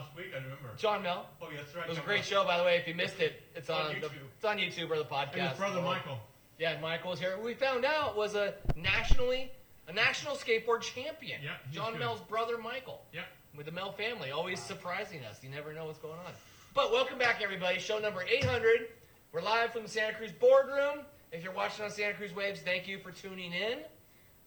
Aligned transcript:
last 0.00 0.16
week. 0.16 0.26
I 0.32 0.42
remember. 0.42 0.70
John 0.76 1.02
Mel. 1.02 1.26
Oh, 1.40 1.48
yeah, 1.50 1.58
that's 1.58 1.74
right. 1.74 1.86
It 1.86 1.88
was 1.88 1.98
a 1.98 2.02
great 2.02 2.24
show, 2.24 2.44
by 2.44 2.58
the 2.58 2.64
way. 2.64 2.76
If 2.76 2.88
you 2.88 2.94
missed 2.94 3.20
it, 3.20 3.42
it's 3.54 3.70
On 3.70 3.82
on, 3.82 3.88
the, 3.88 3.94
YouTube. 4.06 4.10
it's 4.36 4.44
on 4.44 4.58
YouTube 4.58 4.90
or 4.90 4.98
the 4.98 5.04
podcast. 5.04 5.34
And 5.34 5.48
his 5.50 5.58
brother 5.58 5.82
Michael. 5.82 6.18
Yeah, 6.58 6.72
and 6.72 6.82
Michael 6.82 7.10
was 7.10 7.20
here. 7.20 7.38
We 7.42 7.54
found 7.54 7.84
out 7.84 8.16
was 8.16 8.34
a 8.34 8.54
nationally 8.76 9.50
a 9.88 9.92
national 9.92 10.36
skateboard 10.36 10.82
champion. 10.82 11.40
Yeah, 11.42 11.50
John 11.72 11.92
good. 11.92 12.00
Mel's 12.00 12.20
brother 12.20 12.58
Michael. 12.58 13.02
Yep. 13.12 13.24
with 13.56 13.66
the 13.66 13.72
Mel 13.72 13.92
family, 13.92 14.30
always 14.30 14.60
surprising 14.60 15.24
us. 15.24 15.40
You 15.42 15.50
never 15.50 15.72
know 15.72 15.86
what's 15.86 15.98
going 15.98 16.18
on. 16.24 16.32
But 16.74 16.92
welcome 16.92 17.18
back, 17.18 17.40
everybody. 17.42 17.80
Show 17.80 17.98
number 17.98 18.22
800. 18.22 18.88
We're 19.32 19.42
live 19.42 19.72
from 19.72 19.82
the 19.82 19.88
Santa 19.88 20.16
Cruz 20.16 20.30
boardroom. 20.32 21.04
If 21.32 21.42
you're 21.42 21.52
watching 21.52 21.84
on 21.84 21.90
Santa 21.90 22.14
Cruz 22.14 22.34
Waves, 22.34 22.60
thank 22.60 22.86
you 22.86 22.98
for 22.98 23.10
tuning 23.10 23.52
in. 23.52 23.78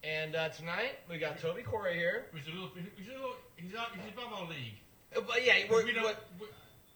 And 0.04 0.35
uh, 0.35 0.49
tonight 0.49 0.99
we 1.09 1.17
got 1.17 1.39
Toby 1.39 1.61
Corey 1.61 1.96
here. 1.96 2.25
He's 2.33 2.47
a 2.47 2.51
little. 2.51 2.71
He's 2.96 3.07
a 3.07 3.11
little. 3.11 3.36
He's 3.56 3.75
out. 3.75 3.88
He's 3.93 4.14
above 4.14 4.33
our 4.33 4.50
league. 4.50 4.75
Uh, 5.15 5.21
But 5.27 5.45
yeah, 5.45 5.55
we're, 5.69 5.85
we 5.85 5.93
don't. 5.93 6.03
what- 6.03 6.23
we- 6.39 6.47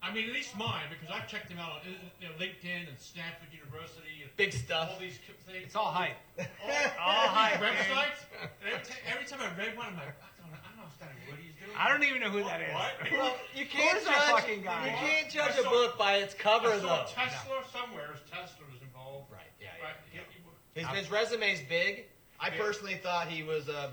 I 0.01 0.13
mean, 0.13 0.29
at 0.29 0.33
least 0.33 0.55
mine 0.55 0.83
because 0.89 1.09
I've 1.13 1.27
checked 1.27 1.49
him 1.49 1.57
out 1.57 1.81
on 1.81 1.95
you 2.21 2.27
know, 2.29 2.33
LinkedIn 2.39 2.87
and 2.87 2.97
Stanford 2.99 3.49
University 3.51 4.21
and 4.21 4.29
big 4.37 4.53
stuff. 4.53 4.91
all 4.93 4.99
these 4.99 5.17
things. 5.17 5.63
It's 5.65 5.75
all 5.75 5.91
hype. 5.91 6.15
all, 6.39 6.45
all 7.01 7.27
hype, 7.33 7.59
websites. 7.59 8.21
Every, 8.63 8.85
ti- 8.85 9.01
every 9.11 9.25
time 9.25 9.39
I 9.41 9.49
read 9.57 9.75
one, 9.75 9.87
I'm 9.87 9.95
like, 9.97 10.13
I 10.21 10.29
don't, 10.37 10.53
I 10.53 10.69
don't 10.77 10.85
understand 10.85 11.11
what 11.27 11.39
he's 11.41 11.55
doing. 11.57 11.75
I 11.75 11.89
don't 11.89 12.03
even 12.03 12.21
know 12.21 12.29
who 12.29 12.43
that 12.45 12.61
is. 12.61 12.73
What? 12.73 12.93
Well, 13.11 13.35
you 13.55 13.65
can't 13.65 13.97
Who's 13.97 14.05
judge. 14.07 14.31
fucking 14.37 14.61
guy? 14.61 14.85
You 14.85 14.91
can't 15.09 15.29
judge 15.31 15.55
I 15.57 15.59
a 15.59 15.63
saw- 15.63 15.69
book 15.71 15.97
by 15.97 16.17
its 16.17 16.33
cover, 16.35 16.69
I 16.69 16.79
saw 16.79 17.03
though. 17.03 17.09
Tesla 17.11 17.57
somewhere. 17.73 18.13
Tesla 18.29 18.65
was 18.71 18.81
involved. 18.83 19.31
Right. 19.33 19.49
Yeah. 19.59 19.69
Right. 19.83 19.95
yeah. 20.13 20.21
He- 20.29 20.81
he- 20.81 20.85
His, 20.85 21.09
his 21.09 21.11
resume's 21.11 21.61
big. 21.67 22.05
I 22.39 22.49
Yeah. 22.49 22.61
personally 22.61 22.95
thought 23.01 23.27
he 23.27 23.41
was 23.41 23.67
uh, 23.67 23.89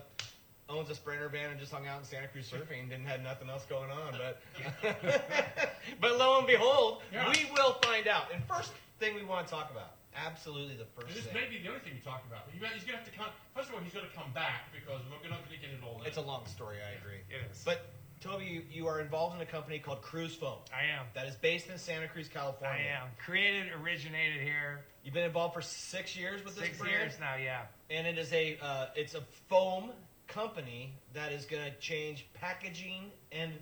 owns 0.68 0.88
a 0.90 0.94
sprinter 0.94 1.28
van 1.28 1.50
and 1.50 1.60
just 1.60 1.72
hung 1.72 1.86
out 1.86 1.98
in 2.00 2.04
Santa 2.06 2.28
Cruz 2.28 2.50
surfing 2.50 2.80
and 2.80 2.90
didn't 2.90 3.06
have 3.06 3.20
nothing 3.22 3.48
else 3.50 3.64
going 3.68 3.90
on. 3.90 4.14
But 4.16 4.40
but 6.00 6.18
lo 6.18 6.38
and 6.38 6.46
behold, 6.46 7.02
Yeah. 7.12 7.28
we 7.30 7.50
will 7.52 7.74
find 7.82 8.08
out. 8.08 8.32
And 8.32 8.42
first 8.44 8.72
thing 8.98 9.14
we 9.14 9.24
want 9.24 9.46
to 9.46 9.52
talk 9.52 9.70
about, 9.70 9.96
absolutely 10.16 10.76
the 10.76 10.82
And 10.84 10.90
first 10.96 11.14
this 11.14 11.24
thing. 11.24 11.34
may 11.34 11.48
be 11.48 11.62
the 11.62 11.68
only 11.68 11.80
thing 11.80 11.92
we 11.94 12.00
talk 12.00 12.24
about. 12.28 12.48
He's 12.50 12.60
going 12.60 12.72
to 12.80 12.92
have 12.96 13.04
to 13.04 13.10
come. 13.16 13.26
First 13.54 13.68
of 13.68 13.74
all, 13.74 13.80
he's 13.80 13.92
going 13.92 14.06
to 14.06 14.16
come 14.16 14.30
back 14.32 14.72
because 14.72 15.00
we're 15.10 15.28
not 15.30 15.44
going 15.44 15.60
to 15.60 15.66
get 15.66 15.70
it 15.70 15.80
all. 15.84 16.00
It's 16.04 16.16
a 16.16 16.22
long 16.22 16.46
story. 16.46 16.78
I 16.80 16.96
agree. 16.98 17.20
It 17.28 17.50
is. 17.50 17.62
But 17.64 17.86
Toby, 18.20 18.46
you, 18.46 18.62
you 18.72 18.86
are 18.86 19.00
involved 19.00 19.36
in 19.36 19.42
a 19.42 19.46
company 19.46 19.78
called 19.78 20.00
Cruz 20.00 20.34
Foam 20.34 20.56
I 20.72 20.84
am. 20.84 21.04
that 21.14 21.26
is 21.26 21.34
based 21.34 21.68
in 21.68 21.76
Santa 21.76 22.08
Cruz, 22.08 22.26
California. 22.28 22.80
I 22.80 23.02
am. 23.04 23.08
Created, 23.22 23.70
originated 23.82 24.40
here. 24.40 24.80
You've 25.04 25.12
been 25.12 25.24
involved 25.24 25.52
for 25.52 25.60
six 25.60 26.16
years 26.16 26.42
with 26.42 26.56
this 26.56 26.64
Six 26.64 26.82
years 26.88 27.18
now, 27.20 27.34
yeah. 27.36 27.62
and 27.90 28.06
it 28.06 28.16
is 28.16 28.32
a 28.32 28.56
uh, 28.62 28.86
it's 28.96 29.14
a 29.14 29.20
foam 29.50 29.90
company 30.26 30.94
that 31.12 31.32
is 31.32 31.44
going 31.44 31.64
to 31.64 31.78
change 31.78 32.26
packaging 32.34 33.10
and 33.32 33.52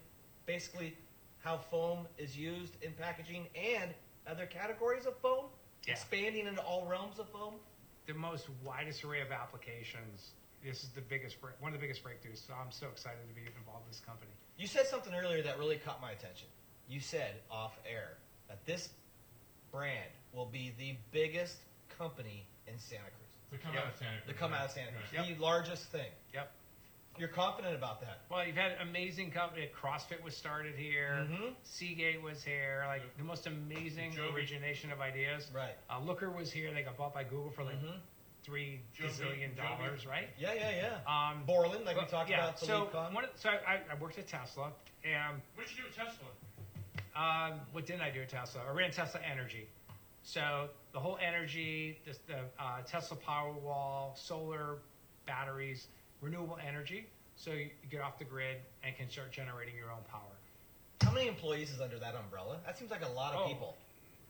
basically 0.46 0.96
how 1.40 1.58
foam 1.58 2.06
is 2.18 2.36
used 2.36 2.74
in 2.82 2.92
packaging 2.92 3.46
and 3.56 3.92
other 4.26 4.46
categories 4.46 5.06
of 5.06 5.16
foam, 5.18 5.46
Yeah. 5.86 5.94
expanding 5.94 6.46
into 6.46 6.62
all 6.62 6.86
realms 6.86 7.18
of 7.18 7.28
foam. 7.30 7.54
The 8.06 8.14
most 8.14 8.48
widest 8.64 9.04
array 9.04 9.20
of 9.20 9.32
applications. 9.32 10.32
This 10.62 10.84
is 10.84 10.90
the 10.90 11.00
biggest, 11.00 11.40
break- 11.40 11.60
one 11.60 11.72
of 11.74 11.80
the 11.80 11.84
biggest 11.84 12.04
breakthroughs. 12.04 12.46
So 12.46 12.54
I'm 12.54 12.70
so 12.70 12.86
excited 12.88 13.26
to 13.28 13.34
be 13.34 13.46
involved 13.46 13.84
in 13.86 13.90
this 13.90 14.00
company. 14.00 14.30
You 14.56 14.68
said 14.68 14.86
something 14.86 15.12
earlier 15.12 15.42
that 15.42 15.58
really 15.58 15.76
caught 15.78 16.00
my 16.00 16.12
attention. 16.12 16.48
You 16.88 17.00
said 17.00 17.40
off 17.50 17.78
air 17.84 18.18
that 18.48 18.64
this 18.64 18.90
brand 19.72 20.10
will 20.32 20.46
be 20.46 20.72
the 20.78 20.96
biggest 21.10 21.56
company 21.88 22.46
in 22.68 22.78
Santa 22.78 23.10
Cruz. 23.10 23.21
To 23.52 23.58
come 23.58 23.74
Yep. 23.74 23.84
out 23.84 23.92
of 23.92 23.98
Santa 23.98 24.16
Cruz. 24.22 24.28
To 24.28 24.34
come 24.34 24.52
right? 24.52 24.60
out 24.60 24.66
of 24.66 24.70
Santa 24.72 24.90
Cruz, 24.92 25.12
Right. 25.18 25.36
the 25.36 25.42
largest 25.42 25.84
thing. 25.92 26.10
Yep. 26.34 26.50
You're 27.18 27.28
confident 27.28 27.74
about 27.76 28.00
that. 28.00 28.20
Well, 28.30 28.46
you've 28.46 28.56
had 28.56 28.72
amazing 28.80 29.32
company. 29.32 29.68
CrossFit 29.78 30.22
was 30.22 30.34
started 30.34 30.74
here. 30.76 31.26
Mhm. 31.30 31.54
Seagate 31.62 32.22
was 32.22 32.42
here. 32.42 32.84
Like 32.86 33.02
the 33.18 33.24
most 33.24 33.46
amazing 33.46 34.12
Joby. 34.12 34.32
origination 34.34 34.90
of 34.90 35.00
ideas. 35.02 35.50
Right. 35.52 35.76
Uh, 35.90 35.98
Looker 36.00 36.30
was 36.30 36.50
here. 36.50 36.72
They 36.72 36.82
got 36.82 36.96
bought 36.96 37.12
by 37.12 37.24
Google 37.24 37.50
for 37.50 37.64
like 37.64 37.76
Mhm. 37.76 38.00
three 38.44 38.80
gazillion 38.98 39.54
dollars, 39.54 40.06
right? 40.06 40.30
Yeah, 40.38 40.54
yeah, 40.54 40.70
yeah. 41.06 41.28
Um, 41.30 41.44
Borland, 41.44 41.84
like 41.84 41.98
we 41.98 42.06
talked 42.06 42.30
yeah, 42.30 42.44
about. 42.48 42.58
So, 42.58 42.86
one, 43.12 43.24
of- 43.24 43.30
so 43.38 43.50
I, 43.50 43.74
I- 43.74 43.82
I 43.90 43.94
worked 43.96 44.18
at 44.18 44.26
Tesla, 44.26 44.72
and 45.04 45.42
What 45.54 45.66
did 45.66 45.76
you 45.76 45.82
do 45.82 45.88
with 45.88 45.96
Tesla? 45.96 46.26
um, 47.14 47.60
what 47.72 47.84
didn't 47.84 48.00
I 48.02 48.10
do 48.10 48.22
at 48.22 48.30
Tesla? 48.30 48.64
I 48.66 48.70
ran 48.70 48.90
Tesla 48.90 49.20
Energy. 49.20 49.68
So 50.22 50.68
the 50.92 51.00
whole 51.00 51.18
energy, 51.20 51.98
the, 52.06 52.12
the 52.26 52.38
uh, 52.58 52.82
Tesla 52.86 53.16
Powerwall, 53.16 54.16
solar 54.16 54.76
batteries, 55.26 55.88
renewable 56.20 56.58
energy. 56.66 57.06
So 57.36 57.50
you, 57.50 57.58
you 57.82 57.88
get 57.90 58.00
off 58.00 58.18
the 58.18 58.24
grid 58.24 58.58
and 58.84 58.96
can 58.96 59.10
start 59.10 59.32
generating 59.32 59.74
your 59.74 59.90
own 59.90 60.02
power. 60.10 60.20
How 61.02 61.10
many 61.12 61.26
employees 61.26 61.72
is 61.72 61.80
under 61.80 61.98
that 61.98 62.14
umbrella? 62.14 62.58
That 62.64 62.78
seems 62.78 62.90
like 62.90 63.04
a 63.04 63.08
lot 63.12 63.34
of 63.34 63.40
Oh, 63.44 63.48
people. 63.48 63.76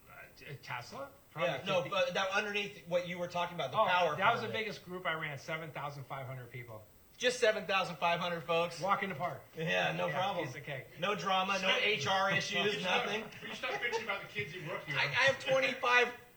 Uh, 0.08 0.14
t- 0.38 0.46
Tesla? 0.62 1.08
Yeah, 1.38 1.58
no, 1.66 1.84
but 1.90 2.14
that 2.14 2.26
underneath 2.34 2.78
what 2.88 3.08
you 3.08 3.18
were 3.18 3.26
talking 3.26 3.54
about, 3.54 3.72
the 3.72 3.78
oh, 3.78 3.86
power. 3.86 4.16
that 4.16 4.32
was 4.32 4.42
the 4.42 4.48
biggest 4.48 4.84
group 4.84 5.06
I 5.06 5.14
ran, 5.14 5.38
7,500 5.38 6.50
people. 6.50 6.82
Just 7.18 7.38
seven 7.38 7.64
thousand 7.66 7.96
five 7.98 8.18
hundred 8.18 8.42
folks. 8.42 8.80
Walk 8.80 9.04
in 9.04 9.08
the 9.08 9.14
park. 9.14 9.40
Yeah, 9.56 9.94
no 9.96 10.08
Yeah, 10.08 10.18
problem. 10.18 10.44
Piece 10.44 10.56
of 10.56 10.64
cake. 10.64 10.86
No 11.00 11.14
drama, 11.14 11.56
no 11.62 11.68
HR 11.68 12.34
issues, 12.36 12.74
You 12.74 12.80
start- 12.80 13.06
nothing. 13.06 13.22
You 13.48 13.54
start 13.54 13.74
bitching 13.74 14.02
about 14.02 14.22
the 14.22 14.26
kids 14.34 14.52
who 14.52 14.68
work 14.68 14.80
here. 14.86 14.96
I, 14.98 15.04
I 15.04 15.26
have 15.26 15.38
twenty 15.38 15.68
five 15.68 15.71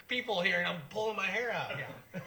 people 0.07 0.41
here, 0.41 0.57
and 0.59 0.67
I'm 0.67 0.81
pulling 0.89 1.15
my 1.15 1.25
hair 1.25 1.51
out. 1.51 1.71
Yeah. 1.77 2.19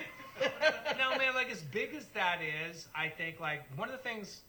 no, 0.99 1.17
man, 1.19 1.35
like 1.35 1.51
as 1.51 1.63
big 1.63 1.95
as 1.95 2.07
that 2.15 2.39
is, 2.43 2.89
I 2.95 3.09
think 3.09 3.41
like 3.41 3.63
one 3.77 3.89
of 3.89 3.93
the 3.93 4.03
things, 4.03 4.41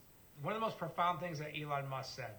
one 0.42 0.54
of 0.54 0.60
the 0.60 0.66
most 0.66 0.78
profound 0.78 1.20
things 1.20 1.40
that 1.40 1.52
Elon 1.60 1.88
Musk 1.90 2.16
said. 2.16 2.32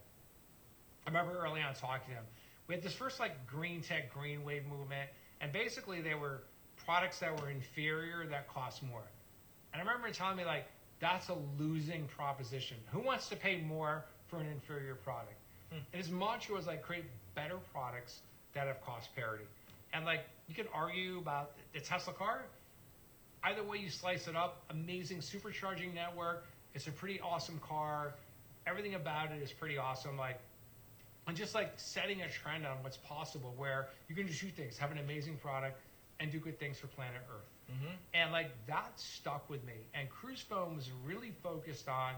I 1.07 1.11
remember 1.11 1.39
early 1.39 1.61
on 1.63 1.75
talking 1.75 2.09
to 2.09 2.15
him. 2.15 2.25
We 2.69 2.75
had 2.75 2.85
this 2.85 2.93
first 2.93 3.19
like 3.19 3.47
green 3.47 3.81
tech, 3.81 4.13
green 4.13 4.45
wave 4.45 4.67
movement, 4.67 5.11
and 5.41 5.53
basically 5.53 6.01
they 6.01 6.15
were 6.15 6.43
products 6.85 7.19
that 7.19 7.41
were 7.41 7.51
inferior 7.51 8.27
that 8.27 8.49
cost 8.49 8.83
more. 8.83 9.03
And 9.73 9.81
I 9.81 9.85
remember 9.85 10.09
him 10.09 10.15
telling 10.15 10.37
me 10.37 10.45
like 10.45 10.67
that's 11.01 11.29
a 11.29 11.37
losing 11.59 12.05
proposition. 12.07 12.77
Who 12.93 13.01
wants 13.01 13.29
to 13.29 13.37
pay 13.37 13.61
more 13.63 14.05
for 14.29 14.39
an 14.39 14.47
inferior 14.47 14.95
product? 14.95 15.35
Hmm. 15.71 15.79
And 15.93 16.03
his 16.03 16.13
mantra 16.13 16.55
was 16.55 16.67
like 16.67 16.83
create 16.83 17.05
better 17.35 17.57
products 17.73 18.21
that 18.55 18.67
have 18.67 18.81
cost 18.83 19.15
parity. 19.17 19.45
And 19.93 20.05
like 20.05 20.21
you 20.49 20.55
can 20.55 20.67
argue 20.73 21.19
about 21.19 21.53
the 21.73 21.81
Tesla 21.81 22.13
car. 22.13 22.43
Either 23.43 23.63
way 23.63 23.79
you 23.79 23.89
slice 23.89 24.29
it 24.29 24.37
up, 24.37 24.63
amazing 24.71 25.19
supercharging 25.19 25.95
network. 25.95 26.45
It's 26.75 26.87
a 26.87 26.93
pretty 26.93 27.21
awesome 27.21 27.59
car. 27.67 28.15
Everything 28.67 28.95
about 28.95 29.33
it 29.33 29.43
is 29.43 29.51
pretty 29.51 29.79
awesome. 29.79 30.17
Like 30.17 30.39
and 31.27 31.37
just 31.37 31.55
like 31.55 31.73
setting 31.77 32.23
a 32.23 32.29
trend 32.29 32.67
on 32.67 32.83
what's 32.83 32.97
possible 32.99 33.55
where 33.57 33.89
you 34.09 34.15
can 34.15 34.27
just 34.27 34.41
do 34.41 34.49
things, 34.49 34.77
have 34.79 34.91
an 34.91 34.99
amazing 34.99 35.37
product, 35.37 35.79
and 36.19 36.31
do 36.31 36.39
good 36.39 36.59
things 36.59 36.79
for 36.79 36.87
planet 36.89 37.23
Earth. 37.31 37.47
Mhm. 37.71 37.97
And 38.15 38.33
like 38.33 38.51
that 38.67 38.99
stuck 38.99 39.49
with 39.49 39.65
me. 39.65 39.75
And 39.95 40.09
Cruz 40.11 40.41
Foam 40.41 40.77
was 40.77 40.91
really 41.05 41.31
focused 41.43 41.89
on 41.89 42.15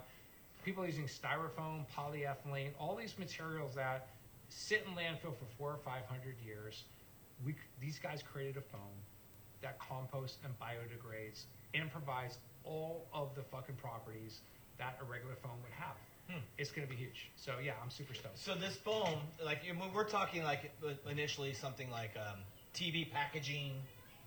people 0.65 0.87
using 0.87 1.05
styrofoam, 1.05 1.84
polyethylene, 1.97 2.71
all 2.78 2.97
these 2.97 3.19
materials 3.19 3.75
that 3.75 4.09
sit 4.49 4.84
in 4.87 4.94
landfill 4.94 5.37
for 5.37 5.47
four 5.59 5.71
or 5.72 5.78
five 5.78 6.05
hundred 6.06 6.37
years. 6.44 6.84
We 7.44 7.54
these 7.80 7.98
guys 7.98 8.22
created 8.22 8.56
a 8.56 8.60
foam 8.60 8.94
that 9.62 9.78
composts 9.78 10.38
and 10.44 10.53
biodegrades 10.58 11.44
and 11.75 11.91
provides 11.91 12.38
all 12.64 13.06
of 13.12 13.34
the 13.34 13.42
fucking 13.42 13.76
properties 13.76 14.41
that 14.78 14.98
a 15.00 15.04
regular 15.04 15.34
foam 15.36 15.58
would 15.62 15.72
have. 15.72 15.97
Hmm. 16.31 16.42
It's 16.58 16.70
going 16.70 16.86
to 16.86 16.91
be 16.91 16.98
huge. 16.98 17.31
So 17.36 17.54
yeah, 17.62 17.72
I'm 17.82 17.91
super 17.91 18.14
stoked. 18.14 18.38
So 18.38 18.54
this 18.54 18.76
foam, 18.76 19.19
like 19.44 19.62
we're 19.94 20.04
talking 20.08 20.42
like 20.44 20.70
uh, 20.86 20.94
initially 21.10 21.52
something 21.54 21.91
like 21.91 22.12
um, 22.16 22.38
TV 22.75 23.10
packaging. 23.10 23.72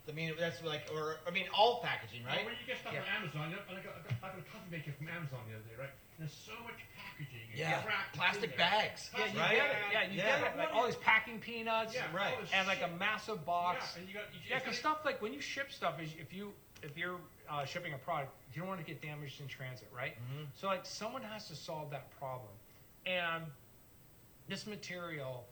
I 0.08 0.12
mean, 0.12 0.32
that's 0.38 0.62
like, 0.62 0.86
or 0.94 1.16
I 1.26 1.32
mean, 1.32 1.46
all 1.52 1.80
packaging, 1.82 2.22
Well, 2.24 2.36
right? 2.36 2.44
when 2.46 2.54
you 2.54 2.62
get 2.66 2.78
stuff 2.78 2.94
Yeah. 2.94 3.02
from 3.02 3.26
Amazon, 3.26 3.50
you 3.50 3.56
know, 3.58 3.62
I 3.66 3.82
got, 3.82 3.98
I, 3.98 4.06
got, 4.06 4.14
I 4.22 4.26
got 4.30 4.38
a 4.38 4.46
coffee 4.54 4.70
maker 4.70 4.92
from 4.94 5.08
Amazon 5.10 5.40
the 5.50 5.58
other 5.58 5.66
day, 5.66 5.74
right? 5.74 5.90
And 6.18 6.26
there's 6.28 6.32
so 6.36 6.52
much 6.64 6.80
packaging. 6.96 7.40
And 7.50 7.58
Yeah, 7.58 7.82
crap 7.82 7.94
that's 8.06 8.16
plastic 8.16 8.56
bags. 8.56 9.10
Yeah, 9.16 9.26
you 9.26 9.38
Right? 9.38 9.50
get 9.56 9.70
it. 9.70 9.76
Yeah, 9.92 10.02
you 10.04 10.18
Yeah. 10.18 10.40
get 10.40 10.52
it. 10.54 10.58
Like 10.58 10.72
all 10.74 10.86
these 10.86 10.96
packing 10.96 11.40
peanuts. 11.40 11.94
Yeah, 11.94 12.10
Right. 12.14 12.34
And 12.52 12.66
like 12.66 12.82
a 12.82 12.88
massive 12.88 13.44
box. 13.44 13.92
Yeah, 13.94 14.00
and 14.00 14.08
you 14.08 14.14
got, 14.14 14.24
you, 14.34 14.40
Yeah, 14.48 14.58
because 14.60 14.78
stuff 14.78 15.04
like 15.04 15.20
when 15.20 15.32
you 15.34 15.40
ship 15.40 15.70
stuff, 15.72 16.00
is 16.00 16.14
if 16.18 16.32
you 16.32 16.54
if 16.82 16.96
you're 16.96 17.18
uh, 17.48 17.64
shipping 17.64 17.94
a 17.94 17.98
product, 17.98 18.32
you 18.52 18.60
don't 18.60 18.68
want 18.68 18.78
to 18.80 18.86
get 18.86 19.00
damaged 19.00 19.40
in 19.40 19.48
transit, 19.48 19.88
right? 19.92 20.14
Mhm. 20.30 20.46
So 20.54 20.66
like 20.66 20.84
someone 20.84 21.22
has 21.22 21.48
to 21.48 21.56
solve 21.56 21.90
that 21.90 22.10
problem, 22.18 22.52
and 23.06 23.50
this 24.48 24.66
material 24.66 25.46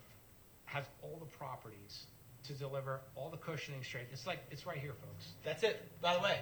has 0.67 0.85
all 1.03 1.19
the 1.19 1.27
properties 1.39 2.07
to 2.45 2.53
deliver 2.53 3.01
all 3.17 3.31
the 3.31 3.39
cushioning 3.39 3.83
straight. 3.83 4.09
It's 4.13 4.27
like 4.27 4.41
it's 4.51 4.67
right 4.67 4.77
here, 4.79 4.93
folks. 4.93 5.33
That's 5.43 5.63
it. 5.63 6.01
By 6.03 6.15
the 6.15 6.21
way, 6.21 6.41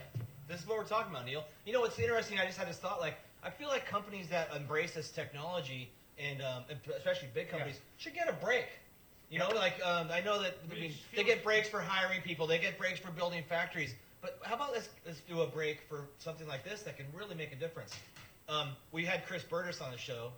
this 0.49 0.61
is 0.61 0.67
what 0.67 0.79
we're 0.79 0.85
talking 0.85 1.13
about, 1.13 1.27
Neil. 1.27 1.45
You 1.65 1.73
know 1.73 1.81
what's 1.81 1.99
interesting? 1.99 2.41
I 2.41 2.47
just 2.47 2.59
had 2.59 2.69
this 2.69 2.79
thought. 2.79 3.01
Like, 3.01 3.15
I 3.45 3.51
feel 3.51 3.69
like 3.69 3.87
companies 3.87 4.29
that 4.29 4.49
embrace 4.55 4.95
this 4.95 5.11
technology, 5.11 5.91
and 6.19 6.41
um, 6.43 6.65
especially 6.97 7.29
big 7.35 7.49
companies, 7.51 7.81
should 7.97 8.15
get 8.15 8.29
a 8.29 8.33
break. 8.35 8.67
You 9.31 9.39
know, 9.39 9.49
like 9.49 9.75
um, 9.85 10.09
I 10.13 10.21
know 10.21 10.41
that 10.43 10.59
I 10.71 10.75
mean, 10.75 10.93
they 11.17 11.25
get 11.25 11.43
breaks 11.43 11.69
for 11.69 11.81
hiring 11.81 12.21
people, 12.23 12.47
they 12.47 12.59
get 12.59 12.79
breaks 12.79 13.01
for 13.01 13.11
building 13.11 13.43
factories. 13.49 13.95
But 14.21 14.39
how 14.43 14.55
about 14.55 14.73
let's 14.73 14.89
let's 15.07 15.21
do 15.21 15.41
a 15.41 15.47
break 15.47 15.81
for 15.89 16.07
something 16.19 16.47
like 16.47 16.65
this 16.65 16.83
that 16.83 16.97
can 16.97 17.07
really 17.17 17.35
make 17.35 17.53
a 17.53 17.57
difference. 17.57 17.95
Um, 18.49 18.69
we 18.93 19.05
had 19.05 19.27
Chris 19.27 19.43
Burgess 19.43 19.81
on 19.81 19.91
the 19.91 19.99
show 19.99 20.31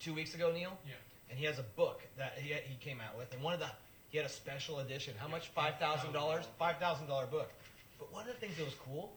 two 0.00 0.14
weeks 0.14 0.34
ago, 0.34 0.50
Neil, 0.52 0.76
Yeah. 0.86 0.94
and 1.30 1.38
he 1.38 1.44
has 1.44 1.58
a 1.58 1.62
book 1.76 2.02
that 2.18 2.38
he 2.38 2.52
he 2.54 2.74
came 2.80 3.00
out 3.00 3.16
with, 3.16 3.32
and 3.32 3.42
one 3.42 3.54
of 3.54 3.60
the 3.60 3.68
he 4.08 4.16
had 4.18 4.26
a 4.26 4.30
special 4.30 4.80
edition. 4.80 5.14
How 5.18 5.28
much? 5.28 5.48
Five 5.48 5.78
thousand 5.78 6.12
dollars. 6.12 6.46
Five 6.58 6.78
thousand 6.78 7.06
dollar 7.06 7.26
book. 7.26 7.50
But 7.98 8.12
one 8.12 8.22
of 8.28 8.34
the 8.34 8.40
things 8.40 8.56
that 8.56 8.64
was 8.64 8.74
cool, 8.86 9.12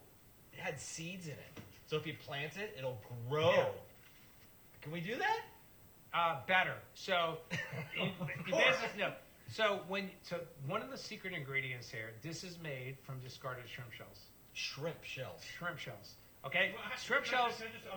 it 0.52 0.58
had 0.60 0.78
seeds 0.78 1.26
in 1.26 1.32
it. 1.32 1.60
So 1.86 1.96
if 1.96 2.06
you 2.06 2.14
plant 2.26 2.56
it, 2.56 2.74
it'll 2.78 3.00
grow. 3.28 3.50
Yeah. 3.52 3.64
Can 4.82 4.92
we 4.92 5.00
do 5.00 5.16
that? 5.16 5.40
Uh, 6.14 6.40
better. 6.46 6.74
So, 6.94 7.38
you, 7.96 8.08
you 8.46 8.52
course. 8.52 8.76
no. 8.98 9.12
So 9.52 9.80
when 9.88 10.10
so 10.22 10.40
one 10.66 10.82
of 10.82 10.90
the 10.90 10.98
secret 10.98 11.32
ingredients 11.32 11.88
here, 11.90 12.10
this 12.22 12.42
is 12.42 12.58
made 12.62 12.96
from 13.04 13.20
discarded 13.20 13.64
shrimp 13.68 13.92
shells. 13.92 14.18
Shrimp 14.54 15.02
shells. 15.04 15.40
Shrimp 15.58 15.78
shells. 15.78 16.14
Okay, 16.44 16.72
Well, 16.74 16.82
I- 16.92 16.96
shrimp 16.98 17.24
I- 17.26 17.28
shells. 17.28 17.52
I 17.60 17.96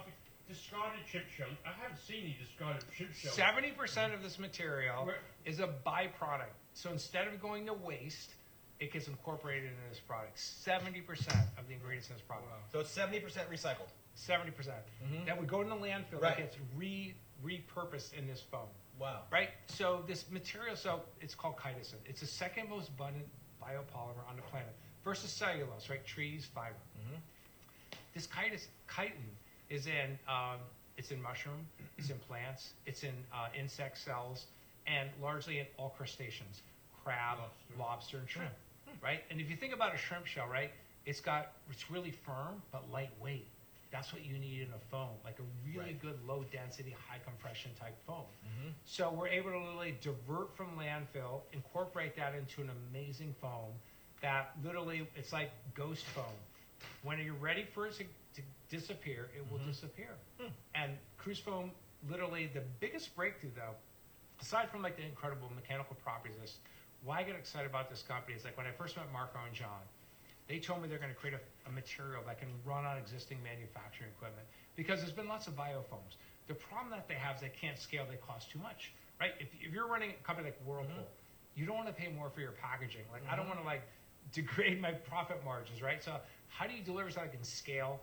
discarded 0.52 1.00
chip 1.12 1.24
shells. 1.36 1.52
I 1.66 1.72
haven't 1.82 2.00
seen 2.00 2.24
any 2.24 2.38
discarded 2.44 2.84
shrimp 2.96 3.14
shells. 3.14 3.36
Seventy 3.36 3.72
percent 3.72 4.14
of 4.14 4.22
this 4.22 4.38
material 4.40 5.06
Where- 5.06 5.16
is 5.46 5.60
a 5.60 5.68
byproduct. 5.86 6.54
So 6.74 6.92
instead 6.92 7.28
of 7.28 7.42
going 7.42 7.66
to 7.68 7.74
waste, 7.74 8.32
it 8.80 8.94
gets 8.94 9.08
incorporated 9.08 9.66
into 9.66 9.90
this 9.90 10.00
product. 10.00 10.40
Seventy 10.40 11.02
percent 11.02 11.48
of 11.58 11.68
the 11.68 11.74
ingredients 11.74 12.10
in 12.10 12.16
this 12.16 12.24
product. 12.24 12.48
So 12.72 12.80
it's 12.80 12.90
seventy 12.90 13.20
percent 13.20 13.50
recycled. 13.50 13.90
Seventy 14.16 14.52
percent 14.52 14.78
Mhm. 15.04 15.26
that 15.26 15.38
would 15.38 15.48
go 15.48 15.62
in 15.62 15.70
the 15.70 15.76
landfill 15.76 16.22
Right. 16.22 16.38
that 16.38 16.38
gets 16.38 16.58
re 16.76 17.16
repurposed 17.44 18.14
in 18.14 18.28
this 18.28 18.42
foam. 18.42 18.68
Wow. 18.98 19.24
Right? 19.32 19.52
So 19.68 20.04
this 20.08 20.30
material, 20.30 20.76
so 20.76 21.04
it's 21.22 21.34
called 21.36 21.56
chitosan. 21.58 21.96
It's 22.06 22.20
the 22.20 22.28
second 22.28 22.70
most 22.70 22.90
abundant 22.90 23.28
biopolymer 23.62 24.28
on 24.28 24.36
the 24.36 24.42
planet 24.44 24.76
versus 25.06 25.32
cellulose, 25.32 25.90
right? 25.90 26.06
Trees, 26.06 26.46
fiber. 26.48 26.76
Mhm. 27.00 27.22
This 28.14 28.28
chitis, 28.28 28.68
chitin 28.94 29.38
is 29.70 29.88
in, 29.88 30.20
um, 30.28 30.60
it's 30.98 31.12
in 31.12 31.22
mushroom, 31.22 31.66
it's 31.98 32.10
in 32.10 32.20
plants, 32.20 32.74
it's 32.86 33.04
in 33.04 33.26
uh, 33.32 33.50
insect 33.56 33.98
cells, 33.98 34.48
and 34.86 35.10
largely 35.22 35.60
in 35.60 35.68
all 35.78 35.92
crustaceans, 35.92 36.62
crab, 37.04 37.38
Lobster. 37.38 37.78
lobster, 37.78 38.18
and 38.18 38.30
shrimp, 38.30 38.54
right? 39.02 39.24
And 39.30 39.40
if 39.40 39.50
you 39.50 39.56
think 39.56 39.74
about 39.74 39.94
a 39.94 39.98
shrimp 39.98 40.26
shell, 40.26 40.48
right, 40.48 40.72
it's 41.06 41.20
got, 41.22 41.52
it's 41.70 41.90
really 41.90 42.12
firm 42.12 42.62
but 42.72 42.90
lightweight. 42.92 43.48
That's 43.92 44.14
what 44.14 44.24
you 44.24 44.38
need 44.38 44.62
in 44.62 44.68
a 44.76 44.80
foam, 44.92 45.10
like 45.24 45.40
a 45.40 45.44
really 45.68 45.94
Right. 45.94 46.02
good 46.02 46.20
low 46.28 46.44
density, 46.52 46.92
high 47.10 47.18
compression 47.26 47.72
type 47.80 47.96
foam. 48.06 48.26
Mhm. 48.46 48.74
So 48.86 49.10
we're 49.12 49.30
able 49.30 49.52
to 49.52 49.58
literally 49.58 49.98
divert 50.02 50.56
from 50.56 50.78
landfill, 50.78 51.42
incorporate 51.54 52.16
that 52.16 52.36
into 52.36 52.62
an 52.62 52.70
amazing 52.70 53.34
foam 53.42 53.74
that 54.22 54.52
literally 54.64 55.08
it's 55.16 55.34
like 55.34 55.52
ghost 55.74 56.06
foam. 56.06 56.36
When 57.02 57.18
you're 57.20 57.34
ready 57.34 57.64
for 57.64 57.88
it 57.88 57.94
to, 57.94 58.04
to 58.36 58.42
disappear, 58.70 59.32
it 59.36 59.50
will 59.52 59.60
Mhm. 59.60 59.66
disappear. 59.68 60.16
Hmm. 60.40 60.48
And 60.76 60.98
Cruz 61.18 61.40
Foam, 61.40 61.72
literally 62.08 62.48
the 62.48 62.62
biggest 62.80 63.16
breakthrough 63.16 63.52
though, 63.56 63.76
aside 64.40 64.70
from 64.70 64.84
like 64.84 64.98
the 64.98 65.04
incredible 65.04 65.50
mechanical 65.56 65.96
properties 65.96 66.38
this, 66.40 66.60
why 67.04 67.20
I 67.20 67.24
get 67.24 67.36
excited 67.36 67.70
about 67.70 67.90
this 67.90 68.02
company 68.02 68.36
is 68.36 68.44
like 68.44 68.58
when 68.58 68.66
I 68.68 68.72
first 68.72 68.98
met 68.98 69.12
Marco 69.12 69.40
and 69.46 69.54
John, 69.54 69.84
they 70.48 70.60
told 70.60 70.82
me 70.82 70.88
they're 70.88 70.98
going 71.00 71.14
to 71.14 71.18
create 71.18 71.36
a, 71.36 71.70
a 71.70 71.72
material 71.72 72.22
that 72.26 72.40
can 72.40 72.50
run 72.66 72.86
on 72.86 72.98
existing 72.98 73.38
manufacturing 73.44 74.10
equipment 74.10 74.48
because 74.76 75.00
there's 75.00 75.14
been 75.14 75.28
lots 75.28 75.48
of 75.48 75.56
biofoams. 75.56 76.18
The 76.48 76.56
problem 76.56 76.90
that 76.92 77.08
they 77.08 77.14
have 77.16 77.36
is 77.36 77.42
they 77.42 77.50
can't 77.50 77.78
scale; 77.78 78.06
they 78.10 78.18
cost 78.18 78.50
too 78.50 78.60
much, 78.60 78.92
right? 79.20 79.34
If, 79.40 79.48
if 79.62 79.72
you're 79.74 79.88
running 79.88 80.12
a 80.20 80.24
company 80.24 80.48
like 80.50 80.60
Whirlpool, 80.66 81.08
you 81.56 81.66
don't 81.66 81.76
want 81.76 81.88
to 81.88 81.94
pay 81.94 82.10
more 82.10 82.30
for 82.30 82.42
your 82.42 82.52
packaging. 82.52 83.04
Like 83.12 83.22
I 83.30 83.36
don't 83.36 83.46
Mhm. 83.46 83.50
want 83.50 83.60
to 83.62 83.66
like 83.66 83.84
degrade 84.34 84.82
my 84.82 84.92
profit 84.92 85.44
margins, 85.46 85.82
right? 85.82 86.04
So 86.04 86.20
how 86.48 86.66
do 86.68 86.74
you 86.74 86.84
deliver 86.84 87.10
something 87.12 87.30
that 87.32 87.36
can 87.38 87.44
scale 87.46 88.02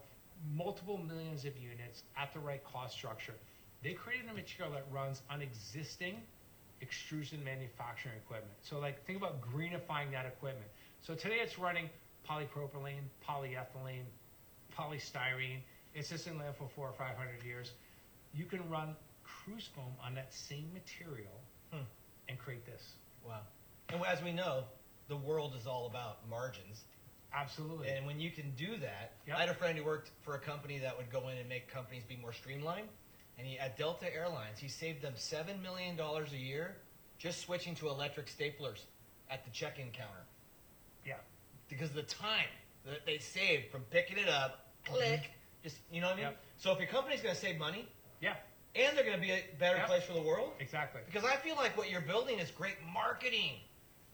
multiple 0.55 0.99
millions 0.99 1.45
of 1.45 1.57
units 1.59 2.05
at 2.17 2.33
the 2.33 2.39
right 2.39 2.63
cost 2.65 2.95
structure? 2.95 3.35
They 3.83 3.93
created 3.93 4.31
a 4.31 4.35
material 4.35 4.73
that 4.75 4.85
runs 4.91 5.23
on 5.31 5.43
existing 5.43 6.23
extrusion 6.83 7.43
manufacturing 7.45 8.15
equipment. 8.17 8.53
So 8.63 8.79
like 8.79 9.05
think 9.07 9.19
about 9.19 9.41
greenifying 9.41 10.11
that 10.13 10.27
equipment. 10.27 10.67
So 11.03 11.15
today 11.15 11.37
it's 11.43 11.59
running 11.59 11.89
polypropylene, 12.29 13.05
polyethylene, 13.29 14.05
polystyrene. 14.77 15.61
It's 15.95 16.09
just 16.11 16.27
in 16.27 16.35
landfill 16.35 16.71
four 16.75 16.89
or 16.89 16.93
five 16.99 17.17
hundred 17.17 17.43
years. 17.45 17.73
You 18.35 18.45
can 18.45 18.69
run 18.69 18.95
Cruz 19.25 19.69
Foam 19.75 19.93
on 20.05 20.15
that 20.15 20.33
same 20.33 20.71
material 20.73 21.41
Hmm. 21.73 21.83
and 22.29 22.39
create 22.39 22.65
this. 22.67 22.83
Wow. 23.27 23.41
And 23.89 24.01
as 24.05 24.23
we 24.23 24.33
know, 24.33 24.65
the 25.09 25.17
world 25.17 25.55
is 25.59 25.67
all 25.67 25.87
about 25.87 26.29
margins. 26.29 26.85
Absolutely. 27.33 27.89
And 27.89 28.07
when 28.07 28.21
you 28.21 28.31
can 28.31 28.51
do 28.57 28.77
that, 28.79 29.13
Yep. 29.27 29.37
I 29.37 29.41
had 29.41 29.49
a 29.49 29.55
friend 29.55 29.77
who 29.77 29.85
worked 29.85 30.11
for 30.23 30.35
a 30.35 30.39
company 30.39 30.79
that 30.79 30.97
would 30.97 31.11
go 31.11 31.29
in 31.29 31.39
and 31.39 31.49
make 31.49 31.69
companies 31.69 32.03
be 32.05 32.17
more 32.17 32.33
streamlined. 32.33 32.89
And 33.39 33.47
he 33.47 33.59
at 33.59 33.77
Delta 33.77 34.13
Airlines, 34.15 34.59
he 34.59 34.69
saved 34.69 35.03
them 35.03 35.13
seven 35.17 35.61
million 35.63 35.97
dollars 35.97 36.33
a 36.33 36.39
year 36.39 36.77
just 37.19 37.41
switching 37.41 37.75
to 37.77 37.89
electric 37.89 38.27
staplers 38.27 38.81
at 39.31 39.45
the 39.45 39.51
check-in 39.51 39.91
counter 39.91 40.25
yeah. 41.05 41.15
because 41.69 41.89
of 41.91 41.97
the 41.97 42.03
time 42.03 42.47
that 42.85 43.05
they 43.07 43.19
saved 43.19 43.71
from 43.73 43.81
picking 43.91 44.19
it 44.19 44.29
up, 44.29 44.67
click, 44.85 45.31
just 45.63 45.79
you 45.91 46.01
know 46.01 46.09
what 46.09 46.13
I 46.15 46.17
mean. 46.17 46.25
Yep. 46.27 46.37
So 46.59 46.73
if 46.73 46.79
your 46.79 46.89
company's 46.89 47.21
going 47.23 47.35
to 47.35 47.41
save 47.41 47.59
money 47.59 47.89
Yeah. 48.21 48.35
and 48.75 48.97
they're 48.97 49.05
going 49.05 49.17
to 49.17 49.21
be 49.21 49.33
a 49.33 49.43
better 49.59 49.79
Yep. 49.79 49.87
place 49.87 50.03
for 50.05 50.13
the 50.13 50.23
world, 50.23 50.53
Exactly. 50.61 51.01
because 51.07 51.25
I 51.25 51.37
feel 51.37 51.57
like 51.57 51.77
what 51.77 51.91
you're 51.91 52.01
building 52.03 52.39
is 52.39 52.51
great 52.51 52.77
marketing. 52.93 53.53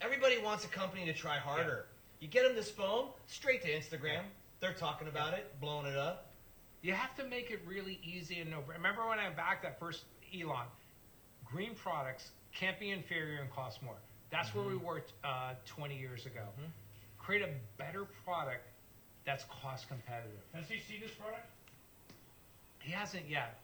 Everybody 0.01 0.39
wants 0.39 0.65
a 0.65 0.69
company 0.69 1.05
to 1.07 1.13
try 1.13 1.37
harder. 1.39 1.87
You 2.21 2.29
get 2.29 2.45
them 2.45 2.55
this 2.55 2.71
foam, 2.71 3.09
straight 3.27 3.63
to 3.63 3.69
Instagram. 3.69 4.23
They're 4.61 4.73
talking 4.73 5.09
about 5.09 5.35
it, 5.35 5.61
blowing 5.61 5.87
it 5.87 5.97
up. 5.97 6.32
You 6.83 6.93
have 6.95 7.15
to 7.17 7.25
make 7.25 7.51
it 7.51 7.61
really 7.67 8.01
easy 8.03 8.41
and 8.41 8.51
no. 8.51 8.59
Remember 8.67 9.07
when 9.09 9.19
I 9.19 9.31
backed 9.31 9.63
that 9.63 9.79
first 9.79 10.03
Elon? 10.35 10.67
Green 11.45 11.75
products 11.75 12.31
can't 12.55 12.79
be 12.81 12.91
inferior 12.91 13.41
and 13.41 13.51
cost 13.53 13.83
more. 13.83 13.95
That's 14.31 14.55
where 14.55 14.65
we 14.67 14.77
worked 14.77 15.13
uh, 15.23 15.55
20 15.67 15.97
years 15.97 16.27
ago. 16.27 16.43
Mhm. 16.59 16.71
Create 17.19 17.43
a 17.43 17.51
better 17.79 18.05
product 18.25 18.67
that's 19.25 19.45
cost 19.45 19.89
competitive. 19.89 20.41
Has 20.55 20.69
he 20.69 20.81
seen 20.81 21.01
this 21.01 21.13
product? 21.13 21.47
He 22.81 22.91
hasn't 22.91 23.29
yet. 23.29 23.61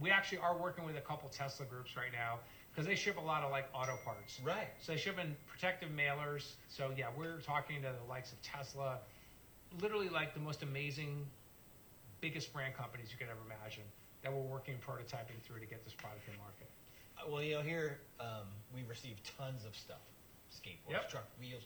We 0.00 0.10
actually 0.10 0.38
are 0.38 0.56
working 0.56 0.84
with 0.84 0.96
a 0.96 1.00
couple 1.00 1.28
Tesla 1.30 1.64
groups 1.64 1.96
right 1.96 2.12
now 2.12 2.40
because 2.70 2.86
they 2.86 2.94
ship 2.94 3.16
a 3.16 3.20
lot 3.20 3.42
of 3.42 3.50
like 3.50 3.68
auto 3.72 3.96
parts. 4.04 4.38
Right. 4.44 4.68
So 4.80 4.92
they 4.92 4.98
ship 4.98 5.18
in 5.18 5.34
protective 5.46 5.88
mailers. 5.90 6.52
So 6.68 6.90
yeah, 6.94 7.06
we're 7.16 7.40
talking 7.40 7.76
to 7.82 7.88
the 7.88 8.08
likes 8.08 8.32
of 8.32 8.42
Tesla, 8.42 8.98
literally 9.80 10.08
like 10.10 10.34
the 10.34 10.40
most 10.40 10.62
amazing, 10.62 11.26
biggest 12.20 12.52
brand 12.52 12.74
companies 12.74 13.08
you 13.10 13.18
could 13.18 13.28
ever 13.28 13.40
imagine 13.46 13.84
that 14.22 14.32
we're 14.32 14.40
working 14.42 14.74
prototyping 14.86 15.40
through 15.44 15.60
to 15.60 15.66
get 15.66 15.84
this 15.84 15.94
product 15.94 16.28
in 16.28 16.36
market. 16.38 16.68
Uh, 17.18 17.30
Well, 17.30 17.42
you 17.42 17.54
know, 17.54 17.62
here 17.62 18.00
um, 18.20 18.46
we 18.74 18.82
receive 18.88 19.16
tons 19.38 19.64
of 19.64 19.74
stuff 19.74 20.00
skateboards, 20.52 20.90
Yep. 20.90 21.10
truck 21.10 21.26
wheels. 21.38 21.62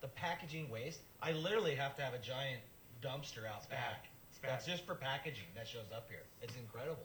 The 0.00 0.08
packaging 0.08 0.70
waste, 0.70 1.00
I 1.20 1.32
literally 1.32 1.74
have 1.74 1.96
to 1.96 2.02
have 2.02 2.14
a 2.14 2.18
giant 2.18 2.60
dumpster 3.02 3.44
out 3.46 3.58
It's 3.58 3.66
back. 3.66 4.06
That's 4.42 4.64
just 4.64 4.86
for 4.86 4.94
packaging 4.94 5.48
that 5.56 5.66
shows 5.66 5.90
up 5.94 6.08
here. 6.08 6.22
It's 6.40 6.54
incredible. 6.56 7.02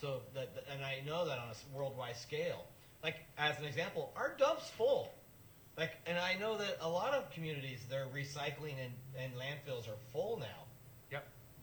So, 0.00 0.22
that, 0.34 0.54
that- 0.54 0.64
and 0.72 0.84
I 0.84 1.00
know 1.04 1.26
that 1.26 1.38
on 1.38 1.48
a 1.48 1.76
worldwide 1.76 2.16
scale. 2.16 2.64
Like, 3.02 3.16
as 3.36 3.58
an 3.58 3.64
example, 3.64 4.12
our 4.16 4.34
dump's 4.38 4.70
full. 4.70 5.12
Like, 5.76 5.92
and 6.06 6.16
I 6.18 6.34
know 6.34 6.56
that 6.58 6.78
a 6.80 6.88
lot 6.88 7.12
of 7.14 7.30
communities, 7.32 7.80
their 7.90 8.06
recycling 8.06 8.74
and, 8.82 8.92
and 9.18 9.32
landfills 9.34 9.88
are 9.88 9.98
full 10.12 10.38
now. 10.38 10.64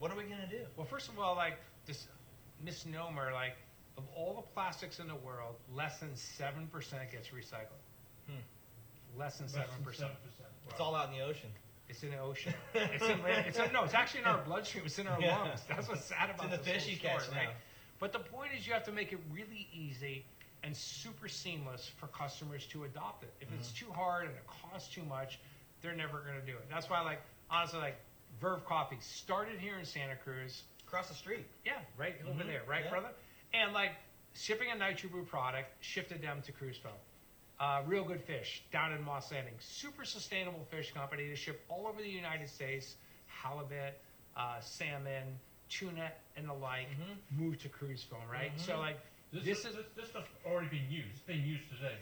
What 0.00 0.10
are 0.12 0.16
we 0.16 0.28
gonna 0.30 0.48
do? 0.48 0.60
Well, 0.76 0.86
first 0.86 1.08
of 1.08 1.18
all, 1.18 1.34
like 1.36 1.58
this 1.86 2.06
misnomer, 2.64 3.32
like 3.32 3.56
of 3.98 4.04
all 4.14 4.34
the 4.34 4.42
plastics 4.54 4.98
in 4.98 5.08
the 5.08 5.14
world, 5.14 5.56
less 5.74 5.98
than 6.00 6.14
seven 6.16 6.66
percent 6.68 7.10
gets 7.10 7.28
recycled. 7.28 7.80
Hmm. 8.28 9.18
Less 9.18 9.38
than 9.38 9.48
seven 9.48 9.68
percent. 9.84 10.10
7%. 10.10 10.14
It's 10.70 10.80
all 10.80 10.94
out 10.94 11.10
in 11.12 11.18
the 11.18 11.24
ocean. 11.24 11.48
It's 11.88 12.02
in 12.02 12.10
the 12.10 12.18
ocean. 12.18 12.52
It's 12.74 13.04
in 13.08 13.22
land. 13.22 13.46
It's 13.46 13.58
in, 13.58 13.72
no. 13.72 13.84
It's 13.84 13.94
actually 13.94 14.20
in 14.20 14.26
our 14.26 14.42
bloodstream. 14.44 14.84
It's 14.84 14.98
in 14.98 15.06
our 15.06 15.20
Yeah. 15.20 15.38
lungs. 15.38 15.60
That's 15.68 15.88
what's 15.88 16.04
sad 16.04 16.30
It's 16.30 16.38
about 16.40 16.52
in 16.52 16.58
the 16.58 16.64
this 16.64 16.84
fish 16.84 16.88
you 16.92 16.98
catch 16.98 17.28
right? 17.28 17.44
now. 17.46 17.50
But 18.00 18.12
the 18.12 18.18
point 18.18 18.50
is, 18.58 18.66
you 18.66 18.72
have 18.74 18.84
to 18.84 18.92
make 18.92 19.12
it 19.12 19.20
really 19.32 19.68
easy 19.72 20.24
and 20.64 20.76
super 20.76 21.28
seamless 21.28 21.88
for 21.96 22.08
customers 22.08 22.66
to 22.66 22.84
adopt 22.84 23.22
it. 23.22 23.32
If 23.40 23.48
it's 23.54 23.68
Mm-hmm. 23.70 23.86
too 23.86 23.92
hard 23.92 24.26
and 24.26 24.34
it 24.34 24.42
costs 24.46 24.92
too 24.92 25.04
much, 25.04 25.38
they're 25.80 25.94
never 25.94 26.18
going 26.20 26.38
to 26.40 26.44
do 26.44 26.52
it. 26.58 26.66
That's 26.68 26.90
why, 26.90 27.00
like 27.02 27.20
honestly, 27.48 27.78
like 27.78 27.96
Verve 28.40 28.64
Coffee 28.64 28.98
started 29.00 29.58
here 29.58 29.78
in 29.78 29.84
Santa 29.84 30.16
Cruz. 30.16 30.62
Across 30.86 31.08
the 31.08 31.14
street. 31.14 31.46
Yeah, 31.64 31.80
right 31.96 32.16
over 32.26 32.42
Mhm. 32.42 32.46
there, 32.46 32.62
right, 32.64 32.84
Yeah. 32.84 32.90
brother? 32.90 33.12
And 33.52 33.72
like 33.72 33.92
shipping 34.34 34.70
a 34.70 34.74
Nitro 34.74 35.08
Brew 35.08 35.24
product, 35.24 35.68
shifted 35.80 36.20
them 36.20 36.42
to 36.42 36.52
Cruz 36.52 36.76
Foam. 36.82 36.92
Uh, 37.58 37.80
Real 37.86 38.04
Good 38.04 38.22
Fish 38.22 38.60
down 38.70 38.92
in 38.92 39.02
Moss 39.02 39.30
Landing, 39.30 39.54
super 39.60 40.04
sustainable 40.04 40.66
fish 40.70 40.90
company. 40.92 41.28
to 41.28 41.36
ship 41.36 41.58
all 41.68 41.86
over 41.86 42.02
the 42.02 42.08
United 42.08 42.48
States, 42.50 42.94
halibut, 43.42 43.94
uh, 44.36 44.60
salmon, 44.60 45.38
tuna, 45.70 46.12
and 46.36 46.48
the 46.48 46.52
like. 46.52 46.88
Mhm. 46.88 47.18
Move 47.30 47.58
to 47.62 47.68
Cruz 47.68 48.02
Foam, 48.04 48.28
right? 48.28 48.52
Mhm. 48.56 48.66
So 48.66 48.78
like 48.78 48.98
This, 49.32 49.44
This 49.44 49.58
is 49.64 49.64
is- 49.64 49.74
this, 49.74 49.86
this 49.96 50.08
stuff's 50.08 50.28
already 50.44 50.68
being 50.68 50.88
used. 50.90 51.16
It's 51.16 51.22
being 51.26 51.42
used 51.44 51.68
today. 51.68 51.98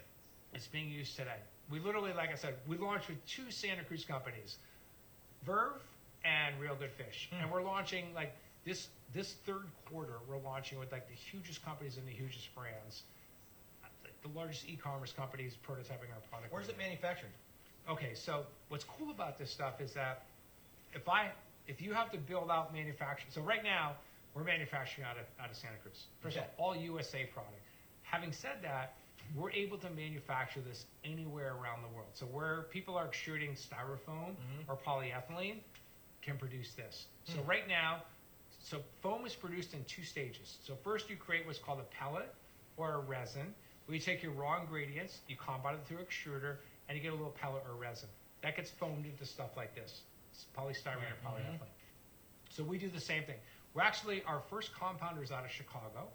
it's 0.53 0.67
being 0.69 0.89
used 0.91 1.17
today. 1.17 1.39
We 1.69 1.79
literally, 1.81 2.13
like 2.13 2.31
I 2.31 2.37
said, 2.37 2.55
we 2.67 2.77
launched 2.77 3.09
with 3.09 3.19
two 3.27 3.51
Santa 3.51 3.83
Cruz 3.85 4.05
companies, 4.05 4.57
Verve 5.43 5.81
and 6.25 6.59
Real 6.61 6.75
Good 6.75 6.93
Fish, 6.93 7.29
Hmm. 7.31 7.37
and 7.43 7.51
we're 7.51 7.63
launching 7.63 8.13
like 8.15 8.33
this 8.65 8.89
this 9.13 9.35
third 9.47 9.67
quarter. 9.87 10.19
We're 10.29 10.39
launching 10.39 10.79
with 10.79 10.91
like 10.91 11.07
the 11.09 11.15
hugest 11.15 11.65
companies 11.65 11.97
and 11.99 12.07
the 12.09 12.13
hugest 12.13 12.53
brands. 12.55 13.03
the 14.23 14.29
largest 14.31 14.67
e-commerce 14.71 15.13
companies 15.13 15.55
prototyping 15.69 16.09
our 16.15 16.21
product. 16.31 16.51
Where's 16.51 16.71
it 16.71 16.79
manufactured? 16.79 17.29
Okay, 17.91 18.15
so 18.15 18.47
what's 18.71 18.85
cool 18.85 19.11
about 19.11 19.37
this 19.39 19.51
stuff 19.51 19.83
is 19.83 19.93
that 19.93 20.23
if 20.95 21.07
I 21.11 21.31
if 21.69 21.83
you 21.83 21.93
have 21.93 22.11
to 22.13 22.17
build 22.19 22.51
out 22.51 22.73
manufacturing, 22.73 23.31
so 23.31 23.43
right 23.43 23.63
now 23.63 23.97
we're 24.33 24.43
manufacturing 24.45 25.07
out 25.07 25.19
of 25.19 25.27
out 25.39 25.51
of 25.51 25.57
Santa 25.59 25.77
Cruz. 25.83 26.07
First 26.21 26.39
Okay. 26.39 26.47
of 26.47 26.53
all, 26.59 26.69
all 26.69 26.77
USA 26.77 27.27
product. 27.27 27.61
Having 28.05 28.33
said 28.33 28.63
that, 28.63 28.95
we're 29.35 29.51
able 29.53 29.77
to 29.77 29.91
manufacture 29.91 30.63
this 30.63 30.87
anywhere 31.05 31.55
around 31.57 31.83
the 31.83 31.89
world. 31.89 32.09
So 32.15 32.25
where 32.25 32.63
people 32.71 32.97
are 32.97 33.07
extruding 33.07 33.53
styrofoam 33.55 34.37
Mhm. 34.37 34.69
or 34.69 34.77
polyethylene, 34.79 35.61
can 36.25 36.39
produce 36.39 36.73
this. 36.75 37.07
So 37.25 37.41
Hmm. 37.43 37.47
right 37.49 37.69
now, 37.69 38.03
so 38.59 38.83
foam 39.03 39.27
is 39.27 39.35
produced 39.35 39.75
in 39.75 39.85
two 39.85 40.03
stages. 40.05 40.59
So 40.63 40.75
first 40.77 41.11
you 41.11 41.17
create 41.17 41.47
what's 41.47 41.59
called 41.59 41.81
a 41.81 41.85
pellet 41.85 42.35
or 42.77 42.95
a 42.95 42.99
resin, 42.99 43.55
where 43.87 43.95
you 43.95 44.01
take 44.01 44.23
your 44.23 44.33
raw 44.33 44.59
ingredients, 44.61 45.21
you 45.29 45.37
combine 45.37 45.75
it 45.75 45.85
through 45.87 45.99
an 45.99 46.07
extruder, 46.07 46.57
and 46.89 46.97
you 46.97 47.03
get 47.03 47.13
a 47.13 47.17
little 47.17 47.33
pellet 47.33 47.63
or 47.69 47.75
resin. 47.75 48.09
That 48.41 48.57
gets 48.57 48.71
foamed 48.71 49.05
into 49.07 49.25
stuff 49.27 49.57
like 49.57 49.75
this, 49.75 50.03
It's 50.33 50.47
polystyrene 50.57 50.97
or 50.97 50.99
Right. 50.99 51.23
polyethylene. 51.45 51.69
So 52.49 52.65
we 52.65 52.77
do 52.79 52.89
the 52.89 53.01
same 53.01 53.25
thing. 53.25 53.39
We're 53.73 53.83
actually, 53.83 54.25
our 54.25 54.41
first 54.41 54.73
compounders 54.73 55.31
out 55.31 55.45
of 55.45 55.51
Chicago. 55.51 56.11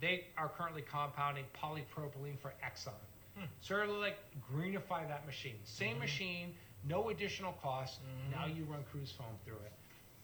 They 0.00 0.26
are 0.36 0.48
currently 0.48 0.82
compounding 0.82 1.46
polypropylene 1.54 2.38
for 2.38 2.52
Exxon. 2.62 2.92
Hmm. 3.36 3.44
Sort 3.60 3.88
of 3.88 3.96
like 3.96 4.18
greenify 4.52 5.06
that 5.08 5.24
machine. 5.24 5.58
Same 5.64 5.98
machine, 5.98 6.54
no 6.88 7.10
additional 7.10 7.52
cost. 7.62 8.00
Mm-hmm. 8.00 8.32
Now 8.32 8.46
you 8.46 8.64
run 8.64 8.84
Cruz 8.90 9.12
Foam 9.16 9.34
through 9.44 9.60
it. 9.64 9.72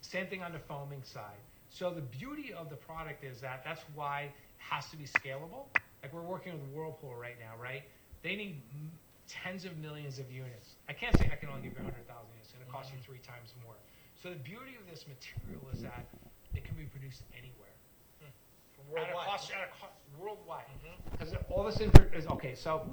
Same 0.00 0.26
thing 0.26 0.42
on 0.42 0.52
the 0.52 0.58
foaming 0.58 1.02
side. 1.02 1.42
So 1.70 1.90
the 1.90 2.00
beauty 2.00 2.52
of 2.52 2.70
the 2.70 2.76
product 2.76 3.24
is 3.24 3.40
that 3.40 3.62
that's 3.64 3.82
why 3.94 4.22
it 4.22 4.32
has 4.58 4.88
to 4.90 4.96
be 4.96 5.04
scalable. 5.04 5.66
Like 6.02 6.12
we're 6.12 6.22
working 6.22 6.52
with 6.52 6.62
Whirlpool 6.72 7.14
right 7.14 7.36
now, 7.38 7.60
right? 7.60 7.82
They 8.22 8.36
need 8.36 8.62
m- 8.72 8.90
tens 9.28 9.64
of 9.64 9.76
millions 9.78 10.18
of 10.18 10.30
units. 10.30 10.76
I 10.88 10.92
can't 10.92 11.16
say 11.18 11.28
I 11.32 11.36
can 11.36 11.48
only 11.50 11.62
give 11.62 11.76
you 11.76 11.84
100,000 11.84 12.06
units. 12.06 12.48
It's 12.48 12.54
going 12.54 12.64
to 12.64 12.72
cost 12.72 12.90
you 12.90 12.98
mm-hmm. 12.98 13.12
three 13.12 13.22
times 13.26 13.52
more. 13.64 13.74
So 14.22 14.30
the 14.30 14.40
beauty 14.40 14.74
of 14.80 14.88
this 14.88 15.04
material 15.06 15.62
is 15.72 15.82
that 15.82 16.06
it 16.54 16.64
can 16.64 16.74
be 16.74 16.84
produced 16.84 17.22
anywhere. 17.36 17.74
Hmm. 18.18 18.32
At 18.96 19.12
a 19.12 19.14
Worldwide. 19.14 19.26
cost, 19.26 19.50
at 19.52 19.68
a 19.68 19.70
cost, 19.78 19.94
worldwide. 20.18 20.66
Mhm. 20.82 20.96
Because 21.12 21.34
all 21.50 21.62
this 21.64 21.78
is 21.78 22.26
okay. 22.26 22.54
So 22.54 22.88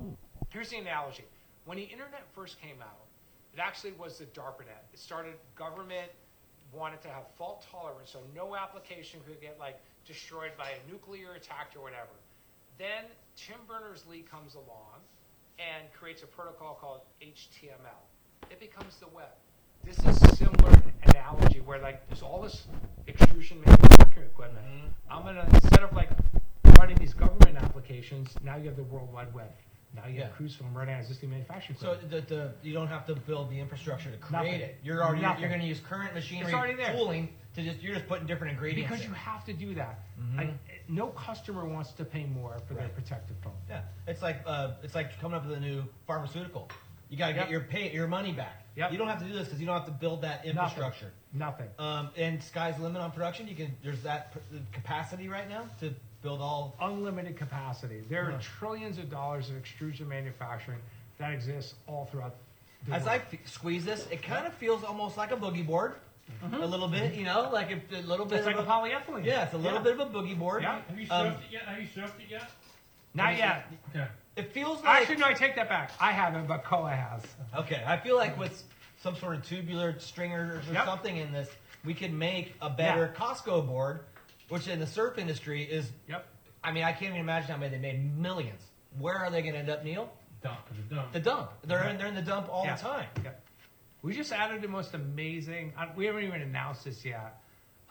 here's 0.49 0.69
the 0.69 0.77
analogy: 0.77 1.25
when 1.65 1.77
the 1.77 1.83
internet 1.83 2.27
first 2.35 2.61
came 2.61 2.81
out, 2.81 3.04
it 3.55 3.61
actually 3.61 3.93
was 3.93 4.17
the 4.17 4.25
DARPANET. 4.25 4.83
It 4.93 4.99
started 4.99 5.35
government 5.55 6.11
wanted 6.73 7.01
to 7.03 7.07
have 7.07 7.23
fault 7.37 7.65
tolerance, 7.71 8.11
so 8.11 8.19
no 8.35 8.55
application 8.55 9.21
could 9.25 9.39
get 9.39 9.57
like 9.59 9.79
destroyed 10.05 10.51
by 10.57 10.71
a 10.71 10.91
nuclear 10.91 11.33
attack 11.33 11.71
or 11.75 11.81
whatever. 11.81 12.15
Then 12.77 13.05
Tim 13.37 13.57
Berners-Lee 13.67 14.23
comes 14.29 14.55
along 14.55 14.99
and 15.57 15.91
creates 15.93 16.21
a 16.23 16.27
protocol 16.27 16.77
called 16.79 17.01
HTML. 17.21 18.03
It 18.51 18.59
becomes 18.59 18.97
the 18.97 19.07
web. 19.07 19.31
This 19.85 19.97
is 19.99 20.37
similar 20.37 20.81
analogy 21.03 21.61
where 21.61 21.79
like 21.79 22.05
there's 22.07 22.23
all 22.23 22.41
this 22.41 22.67
extrusion 23.07 23.61
manufacturing 23.65 24.25
equipment. 24.25 24.65
Mhm. 24.65 24.89
I'm 25.09 25.23
gonna 25.23 25.47
instead 25.53 25.83
of 25.83 25.93
like 25.93 26.09
running 26.77 26.97
these 26.97 27.13
government 27.13 27.57
applications, 27.57 28.35
now 28.43 28.57
you 28.57 28.65
have 28.65 28.75
the 28.75 28.83
World 28.83 29.13
Wide 29.13 29.33
Web. 29.33 29.49
Now 29.95 30.07
you 30.07 30.15
Yeah. 30.19 30.25
have 30.27 30.35
Cruz 30.35 30.55
Foam 30.55 30.73
running 30.73 30.93
on 30.95 30.99
existing 31.01 31.29
manufacturing 31.29 31.77
So 31.79 31.93
equipment. 31.93 32.27
the, 32.27 32.35
the, 32.35 32.53
you 32.67 32.73
don't 32.73 32.87
have 32.87 33.05
to 33.07 33.15
build 33.15 33.49
the 33.49 33.59
infrastructure 33.59 34.11
to 34.11 34.17
create 34.17 34.43
Nothing. 34.43 34.61
it. 34.61 34.77
You're 34.83 35.03
already 35.03 35.21
Nothing. 35.21 35.41
you're 35.41 35.49
going 35.49 35.61
to 35.61 35.67
use 35.67 35.79
current 35.79 36.13
machinery, 36.13 36.53
already 36.53 36.75
there. 36.75 36.93
tooling 36.93 37.29
to 37.55 37.63
just 37.63 37.81
you're 37.81 37.95
just 37.95 38.07
putting 38.07 38.27
different 38.27 38.51
ingredients. 38.53 38.89
because 38.91 39.05
in. 39.05 39.09
you 39.11 39.15
have 39.15 39.45
to 39.45 39.53
do 39.53 39.73
that. 39.75 39.99
Mhm. 40.19 40.37
Like 40.37 40.49
no 40.89 41.07
customer 41.07 41.65
wants 41.65 41.91
to 41.93 42.03
pay 42.05 42.25
more 42.25 42.59
for 42.67 42.73
their 42.73 42.83
Right. 42.83 42.93
protective 42.95 43.37
foam. 43.41 43.53
yeah, 43.69 43.81
it's 44.07 44.21
like 44.21 44.41
uh, 44.45 44.73
it's 44.83 44.95
like 44.95 45.17
coming 45.21 45.37
up 45.37 45.45
with 45.45 45.57
a 45.57 45.59
new 45.61 45.83
pharmaceutical. 46.05 46.69
You 47.09 47.17
got 47.17 47.27
to 47.29 47.35
Yep. 47.35 47.43
get 47.45 47.51
your 47.51 47.61
pay 47.61 47.91
your 47.93 48.07
money 48.07 48.33
back. 48.33 48.63
Yep. 48.75 48.91
You 48.91 48.97
don't 48.97 49.07
have 49.07 49.19
to 49.19 49.25
do 49.25 49.31
this 49.31 49.45
because 49.45 49.61
you 49.61 49.65
don't 49.67 49.77
have 49.77 49.85
to 49.85 49.91
build 49.91 50.23
that 50.23 50.43
infrastructure. 50.45 51.13
Nothing. 51.31 51.69
Um, 51.79 52.09
and 52.17 52.43
sky's 52.43 52.75
the 52.75 52.83
limit 52.83 53.01
on 53.01 53.11
production. 53.11 53.47
You 53.47 53.55
can 53.55 53.73
there's 53.83 54.01
that 54.03 54.33
pr- 54.33 54.39
capacity 54.73 55.29
right 55.29 55.47
now 55.47 55.65
to 55.79 55.93
build 56.25 56.41
all. 56.41 56.75
Unlimited 56.81 57.37
capacity. 57.37 58.03
There 58.09 58.27
are 58.27 58.31
Huh. 58.31 58.37
trillions 58.41 58.97
of 58.97 59.09
dollars 59.11 59.49
of 59.51 59.57
extrusion 59.57 60.09
manufacturing 60.09 60.79
that 61.19 61.31
exists 61.31 61.75
all 61.87 62.05
throughout 62.07 62.35
the 62.87 62.95
As 62.95 63.03
world. 63.05 63.21
I 63.31 63.35
f- 63.35 63.47
squeeze 63.47 63.85
this, 63.85 64.07
it 64.09 64.23
kind 64.23 64.47
of 64.47 64.53
feels 64.55 64.83
almost 64.83 65.17
like 65.17 65.31
a 65.31 65.37
boogie 65.37 65.65
board, 65.65 65.93
a 66.51 66.65
little 66.65 66.87
bit. 66.87 67.13
You 67.13 67.25
know, 67.25 67.49
like 67.53 67.69
if 67.69 67.79
a 67.93 68.01
little 68.07 68.25
bit. 68.25 68.37
it's 68.39 68.47
like 68.47 68.55
a 68.55 68.59
of 68.59 68.65
polyethylene. 68.67 69.23
yeah, 69.23 69.43
it's 69.43 69.53
a 69.53 69.57
little 69.57 69.77
Yeah. 69.77 69.83
bit 69.83 69.99
of 69.99 69.99
a 69.99 70.05
boogie 70.07 70.37
board. 70.37 70.63
Yeah. 70.63 70.81
Have 70.89 70.99
you 70.99 71.07
Um, 71.11 71.27
surfed 71.27 71.43
it 71.45 71.51
yet? 71.51 71.61
Have 71.65 71.79
you 71.81 71.87
surfed 71.87 72.19
it 72.19 72.29
yet? 72.29 72.49
Not 73.13 73.37
yet. 73.37 73.67
Okay. 73.91 74.07
It 74.35 74.51
feels 74.51 74.83
like 74.83 75.01
Actually, 75.01 75.17
no, 75.17 75.27
I 75.27 75.33
take 75.33 75.55
that 75.55 75.69
back. 75.69 75.91
I 76.01 76.11
haven't, 76.11 76.47
but 76.47 76.63
Koa 76.65 76.89
has. 76.91 77.21
Okay, 77.55 77.81
I 77.85 77.95
feel 77.97 78.17
like 78.17 78.37
with 78.37 78.63
some 78.97 79.15
sort 79.15 79.35
of 79.35 79.45
tubular 79.45 79.97
stringers 79.99 80.67
or 80.67 80.73
Yep. 80.73 80.85
something 80.85 81.15
in 81.17 81.31
this, 81.31 81.49
we 81.85 81.93
could 81.93 82.11
make 82.11 82.55
a 82.61 82.69
better 82.69 83.13
Costco 83.15 83.65
board, 83.67 84.03
which 84.49 84.67
in 84.67 84.79
the 84.79 84.87
surf 84.87 85.17
industry 85.17 85.63
is. 85.63 85.91
Yep. 86.07 86.25
I 86.63 86.71
mean, 86.71 86.83
I 86.83 86.91
can't 86.91 87.09
even 87.11 87.19
imagine 87.19 87.51
how 87.51 87.57
many 87.57 87.71
they 87.75 87.81
made 87.81 88.17
millions. 88.17 88.61
Where 88.97 89.17
are 89.17 89.29
they 89.29 89.41
going 89.41 89.53
to 89.53 89.59
end 89.59 89.69
up, 89.69 89.83
Neil? 89.83 90.11
Dump. 90.41 90.59
The 90.89 90.95
dump. 90.95 91.11
The 91.11 91.19
dump. 91.19 91.51
They're 91.63 91.83
in, 91.89 91.97
they're 91.97 92.07
in 92.07 92.15
the 92.15 92.21
dump 92.21 92.47
all 92.51 92.65
Yeah. 92.65 92.75
the 92.75 92.81
time. 92.81 93.05
Yep. 93.23 93.41
We 94.01 94.13
just 94.15 94.31
added 94.31 94.61
the 94.61 94.67
most 94.67 94.93
amazing. 94.93 95.73
We 95.95 96.05
haven't 96.05 96.23
even 96.23 96.41
announced 96.41 96.85
this 96.85 97.03
yet. 97.05 97.41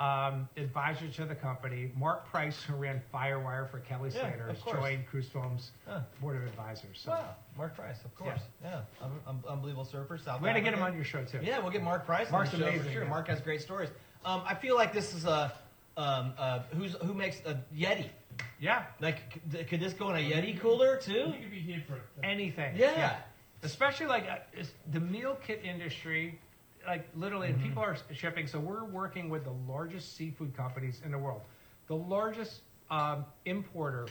Um, 0.00 0.48
advisor 0.56 1.06
to 1.06 1.24
the 1.24 1.36
company, 1.36 1.92
Mark 1.96 2.26
Price, 2.28 2.60
who 2.64 2.74
ran 2.74 3.00
Firewire 3.12 3.70
for 3.70 3.78
Kelly 3.78 4.10
Yeah, 4.12 4.22
Slater, 4.22 4.56
joined 4.76 5.06
Cruise 5.06 5.28
Films 5.28 5.70
Huh. 5.86 6.00
board 6.20 6.36
of 6.36 6.42
advisors. 6.42 6.98
So 7.00 7.12
Wow, 7.12 7.36
Mark 7.56 7.76
Price, 7.76 8.04
of 8.04 8.12
course. 8.16 8.40
Yeah, 8.62 8.80
Un- 9.00 9.20
un- 9.28 9.44
unbelievable 9.48 9.84
surfer. 9.84 10.18
South 10.18 10.40
we're 10.40 10.48
gonna 10.48 10.62
get 10.62 10.74
him 10.74 10.82
on 10.82 10.96
your 10.96 11.04
show 11.04 11.24
too. 11.24 11.38
Yeah, 11.44 11.60
we'll 11.60 11.70
get 11.70 11.84
Mark 11.84 12.06
Price 12.06 12.28
Mark's 12.32 12.52
on 12.54 12.58
the 12.58 12.66
show 12.66 12.70
for 12.72 12.76
amazing, 12.76 12.92
sure. 12.92 13.02
yeah. 13.04 13.08
Mark 13.08 13.28
has 13.28 13.40
great 13.40 13.60
stories. 13.62 13.88
Um, 14.24 14.42
I 14.44 14.56
feel 14.56 14.74
like 14.74 14.92
this 14.92 15.14
is 15.14 15.26
a 15.26 15.52
um, 15.96 16.32
uh, 16.38 16.60
who's 16.76 16.94
who 16.94 17.14
makes 17.14 17.40
a 17.46 17.58
Yeti. 17.76 18.08
Yeah. 18.58 18.84
Like, 19.00 19.30
could, 19.50 19.68
could 19.68 19.80
this 19.80 19.92
go 19.92 20.10
in 20.10 20.16
a 20.16 20.30
Yeti 20.30 20.58
cooler 20.58 20.96
too? 20.96 21.12
You 21.12 21.32
could 21.40 21.50
be 21.50 21.60
here 21.60 21.82
for. 21.86 22.00
Anything. 22.24 22.76
Yeah. 22.76 23.16
Especially 23.62 24.06
like 24.06 24.28
uh, 24.28 24.36
is 24.58 24.72
the 24.92 25.00
meal 25.00 25.38
kit 25.46 25.62
industry, 25.64 26.38
like 26.86 27.08
literally, 27.14 27.48
and 27.48 27.56
Mm-hmm. 27.56 27.68
people 27.68 27.82
are 27.82 27.96
shipping. 28.12 28.46
So 28.46 28.58
we're 28.58 28.84
working 28.84 29.28
with 29.30 29.44
the 29.44 29.54
largest 29.68 30.16
seafood 30.16 30.56
companies 30.56 31.00
in 31.04 31.12
the 31.12 31.18
world, 31.18 31.42
the 31.86 31.96
largest 31.96 32.60
um, 32.90 33.24
importer, 33.44 34.06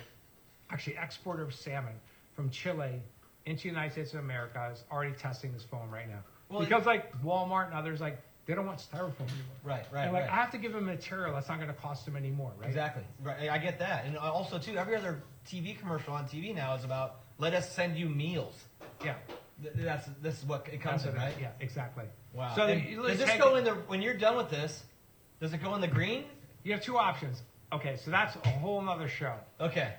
actually 0.71 0.97
exporter 0.97 1.43
of 1.43 1.53
salmon 1.53 1.93
from 2.35 2.49
Chile 2.49 3.01
into 3.45 3.63
the 3.63 3.69
United 3.69 3.91
States 3.91 4.13
of 4.13 4.19
America 4.21 4.71
is 4.73 4.83
already 4.91 5.13
testing 5.13 5.51
this 5.53 5.63
foam 5.63 5.89
right 5.91 6.09
now. 6.09 6.19
Well, 6.49 6.61
because 6.61 6.85
like 6.85 7.11
Walmart 7.21 7.65
and 7.65 7.73
others, 7.75 7.99
like 7.99 8.19
they 8.45 8.55
don't 8.55 8.65
want 8.65 8.79
styrofoam 8.79 9.21
anymore. 9.21 9.55
Right, 9.63 9.85
right, 9.91 10.03
And 10.03 10.13
like 10.13 10.23
right. 10.23 10.31
I 10.31 10.35
have 10.35 10.51
to 10.51 10.57
give 10.57 10.73
them 10.73 10.85
material 10.85 11.33
that's 11.33 11.47
not 11.47 11.57
going 11.59 11.69
to 11.69 11.75
cost 11.79 12.05
them 12.05 12.15
anymore, 12.17 12.51
right? 12.57 12.67
Exactly. 12.67 13.03
Right. 13.21 13.50
I 13.50 13.57
get 13.57 13.79
that. 13.79 14.05
And 14.05 14.17
also 14.17 14.57
too, 14.59 14.75
every 14.77 14.95
other 14.95 15.23
TV 15.47 15.77
commercial 15.79 16.13
on 16.13 16.25
TV 16.25 16.53
now 16.53 16.75
is 16.75 16.83
about 16.83 17.21
let 17.38 17.53
us 17.53 17.71
send 17.71 17.97
you 17.97 18.09
meals. 18.09 18.53
Yeah. 19.03 19.15
Th- 19.62 19.73
That's 19.77 20.07
this 20.21 20.39
is 20.39 20.45
what 20.45 20.67
it 20.71 20.81
comes 20.81 21.03
That's 21.03 21.15
in, 21.15 21.21
right? 21.21 21.33
Yeah, 21.39 21.51
exactly. 21.59 22.05
Wow. 22.33 22.53
So 22.55 22.63
And 22.63 22.83
does 23.03 23.17
this 23.19 23.38
go 23.38 23.55
it- 23.55 23.59
in 23.59 23.63
the 23.65 23.71
when 23.88 24.01
you're 24.01 24.13
done 24.17 24.35
with 24.35 24.50
this? 24.50 24.83
Does 25.39 25.53
it 25.53 25.62
go 25.63 25.75
in 25.75 25.81
the 25.81 25.88
green? 25.88 26.25
You 26.63 26.73
have 26.73 26.81
two 26.83 26.97
options. 26.97 27.41
Okay, 27.71 27.97
so 27.97 28.12
that's 28.12 28.35
a 28.35 28.50
whole 28.50 28.81
nother 28.81 29.07
show. 29.07 29.33
Okay. 29.59 29.93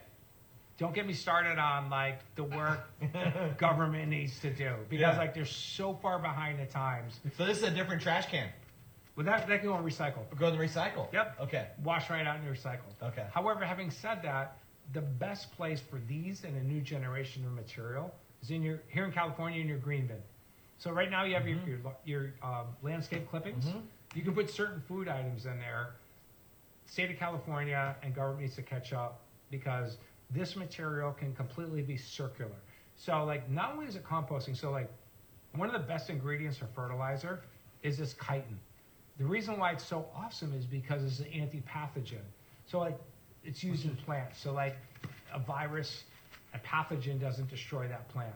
Don't 0.77 0.95
get 0.95 1.07
me 1.07 1.13
started 1.13 1.59
on 1.59 1.89
like 1.89 2.21
the 2.35 2.45
work 2.45 2.81
government 3.59 4.09
needs 4.09 4.39
to 4.41 4.51
do 4.51 4.75
because 4.89 5.15
Yeah. 5.15 5.19
like 5.19 5.35
they're 5.35 5.45
so 5.45 5.95
far 5.95 6.19
behind 6.19 6.59
the 6.59 6.67
times. 6.67 7.21
So 7.37 7.47
this 7.47 7.59
is 7.59 7.63
a 7.65 7.71
different 7.71 8.03
trash 8.03 8.27
can. 8.27 8.49
Well, 9.17 9.25
that 9.27 9.47
that 9.47 9.61
can 9.61 9.69
go 9.69 9.79
in 9.79 9.85
recycle. 9.85 10.23
Go 10.37 10.51
the 10.51 10.57
recycle. 10.57 11.13
Yep. 11.13 11.37
Okay. 11.43 11.69
Wash 11.85 12.11
right 12.11 12.27
out 12.27 12.41
and 12.41 12.49
recycle. 12.57 12.91
Okay. 13.03 13.27
However, 13.33 13.65
having 13.65 13.91
said 13.91 14.21
that, 14.25 14.57
the 14.93 15.01
best 15.01 15.53
place 15.57 15.81
for 15.81 16.01
these 16.09 16.43
and 16.45 16.57
a 16.57 16.63
new 16.65 16.81
generation 16.81 17.45
of 17.47 17.53
material 17.53 18.13
is 18.43 18.51
in 18.51 18.61
your 18.63 18.81
here 18.89 19.05
in 19.05 19.13
California 19.13 19.61
in 19.61 19.69
your 19.69 19.79
green 19.79 20.09
bin. 20.09 20.19
So 20.79 20.91
right 20.91 21.11
now 21.11 21.23
you 21.25 21.35
have 21.35 21.47
your 21.47 21.59
your, 21.65 21.79
your 22.05 22.33
um, 22.43 22.67
landscape 22.83 23.31
clippings. 23.31 23.67
Mhm. 23.67 23.83
You 24.17 24.23
can 24.23 24.35
put 24.35 24.51
certain 24.51 24.81
food 24.89 25.07
items 25.09 25.47
in 25.47 25.59
there. 25.61 25.91
State 26.87 27.11
of 27.11 27.17
California 27.17 27.95
and 28.03 28.13
government 28.15 28.43
needs 28.43 28.57
to 28.57 28.63
catch 28.63 28.93
up 28.93 29.21
because 29.51 29.97
this 30.31 30.57
material 30.57 31.13
can 31.13 31.35
completely 31.35 31.83
be 31.83 31.97
circular. 31.97 32.57
So 32.97 33.25
like 33.25 33.49
not 33.51 33.73
only 33.73 33.87
is 33.87 33.97
it 33.97 34.05
composting, 34.05 34.57
so 34.57 34.71
like 34.71 34.91
one 35.55 35.69
of 35.69 35.73
the 35.73 35.87
best 35.87 36.11
ingredients 36.11 36.59
for 36.59 36.67
fertilizer 36.75 37.41
is 37.83 37.99
this 37.99 38.15
chitin. 38.15 38.59
The 39.19 39.25
reason 39.25 39.59
why 39.59 39.73
it's 39.73 39.85
so 39.85 40.07
awesome 40.17 40.53
is 40.55 40.65
because 40.65 41.05
it's 41.05 41.21
an 41.21 41.33
anti-pathogen. 41.33 42.25
So 42.67 42.79
like 42.79 42.99
it's 43.45 43.63
used 43.63 43.85
in 43.85 43.95
plants. 43.97 44.41
So 44.41 44.53
like 44.53 44.77
a 45.33 45.39
virus, 45.39 46.05
a 46.55 46.59
pathogen 46.59 47.21
doesn't 47.21 47.49
destroy 47.49 47.87
that 47.89 48.09
plant. 48.09 48.35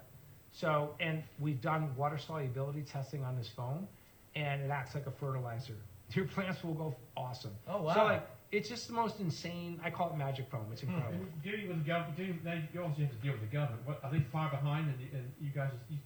So 0.53 0.95
and 1.01 1.23
we've 1.39 1.61
done 1.61 1.95
water 1.97 2.19
solubility 2.19 2.83
testing 2.83 3.25
on 3.25 3.37
this 3.37 3.49
foam, 3.49 3.87
and 4.35 4.63
it 4.63 4.71
acts 4.71 4.95
like 4.95 5.07
a 5.07 5.11
fertilizer. 5.11 5.77
Your 6.15 6.27
plants 6.27 6.63
will 6.65 6.75
go 6.75 6.97
awesome. 7.17 7.55
Oh, 7.69 7.83
wow. 7.83 7.95
So 7.95 8.05
like 8.05 8.27
it's 8.51 8.69
just 8.69 8.87
the 8.87 8.95
most 8.95 9.21
insane. 9.21 9.81
I 9.85 9.91
call 9.91 10.11
it 10.11 10.17
magic 10.17 10.51
foam. 10.51 10.67
It's 10.73 10.81
hmm. 10.83 10.91
incredible. 10.95 11.25
And 11.25 11.43
dealing 11.43 11.69
with 11.69 11.79
the 11.79 11.85
government, 11.85 12.17
dealing, 12.17 12.41
now 12.45 12.55
you 12.73 12.81
obviously 12.83 13.05
have 13.05 13.15
to 13.15 13.23
deal 13.23 13.33
with 13.33 13.43
the 13.43 13.55
government. 13.55 13.87
What 13.87 14.01
are 14.03 14.11
they 14.11 14.21
far 14.33 14.51
behind 14.51 14.89
in, 14.89 14.97
the, 14.97 15.19
in 15.19 15.33
you 15.41 15.51
guys, 15.55 15.71
you, 15.91 15.99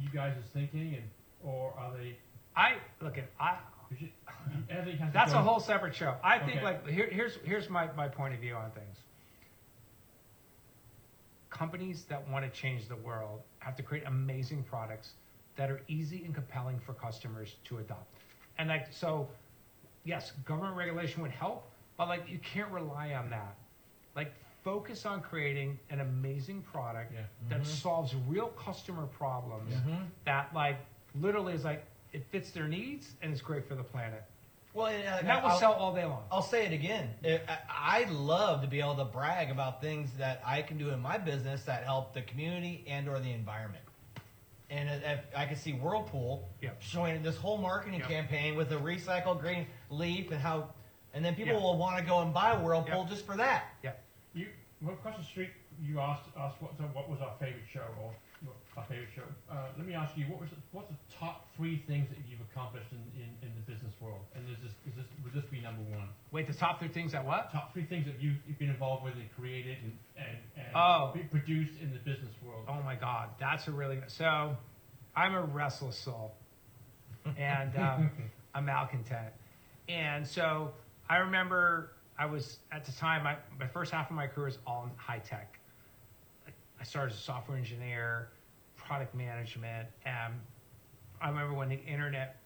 you 0.00 0.08
guys' 0.12 0.34
thinking, 0.52 0.94
and 0.94 1.04
or 1.42 1.74
are 1.78 1.92
they? 1.96 2.16
I 2.56 2.76
look 3.00 3.18
at 3.18 3.30
I. 3.38 3.56
'cause 3.88 4.00
you, 4.00 4.08
you- 4.50 4.62
everything 4.70 4.98
has 5.00 5.10
to 5.10 5.12
That's 5.12 5.32
go- 5.32 5.38
a 5.38 5.42
whole 5.42 5.60
separate 5.60 5.94
show. 5.94 6.16
I 6.24 6.38
think 6.38 6.56
Okay. 6.56 6.64
like 6.64 6.86
here, 6.88 7.08
here's 7.10 7.36
here's 7.44 7.68
my, 7.68 7.90
my 7.92 8.08
point 8.08 8.34
of 8.34 8.40
view 8.40 8.54
on 8.54 8.70
things. 8.70 8.98
Companies 11.50 12.04
that 12.08 12.26
want 12.30 12.44
to 12.44 12.50
change 12.58 12.88
the 12.88 12.96
world 12.96 13.42
have 13.58 13.76
to 13.76 13.82
create 13.82 14.04
amazing 14.06 14.62
products 14.62 15.12
that 15.56 15.70
are 15.70 15.82
easy 15.88 16.24
and 16.24 16.34
compelling 16.34 16.78
for 16.80 16.94
customers 16.94 17.56
to 17.64 17.78
adopt. 17.78 18.16
And 18.58 18.68
like 18.70 18.86
so, 18.90 19.28
yes, 20.04 20.32
government 20.46 20.76
regulation 20.76 21.20
would 21.22 21.30
help, 21.30 21.70
but 21.96 22.08
like 22.08 22.28
you 22.28 22.38
can't 22.38 22.70
rely 22.70 23.14
on 23.14 23.30
that. 23.30 23.54
Like 24.14 24.32
focus 24.64 25.04
on 25.06 25.20
creating 25.20 25.78
an 25.90 26.00
amazing 26.00 26.62
product 26.62 27.12
Yeah. 27.12 27.20
that 27.48 27.66
solves 27.66 28.14
real 28.28 28.48
customer 28.48 29.06
problems 29.06 29.74
Mhm. 29.74 30.06
that 30.24 30.54
like 30.54 30.78
literally 31.14 31.54
is 31.54 31.64
like 31.64 31.84
it 32.12 32.24
fits 32.26 32.50
their 32.50 32.68
needs 32.68 33.14
and 33.22 33.32
it's 33.32 33.40
great 33.42 33.66
for 33.66 33.74
the 33.74 33.82
planet. 33.84 34.24
Well, 34.74 34.86
and, 34.86 35.06
uh, 35.06 35.16
And 35.18 35.28
that 35.28 35.42
will 35.42 35.50
I'll- 35.50 35.58
sell 35.58 35.72
all 35.74 35.94
day 35.94 36.04
long. 36.04 36.24
I'll 36.30 36.40
say 36.42 36.64
it 36.66 36.72
again. 36.72 37.14
I- 37.68 38.04
love 38.04 38.62
to 38.62 38.66
be 38.66 38.80
able 38.80 38.94
to 38.96 39.04
brag 39.04 39.50
about 39.50 39.80
things 39.82 40.10
that 40.16 40.40
I 40.44 40.62
can 40.62 40.78
do 40.78 40.90
in 40.90 41.00
my 41.00 41.18
business 41.18 41.64
that 41.64 41.84
help 41.84 42.14
the 42.14 42.22
community 42.22 42.84
and 42.86 43.06
or 43.08 43.18
the 43.18 43.32
environment. 43.32 43.84
And 44.70 44.88
if- 44.88 45.04
if 45.04 45.36
I 45.36 45.44
can 45.44 45.56
see 45.56 45.74
Whirlpool 45.74 46.48
Yep. 46.62 46.80
showing 46.80 47.22
this 47.22 47.36
whole 47.36 47.58
marketing 47.58 48.00
Yep. 48.00 48.08
campaign 48.08 48.54
with 48.56 48.72
a 48.72 48.76
recycled 48.76 49.40
green 49.40 49.66
leaf 49.90 50.30
and 50.30 50.40
how, 50.40 50.70
and 51.14 51.24
then 51.24 51.34
people 51.34 51.54
Yeah. 51.54 51.60
will 51.60 51.76
want 51.76 51.98
to 51.98 52.04
go 52.04 52.20
and 52.20 52.32
buy 52.32 52.54
Whirlpool 52.56 53.00
Yep. 53.02 53.08
just 53.08 53.26
for 53.26 53.36
that. 53.36 53.64
Yeah. 53.82 53.92
You 54.34 54.48
well, 54.80 54.94
across 54.94 55.18
the 55.18 55.24
street. 55.24 55.50
You 55.80 56.00
asked 56.00 56.28
us 56.36 56.54
what 56.60 56.72
what 56.94 57.08
was 57.08 57.20
our 57.20 57.34
favorite 57.40 57.64
show 57.72 57.86
or 58.02 58.12
our 58.76 58.84
favorite 58.84 59.08
show. 59.14 59.22
Uh, 59.50 59.68
let 59.76 59.86
me 59.86 59.94
ask 59.94 60.16
you, 60.16 60.24
what 60.26 60.40
was 60.40 60.50
the, 60.50 60.56
what's 60.72 60.88
the 60.88 60.96
top 61.14 61.46
three 61.56 61.82
things 61.86 62.08
that 62.08 62.18
you've 62.28 62.40
accomplished 62.40 62.90
in, 62.90 62.98
in, 63.20 63.28
in 63.48 63.54
the 63.54 63.60
business 63.72 63.92
world? 64.00 64.20
And 64.34 64.48
is 64.50 64.58
this, 64.62 64.72
is 64.86 64.94
this 64.96 65.06
would 65.24 65.32
this 65.32 65.44
be 65.50 65.60
number 65.60 65.82
one? 65.82 66.08
Wait, 66.30 66.46
the 66.46 66.52
top 66.54 66.78
three 66.78 66.88
things 66.88 67.12
that 67.12 67.24
what? 67.24 67.50
Top 67.52 67.72
three 67.72 67.84
things 67.84 68.06
that 68.06 68.20
you, 68.20 68.34
you've 68.46 68.58
been 68.58 68.70
involved 68.70 69.04
with 69.04 69.14
and 69.14 69.28
created 69.36 69.78
and 69.82 69.96
and, 70.16 70.38
and 70.56 70.66
Oh. 70.76 71.14
produced 71.30 71.80
in 71.80 71.92
the 71.92 71.98
business 72.00 72.34
world. 72.44 72.64
Oh 72.68 72.82
my 72.82 72.94
God, 72.96 73.30
that's 73.38 73.68
a 73.68 73.70
really 73.72 73.98
so. 74.08 74.56
I'm 75.14 75.34
a 75.34 75.42
restless 75.42 75.96
soul, 75.98 76.34
and 77.36 77.76
um, 77.76 78.10
I'm 78.54 78.64
malcontent, 78.66 79.32
and 79.88 80.26
so 80.26 80.72
I 81.08 81.18
remember 81.18 81.92
I 82.18 82.26
was 82.26 82.58
at 82.70 82.84
the 82.84 82.92
time 82.92 83.24
my 83.24 83.36
my 83.58 83.66
first 83.66 83.92
half 83.92 84.10
of 84.10 84.16
my 84.16 84.26
career 84.26 84.46
was 84.46 84.58
all 84.66 84.84
in 84.84 84.90
high 84.96 85.18
tech. 85.18 85.58
I 86.80 86.84
started 86.84 87.12
as 87.12 87.18
a 87.18 87.22
software 87.22 87.56
engineer, 87.56 88.30
product 88.76 89.14
management, 89.14 89.88
and 90.04 90.34
I 91.20 91.28
remember 91.28 91.54
when 91.54 91.68
the 91.68 91.80
internet 91.84 92.36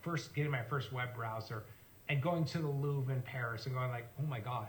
first 0.00 0.34
getting 0.34 0.50
my 0.50 0.62
first 0.62 0.92
web 0.92 1.14
browser 1.14 1.64
and 2.08 2.22
going 2.22 2.44
to 2.46 2.58
the 2.58 2.68
Louvre 2.68 3.12
in 3.12 3.20
Paris 3.22 3.66
and 3.66 3.74
going 3.74 3.90
like, 3.90 4.06
oh 4.20 4.26
my 4.26 4.40
God, 4.40 4.66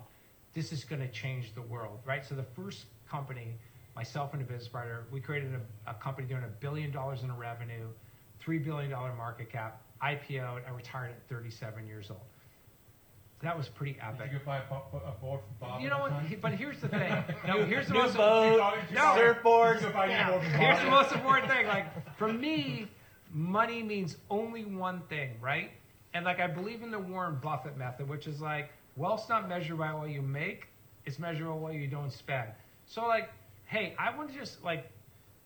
this 0.54 0.72
is 0.72 0.84
going 0.84 1.02
to 1.02 1.08
change 1.08 1.54
the 1.54 1.62
world, 1.62 2.00
right? 2.06 2.26
So 2.26 2.36
the 2.36 2.44
first 2.44 2.86
company, 3.10 3.56
myself 3.96 4.34
and 4.34 4.42
a 4.42 4.46
business 4.46 4.68
partner, 4.68 5.06
we 5.12 5.20
created 5.20 5.54
a, 5.54 5.92
a 5.92 5.94
company 5.94 6.28
doing 6.28 6.44
a 6.44 6.48
billion 6.60 6.92
dollars 6.92 7.22
in 7.22 7.36
revenue, 7.38 7.88
three 8.40 8.58
billion 8.58 8.90
dollar 8.90 9.14
market 9.14 9.52
cap, 9.52 9.82
IPO'd, 10.02 10.64
and 10.66 10.76
retired 10.76 11.12
at 11.12 11.30
37 11.30 11.86
years 11.86 12.10
old. 12.10 12.20
That 13.42 13.56
was 13.56 13.68
pretty 13.70 13.94
Did 13.94 14.02
epic. 14.02 14.32
you 14.34 14.40
go 14.40 14.46
buy 14.46 14.58
a, 14.58 14.62
bo- 14.68 15.02
a 15.06 15.12
board 15.22 15.42
from 15.42 15.70
Bob? 15.70 15.82
You 15.82 15.90
know 15.90 16.00
what? 16.00 16.10
time? 16.10 16.26
he- 16.26 16.36
But 16.36 16.54
here's 16.54 16.80
the 16.82 16.88
thing. 17.00 17.14
No, 17.46 17.64
here's 17.66 17.88
the 17.88 17.94
New 17.94 18.00
most. 18.02 18.18
boat, 18.18 18.74
No. 18.92 19.02
surfboards. 19.02 19.82
You 19.84 19.90
buy 19.90 20.08
Yeah. 20.08 20.32
board 20.32 20.44
Here's 20.44 20.80
the 20.82 20.90
most 20.90 21.12
important 21.12 21.52
thing. 21.52 21.68
Like 21.68 21.86
for 22.18 22.32
me, 22.34 22.88
money 23.32 23.84
means 23.84 24.18
only 24.32 24.66
one 24.66 25.02
thing, 25.02 25.36
right? 25.40 25.70
And 26.16 26.26
like 26.26 26.40
I 26.40 26.48
believe 26.48 26.82
in 26.82 26.90
the 26.90 26.98
Warren 27.00 27.38
Buffett 27.42 27.78
method, 27.78 28.10
which 28.10 28.26
is 28.26 28.42
like 28.42 28.70
wealth's 28.96 29.30
not 29.30 29.48
measured 29.48 29.78
by 29.78 29.94
what 29.94 30.10
you 30.10 30.24
make; 30.24 30.68
it's 31.06 31.20
measured 31.20 31.46
by 31.48 31.54
what 31.54 31.74
you 31.76 31.86
don't 31.88 32.12
spend. 32.12 32.50
So 32.88 33.06
like, 33.06 33.30
hey, 33.66 33.94
I 34.00 34.16
want 34.18 34.32
to 34.32 34.36
just 34.36 34.64
like 34.64 34.90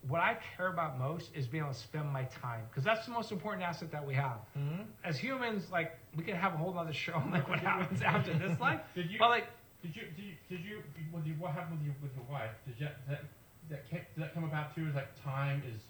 what 0.07 0.21
I 0.21 0.37
care 0.55 0.67
about 0.67 0.97
most 0.97 1.29
is 1.35 1.45
being 1.45 1.63
able 1.63 1.73
to 1.73 1.79
spend 1.79 2.07
my 2.09 2.23
time 2.23 2.61
because 2.69 2.85
that's 2.85 3.05
the 3.05 3.11
most 3.11 3.31
important 3.33 3.63
asset 3.63 3.91
that 3.91 4.05
we 4.07 4.13
have. 4.13 4.37
Mhm. 4.57 4.85
As 5.03 5.17
humans, 5.19 5.69
like 5.71 5.97
we 6.15 6.23
could 6.23 6.35
have 6.35 6.53
a 6.53 6.57
whole 6.57 6.77
other 6.77 6.93
show 6.93 7.13
on 7.13 7.31
like 7.31 7.47
what 7.47 7.59
happens 7.59 8.01
after 8.05 8.33
this 8.33 8.59
life. 8.59 8.81
Did 8.95 9.09
you? 9.11 9.19
But 9.19 9.29
like 9.29 9.47
Did 9.81 9.95
you, 9.95 10.03
did 10.15 10.25
you, 10.25 10.33
did 10.49 10.65
you, 10.65 10.83
with 11.13 11.25
you, 11.25 11.33
what 11.39 11.51
happened 11.51 11.79
with 11.79 11.85
your, 11.85 11.95
with 12.01 12.11
your 12.15 12.25
wife? 12.29 12.51
Did 12.67 12.75
you, 12.79 12.87
that, 13.09 13.23
that, 13.69 13.89
came, 13.89 14.01
did 14.15 14.23
that 14.23 14.33
come 14.33 14.43
about 14.43 14.75
too? 14.75 14.87
Is 14.87 14.95
like 14.95 15.09
time 15.23 15.63
is 15.73 15.81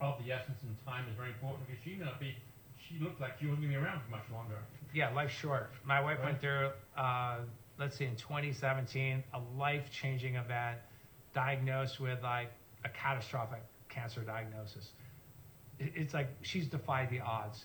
of 0.00 0.16
the 0.24 0.32
essence 0.32 0.58
and 0.62 0.76
time 0.86 1.04
is 1.10 1.16
very 1.16 1.30
important 1.30 1.66
because 1.66 1.82
she 1.84 1.96
may 1.96 2.04
not 2.04 2.20
be, 2.20 2.34
she 2.78 3.02
looked 3.02 3.20
like 3.20 3.38
she 3.38 3.46
wasn't 3.46 3.64
gonna 3.66 3.78
be 3.78 3.84
around 3.84 4.00
for 4.02 4.10
much 4.10 4.24
longer. 4.32 4.56
Yeah, 4.92 5.10
life's 5.12 5.34
short. 5.34 5.70
My 5.84 6.00
wife 6.00 6.18
went 6.22 6.40
through, 6.40 6.70
uh, 6.96 7.38
let's 7.78 7.96
see, 7.96 8.04
in 8.04 8.14
2017, 8.16 9.24
a 9.32 9.40
life 9.58 9.90
changing 9.90 10.36
event, 10.36 10.78
diagnosed 11.34 12.00
with 12.00 12.22
like 12.22 12.52
a 12.84 12.88
catastrophic 12.90 13.62
cancer 13.88 14.20
diagnosis. 14.20 14.92
It's 15.80 16.14
like 16.14 16.28
she's 16.42 16.66
defied 16.66 17.10
the 17.10 17.20
odds, 17.20 17.64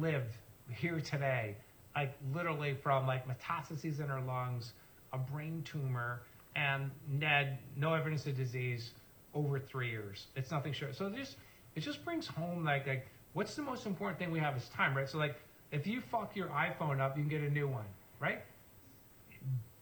lived 0.00 0.36
here 0.70 1.00
today, 1.00 1.56
like 1.94 2.14
literally 2.34 2.74
from 2.82 3.06
like 3.06 3.24
metastases 3.26 4.00
in 4.00 4.08
her 4.08 4.20
lungs, 4.20 4.72
a 5.12 5.18
brain 5.18 5.62
tumor, 5.64 6.22
and 6.54 6.90
NED, 7.10 7.58
no 7.76 7.94
evidence 7.94 8.26
of 8.26 8.36
disease 8.36 8.92
over 9.34 9.58
three 9.58 9.90
years. 9.90 10.26
It's 10.34 10.50
nothing 10.50 10.72
short. 10.72 10.96
So 10.96 11.08
just 11.10 11.36
it 11.74 11.80
just 11.80 12.04
brings 12.04 12.26
home 12.26 12.64
like 12.64 12.86
like 12.86 13.06
what's 13.34 13.54
the 13.54 13.62
most 13.62 13.86
important 13.86 14.18
thing 14.18 14.30
we 14.30 14.40
have 14.40 14.56
is 14.56 14.68
time, 14.68 14.96
right? 14.96 15.08
So 15.08 15.18
like 15.18 15.36
if 15.70 15.86
you 15.86 16.00
fuck 16.00 16.34
your 16.34 16.48
iPhone 16.48 17.00
up, 17.00 17.16
you 17.16 17.22
can 17.22 17.30
get 17.30 17.42
a 17.42 17.50
new 17.50 17.68
one, 17.68 17.84
right? 18.20 18.40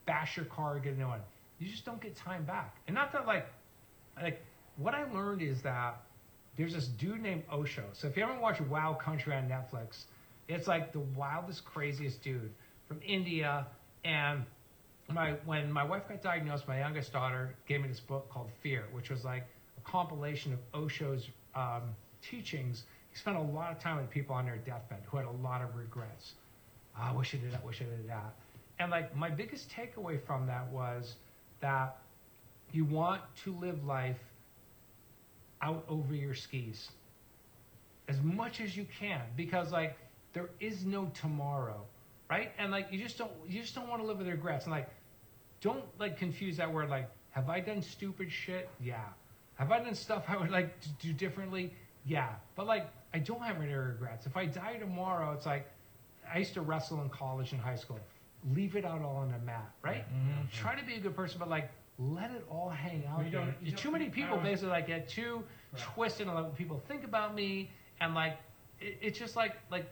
Bash 0.06 0.36
your 0.36 0.46
car, 0.46 0.78
get 0.78 0.94
a 0.94 0.98
new 0.98 1.06
one. 1.06 1.20
You 1.58 1.68
just 1.68 1.84
don't 1.84 2.00
get 2.00 2.16
time 2.16 2.44
back. 2.44 2.76
And 2.88 2.94
not 2.94 3.12
that 3.12 3.26
like 3.26 3.46
like 4.20 4.42
what 4.76 4.94
I 4.94 5.04
learned 5.12 5.42
is 5.42 5.62
that 5.62 6.00
there's 6.56 6.74
this 6.74 6.86
dude 6.86 7.22
named 7.22 7.42
Osho. 7.50 7.84
So 7.92 8.06
if 8.06 8.16
you 8.16 8.22
haven't 8.22 8.40
watched 8.40 8.60
Wild 8.62 8.98
Country 8.98 9.34
on 9.34 9.48
Netflix, 9.48 10.04
it's 10.48 10.68
like 10.68 10.92
the 10.92 11.00
wildest, 11.00 11.64
craziest 11.64 12.22
dude 12.22 12.50
from 12.86 13.00
India. 13.06 13.66
And 14.04 14.44
my 15.08 15.32
when 15.44 15.70
my 15.72 15.84
wife 15.84 16.08
got 16.08 16.22
diagnosed, 16.22 16.68
my 16.68 16.78
youngest 16.78 17.12
daughter 17.12 17.54
gave 17.66 17.80
me 17.82 17.88
this 17.88 18.00
book 18.00 18.28
called 18.30 18.50
Fear, 18.62 18.84
which 18.92 19.10
was 19.10 19.24
like 19.24 19.46
a 19.78 19.90
compilation 19.90 20.52
of 20.52 20.82
Osho's 20.82 21.28
um, 21.54 21.82
teachings. 22.22 22.84
He 23.10 23.18
spent 23.18 23.36
a 23.36 23.40
lot 23.40 23.70
of 23.72 23.78
time 23.78 23.96
with 23.96 24.10
people 24.10 24.34
on 24.34 24.44
their 24.46 24.56
deathbed 24.58 25.00
who 25.06 25.16
had 25.16 25.26
a 25.26 25.30
lot 25.42 25.62
of 25.62 25.74
regrets. 25.76 26.32
"Ah, 26.96 27.10
I 27.10 27.16
wish 27.16 27.34
I 27.34 27.38
did 27.38 27.52
that, 27.52 27.64
wish 27.64 27.80
I 27.80 27.84
did 27.84 28.08
that. 28.08 28.34
And 28.78 28.90
like 28.90 29.14
my 29.16 29.30
biggest 29.30 29.70
takeaway 29.70 30.20
from 30.26 30.46
that 30.46 30.66
was 30.68 31.14
that 31.60 31.96
you 32.72 32.84
want 32.84 33.22
to 33.44 33.54
live 33.56 33.84
life 33.84 34.18
out 35.62 35.84
over 35.88 36.14
your 36.14 36.34
skis 36.34 36.90
as 38.08 38.20
much 38.20 38.60
as 38.60 38.76
you 38.76 38.86
can 38.98 39.20
because 39.36 39.72
like 39.72 39.96
there 40.34 40.50
is 40.60 40.84
no 40.84 41.06
tomorrow 41.14 41.80
right? 42.30 42.52
And 42.58 42.72
like 42.72 42.88
you 42.90 42.98
just 42.98 43.16
don't 43.18 43.30
you 43.48 43.60
just 43.62 43.74
don't 43.74 43.88
want 43.88 44.00
to 44.02 44.06
live 44.06 44.18
with 44.18 44.26
regrets. 44.28 44.64
And 44.64 44.72
like 44.72 44.88
don't 45.60 45.84
like 45.98 46.18
confuse 46.18 46.56
that 46.56 46.70
word 46.72 46.88
like 46.90 47.08
have 47.30 47.48
i 47.50 47.60
done 47.60 47.80
stupid 47.82 48.30
shit? 48.30 48.68
Yeah. 48.82 49.04
Have 49.56 49.70
i 49.72 49.78
done 49.78 49.94
stuff 49.94 50.24
i 50.28 50.36
would 50.36 50.50
like 50.50 50.78
to 50.80 50.88
do 51.00 51.12
differently? 51.12 51.72
Yeah. 52.06 52.30
But 52.56 52.66
like 52.66 52.88
i 53.14 53.18
don't 53.18 53.42
have 53.42 53.60
any 53.62 53.72
regrets. 53.72 54.26
If 54.26 54.36
i 54.36 54.46
die 54.46 54.76
tomorrow 54.78 55.32
it's 55.32 55.46
like 55.46 55.66
i 56.32 56.38
used 56.38 56.54
to 56.54 56.60
wrestle 56.62 57.00
in 57.02 57.08
college 57.10 57.52
and 57.52 57.60
high 57.60 57.76
school. 57.76 58.00
Leave 58.54 58.74
it 58.76 58.84
out 58.84 59.00
all 59.02 59.16
on 59.16 59.30
the 59.32 59.38
mat 59.38 59.70
right? 59.82 60.04
Mhm. 60.12 60.50
try 60.50 60.74
to 60.74 60.84
be 60.84 60.94
a 60.94 61.00
good 61.00 61.14
person 61.16 61.38
but 61.38 61.48
like 61.48 61.70
let 61.98 62.30
it 62.32 62.44
all 62.50 62.68
hang 62.70 63.04
out 63.06 63.18
Well, 63.18 63.26
you 63.26 63.30
there. 63.32 63.40
don't- 63.44 63.62
you 63.62 63.70
too 63.72 63.90
many 63.92 64.08
people 64.08 64.36
basically 64.38 64.70
like 64.70 64.86
get 64.88 65.08
too 65.08 65.44
Right. 65.72 65.82
twisted 65.82 66.26
on 66.28 66.34
what 66.34 66.56
people 66.56 66.80
think 66.88 67.04
about 67.04 67.34
me. 67.34 67.70
And 68.00 68.14
like 68.14 68.38
it, 68.80 68.98
it's 69.00 69.18
just 69.18 69.36
like 69.36 69.56
like 69.70 69.86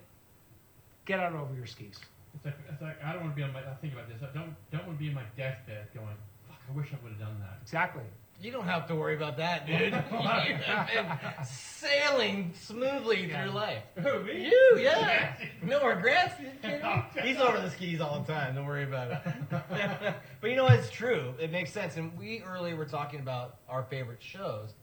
get 1.05 1.19
out 1.19 1.33
over 1.33 1.53
your 1.55 1.65
skis 1.65 1.99
It's 2.35 2.45
like, 2.45 2.55
it's 2.71 2.81
like, 2.81 3.03
I 3.03 3.13
don't 3.13 3.23
wanna 3.23 3.35
be 3.35 3.43
on 3.43 3.53
my, 3.53 3.59
I 3.59 3.73
think 3.81 3.93
about 3.93 4.07
this, 4.09 4.21
I 4.21 4.33
don't, 4.37 4.55
don't 4.71 4.85
wanna 4.85 4.97
be 4.99 5.07
in 5.07 5.13
my 5.13 5.23
deathbed 5.37 5.87
going, 5.93 6.07
fuck, 6.47 6.57
I 6.69 6.77
wish 6.77 6.87
I 6.93 6.97
would've 7.03 7.19
done 7.19 7.37
that. 7.41 7.59
exactly 7.61 8.03
You 8.41 8.51
don't 8.51 8.65
have 8.65 8.87
to 8.87 8.95
worry 8.95 9.15
about 9.15 9.37
that, 9.37 9.65
dude. 9.67 9.79
you 10.11 10.55
have 10.57 10.87
been 10.87 11.45
sailing 11.45 12.53
smoothly 12.59 13.27
Yeah. 13.27 13.43
through 13.43 13.51
life. 13.53 13.83
Who, 13.95 14.23
me? 14.23 14.45
You, 14.49 14.77
yeah. 14.79 15.35
No 15.61 15.85
regrets. 15.85 16.33
You? 16.41 17.21
He's 17.21 17.37
over 17.37 17.59
the 17.61 17.69
skis 17.69 18.01
all 18.01 18.19
the 18.21 18.33
time. 18.33 18.55
Don't 18.55 18.65
worry 18.65 18.83
about 18.83 19.11
it. 19.11 20.15
but 20.41 20.49
you 20.49 20.55
know 20.57 20.63
what? 20.65 20.73
It's 20.73 20.89
true. 20.89 21.33
It 21.39 21.51
makes 21.51 21.71
sense. 21.71 21.95
And 21.97 22.17
we 22.17 22.41
earlier 22.41 22.75
were 22.75 22.85
talking 22.85 23.19
about 23.21 23.57
our 23.69 23.83
favorite 23.83 24.21
shows, 24.21 24.73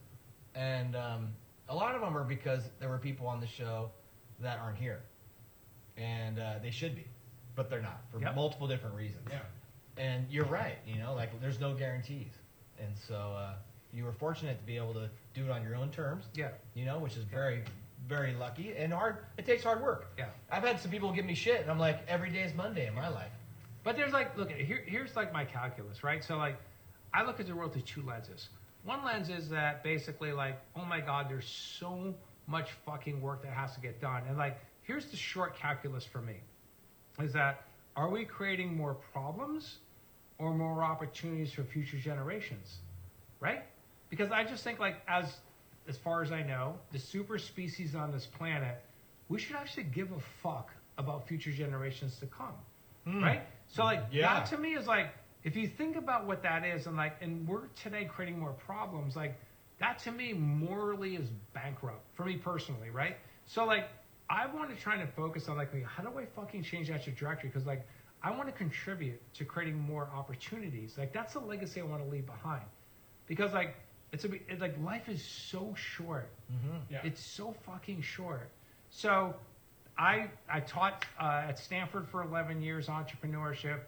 and 0.54 0.96
um, 0.96 1.28
a 1.68 1.74
lot 1.74 1.94
of 1.94 2.00
them 2.00 2.16
are 2.16 2.24
because 2.24 2.62
there 2.78 2.88
were 2.88 2.98
people 2.98 3.26
on 3.26 3.40
the 3.40 3.46
show 3.46 3.90
that 4.40 4.58
aren't 4.58 4.78
here, 4.78 5.02
and 6.00 6.38
uh, 6.38 6.54
they 6.62 6.70
should 6.70 6.96
be. 6.96 7.04
but 7.56 7.68
they're 7.68 7.82
not 7.82 8.00
for 8.10 8.20
Yep. 8.20 8.34
multiple 8.34 8.66
different 8.66 8.94
reasons. 8.96 9.28
Yeah. 9.30 9.38
And 9.98 10.26
you're 10.30 10.46
right. 10.46 10.78
You 10.86 10.98
know, 10.98 11.14
like 11.14 11.38
there's 11.40 11.60
no 11.60 11.74
guarantees, 11.74 12.32
and 12.78 12.96
so 12.96 13.14
uh, 13.36 13.54
you 13.92 14.04
were 14.04 14.12
fortunate 14.12 14.58
to 14.58 14.64
be 14.64 14.76
able 14.76 14.94
to 14.94 15.10
do 15.34 15.44
it 15.44 15.50
on 15.50 15.62
your 15.62 15.76
own 15.76 15.90
terms. 15.90 16.24
Yeah. 16.34 16.48
You 16.74 16.86
know, 16.86 16.98
which 16.98 17.16
is 17.16 17.24
very, 17.24 17.62
very 18.08 18.32
lucky 18.34 18.72
and 18.76 18.92
hard. 18.92 19.18
It 19.36 19.44
takes 19.44 19.62
hard 19.62 19.82
work. 19.82 20.06
Yeah. 20.16 20.26
I've 20.50 20.62
had 20.62 20.80
some 20.80 20.90
people 20.90 21.12
give 21.12 21.26
me 21.26 21.34
shit, 21.34 21.60
and 21.60 21.70
I'm 21.70 21.78
like, 21.78 22.00
every 22.08 22.30
day 22.30 22.42
is 22.42 22.54
Monday 22.54 22.86
in 22.86 22.94
my 22.94 23.08
life. 23.08 23.32
But 23.84 23.96
there's 23.96 24.12
like, 24.12 24.36
look, 24.38 24.50
here, 24.50 24.82
here's 24.86 25.14
like 25.16 25.32
my 25.32 25.44
calculus, 25.44 26.02
right? 26.04 26.22
So 26.24 26.36
like, 26.38 26.56
I 27.12 27.22
look 27.24 27.40
at 27.40 27.46
the 27.46 27.54
world 27.54 27.72
through 27.72 27.82
two 27.82 28.02
lenses. 28.02 28.48
One 28.84 29.04
lens 29.04 29.28
is 29.28 29.48
that 29.50 29.82
basically 29.82 30.32
like, 30.32 30.58
oh 30.76 30.84
my 30.84 31.00
God, 31.00 31.28
there's 31.28 31.46
so 31.48 32.14
much 32.46 32.70
fucking 32.86 33.20
work 33.20 33.42
that 33.42 33.52
has 33.52 33.74
to 33.74 33.80
get 33.80 34.00
done. 34.00 34.22
And 34.28 34.38
like, 34.38 34.58
here's 34.90 35.06
the 35.06 35.16
short 35.16 35.56
calculus 35.56 36.04
for 36.04 36.20
me, 36.20 36.36
is 37.22 37.32
that 37.32 37.62
are 37.96 38.08
we 38.08 38.24
creating 38.24 38.76
more 38.76 38.94
problems 39.12 39.78
or 40.38 40.52
more 40.52 40.82
opportunities 40.82 41.52
for 41.52 41.62
future 41.62 41.98
generations, 41.98 42.78
right? 43.38 43.62
Because 44.08 44.32
I 44.32 44.42
just 44.42 44.64
think 44.64 44.80
like, 44.80 44.96
as 45.06 45.36
as 45.88 45.96
far 45.96 46.22
as 46.22 46.32
I 46.32 46.42
know, 46.42 46.74
the 46.92 46.98
super 46.98 47.38
species 47.38 47.94
on 47.94 48.10
this 48.10 48.26
planet, 48.26 48.82
we 49.28 49.38
should 49.38 49.56
actually 49.56 49.84
give 49.84 50.10
a 50.12 50.20
fuck 50.42 50.72
about 50.98 51.26
future 51.26 51.52
generations 51.52 52.18
to 52.18 52.26
come 52.26 52.54
hmm. 53.04 53.22
right? 53.22 53.42
So 53.68 53.84
like 53.84 54.02
Yeah. 54.10 54.34
that 54.34 54.46
to 54.46 54.58
me 54.58 54.74
is 54.74 54.86
like 54.86 55.14
if 55.44 55.56
you 55.56 55.68
think 55.68 55.96
about 55.96 56.26
what 56.26 56.42
that 56.42 56.64
is 56.64 56.86
and 56.86 56.96
like 56.96 57.16
and 57.22 57.46
we're 57.46 57.68
today 57.82 58.04
creating 58.04 58.38
more 58.38 58.52
problems 58.52 59.16
like 59.16 59.38
that 59.78 59.98
to 60.00 60.12
me 60.12 60.32
morally 60.34 61.16
is 61.16 61.28
bankrupt 61.54 62.02
for 62.14 62.24
me 62.24 62.36
personally, 62.36 62.90
right? 62.90 63.16
So 63.46 63.64
like 63.64 63.88
I 64.30 64.46
want 64.46 64.70
to 64.74 64.80
try 64.80 64.96
to 64.96 65.06
focus 65.08 65.48
on 65.48 65.56
like 65.56 65.70
how 65.84 66.04
do 66.04 66.16
I 66.18 66.24
fucking 66.24 66.62
change 66.62 66.88
that 66.88 67.02
trajectory 67.04 67.48
because 67.50 67.66
like 67.66 67.84
I 68.22 68.30
want 68.30 68.46
to 68.46 68.52
contribute 68.52 69.20
to 69.34 69.44
creating 69.44 69.78
more 69.78 70.08
opportunities. 70.14 70.96
Like 70.96 71.12
that's 71.12 71.32
the 71.34 71.40
legacy 71.40 71.80
I 71.80 71.84
want 71.84 72.02
to 72.04 72.08
leave 72.08 72.26
behind 72.26 72.62
because 73.26 73.52
like 73.52 73.74
it's 74.12 74.24
a 74.24 74.32
it, 74.32 74.60
like 74.60 74.76
life 74.82 75.08
is 75.08 75.22
so 75.24 75.74
short 75.76 76.28
Yeah. 76.90 77.00
it's 77.04 77.20
so 77.24 77.54
fucking 77.66 78.02
short. 78.02 78.50
So, 78.90 79.34
I 79.98 80.30
I 80.48 80.60
taught 80.60 81.04
uh, 81.20 81.44
at 81.48 81.58
Stanford 81.58 82.08
for 82.08 82.22
11 82.22 82.62
years 82.62 82.86
entrepreneurship. 82.88 83.80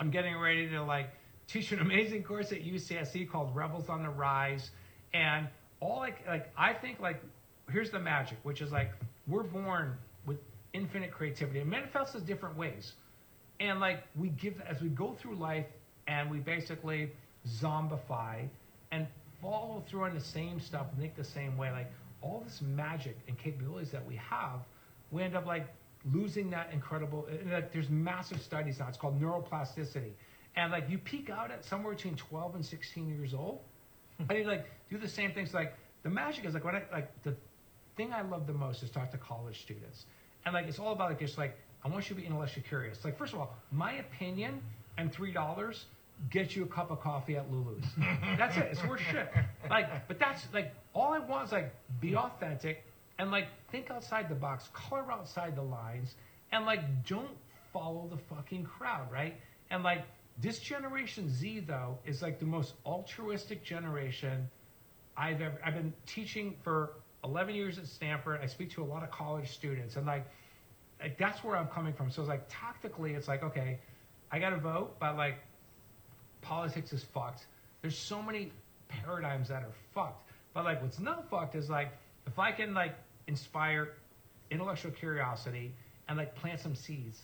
I'm 0.00 0.10
getting 0.10 0.36
ready 0.38 0.68
to 0.70 0.82
like 0.82 1.10
teach 1.46 1.72
an 1.72 1.80
amazing 1.80 2.22
course 2.22 2.52
at 2.52 2.64
UCSC 2.64 3.28
called 3.30 3.54
Rebels 3.54 3.88
on 3.88 4.02
the 4.02 4.08
Rise, 4.10 4.70
and 5.12 5.48
all 5.80 5.98
like 5.98 6.26
like 6.26 6.50
I 6.56 6.72
think 6.72 7.00
like 7.00 7.22
here's 7.70 7.90
the 7.90 8.00
magic, 8.00 8.38
which 8.42 8.60
is 8.60 8.72
like 8.72 8.92
we're 9.26 9.42
born 9.42 9.96
with 10.26 10.38
infinite 10.72 11.10
creativity. 11.12 11.60
It 11.60 11.66
manifests 11.66 12.14
in 12.14 12.24
different 12.24 12.56
ways, 12.56 12.92
and 13.58 13.80
like 13.80 14.04
we 14.16 14.28
give 14.30 14.60
as 14.62 14.80
we 14.80 14.88
go 14.88 15.12
through 15.12 15.36
life, 15.36 15.66
and 16.06 16.30
we 16.30 16.38
basically 16.38 17.12
zombify 17.48 18.48
and 18.92 19.06
follow 19.40 19.82
through 19.88 20.04
on 20.04 20.14
the 20.14 20.20
same 20.20 20.60
stuff, 20.60 20.86
think 20.98 21.16
the 21.16 21.24
same 21.24 21.56
way. 21.56 21.70
Like 21.70 21.90
all 22.22 22.42
this 22.44 22.60
magic 22.60 23.16
and 23.28 23.38
capabilities 23.38 23.90
that 23.92 24.06
we 24.06 24.16
have, 24.16 24.60
we 25.10 25.22
end 25.22 25.36
up 25.36 25.46
like 25.46 25.66
losing 26.12 26.50
that 26.50 26.70
incredible. 26.72 27.26
Like 27.50 27.72
there's 27.72 27.88
massive 27.88 28.40
studies 28.40 28.78
now. 28.78 28.88
It's 28.88 28.98
called 28.98 29.20
neuroplasticity, 29.20 30.12
and 30.56 30.72
like 30.72 30.88
you 30.90 30.98
peak 30.98 31.30
out 31.30 31.50
at 31.50 31.64
somewhere 31.64 31.94
between 31.94 32.16
12 32.16 32.56
and 32.56 32.64
16 32.64 33.08
years 33.08 33.34
old, 33.34 33.60
and 34.18 34.38
you 34.38 34.44
like 34.44 34.66
do 34.90 34.98
the 34.98 35.08
same 35.08 35.32
things. 35.32 35.54
Like 35.54 35.74
the 36.02 36.10
magic 36.10 36.44
is 36.44 36.54
like 36.54 36.64
when 36.64 36.76
I 36.76 36.82
like 36.92 37.22
the 37.22 37.34
thing 38.00 38.12
I 38.14 38.22
love 38.22 38.46
the 38.46 38.54
most 38.54 38.82
is 38.82 38.90
talk 38.90 39.10
to 39.10 39.18
college 39.18 39.60
students, 39.60 40.06
and 40.46 40.54
like 40.54 40.66
it's 40.66 40.78
all 40.78 40.92
about 40.92 41.10
like 41.10 41.20
just 41.20 41.36
like 41.36 41.56
I 41.84 41.88
want 41.88 42.08
you 42.08 42.16
to 42.16 42.20
be 42.22 42.26
intellectually 42.26 42.64
curious. 42.66 43.04
Like 43.04 43.18
first 43.18 43.34
of 43.34 43.40
all, 43.40 43.54
my 43.70 43.92
opinion 43.94 44.62
and 44.96 45.12
three 45.12 45.32
dollars 45.32 45.84
get 46.30 46.56
you 46.56 46.64
a 46.64 46.66
cup 46.66 46.90
of 46.90 47.00
coffee 47.00 47.36
at 47.36 47.50
Lulu's. 47.50 47.84
that's 48.38 48.56
it. 48.56 48.68
It's 48.72 48.84
worth 48.84 49.00
shit. 49.00 49.28
Like, 49.68 50.08
but 50.08 50.18
that's 50.18 50.46
like 50.52 50.74
all 50.94 51.12
I 51.12 51.18
want 51.18 51.46
is 51.46 51.52
like 51.52 51.74
be 52.00 52.16
authentic 52.16 52.84
and 53.18 53.30
like 53.30 53.48
think 53.70 53.90
outside 53.90 54.28
the 54.30 54.34
box, 54.34 54.68
color 54.72 55.12
outside 55.12 55.54
the 55.54 55.62
lines, 55.62 56.14
and 56.52 56.64
like 56.64 57.06
don't 57.06 57.36
follow 57.72 58.08
the 58.10 58.34
fucking 58.34 58.64
crowd, 58.64 59.12
right? 59.12 59.34
And 59.70 59.82
like 59.82 60.04
this 60.40 60.58
generation 60.58 61.30
Z 61.30 61.60
though 61.66 61.98
is 62.06 62.22
like 62.22 62.38
the 62.38 62.46
most 62.46 62.72
altruistic 62.86 63.62
generation 63.62 64.48
I've 65.18 65.42
ever 65.42 65.60
I've 65.62 65.74
been 65.74 65.92
teaching 66.06 66.56
for 66.62 66.92
11 67.24 67.54
years 67.54 67.78
at 67.78 67.86
Stanford. 67.86 68.40
I 68.42 68.46
speak 68.46 68.70
to 68.72 68.82
a 68.82 68.84
lot 68.84 69.02
of 69.02 69.10
college 69.10 69.50
students 69.50 69.96
and 69.96 70.06
like 70.06 70.26
like 71.00 71.18
that's 71.18 71.42
where 71.42 71.56
I'm 71.56 71.68
coming 71.68 71.92
from. 71.92 72.10
So 72.10 72.22
it's 72.22 72.28
like 72.28 72.44
tactically 72.48 73.14
it's 73.14 73.28
like 73.28 73.42
okay, 73.42 73.78
I 74.30 74.38
got 74.38 74.50
to 74.50 74.58
vote, 74.58 74.96
but 74.98 75.16
like 75.16 75.38
politics 76.40 76.92
is 76.92 77.02
fucked. 77.02 77.46
There's 77.82 77.98
so 77.98 78.22
many 78.22 78.52
paradigms 78.88 79.48
that 79.48 79.62
are 79.62 79.72
fucked. 79.94 80.28
But 80.52 80.64
like 80.64 80.82
what's 80.82 80.98
not 80.98 81.28
fucked 81.30 81.54
is 81.54 81.70
like 81.70 81.92
if 82.26 82.38
I 82.38 82.52
can 82.52 82.74
like 82.74 82.94
inspire 83.26 83.94
intellectual 84.50 84.92
curiosity 84.92 85.72
and 86.08 86.18
like 86.18 86.34
plant 86.34 86.60
some 86.60 86.74
seeds, 86.74 87.20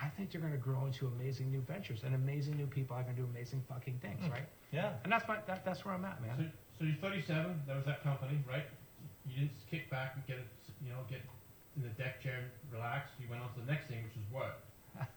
I 0.00 0.08
think 0.08 0.30
they're 0.32 0.40
gonna 0.40 0.56
grow 0.56 0.86
into 0.86 1.06
amazing 1.06 1.50
new 1.50 1.60
ventures 1.60 2.00
and 2.04 2.14
amazing 2.14 2.56
new 2.56 2.66
people 2.66 2.96
are 2.96 3.02
gonna 3.02 3.16
do 3.16 3.28
amazing 3.34 3.62
fucking 3.68 3.98
things, 4.00 4.24
hmm. 4.24 4.32
right? 4.32 4.48
Yeah. 4.72 4.92
And 5.04 5.12
that's 5.12 5.26
my 5.28 5.38
that, 5.46 5.64
that's 5.64 5.84
where 5.84 5.94
I'm 5.94 6.04
at, 6.04 6.20
man. 6.22 6.52
So, 6.78 6.84
so 6.84 6.84
you're 6.86 6.96
37. 6.96 7.62
That 7.66 7.76
was 7.76 7.84
that 7.84 8.02
company, 8.02 8.38
right? 8.48 8.64
You 9.26 9.34
didn't 9.40 9.52
kick 9.70 9.90
back 9.90 10.12
and 10.14 10.26
get 10.26 10.36
it, 10.36 10.46
you 10.84 10.90
know, 10.90 10.98
get 11.08 11.20
in 11.76 11.82
the 11.82 11.88
deck 11.90 12.22
chair, 12.22 12.38
and 12.38 12.72
relax. 12.72 13.10
You 13.20 13.26
went 13.30 13.42
on 13.42 13.52
to 13.54 13.60
the 13.60 13.70
next 13.70 13.88
thing, 13.88 14.02
which 14.02 14.12
is 14.12 14.30
what? 14.30 14.60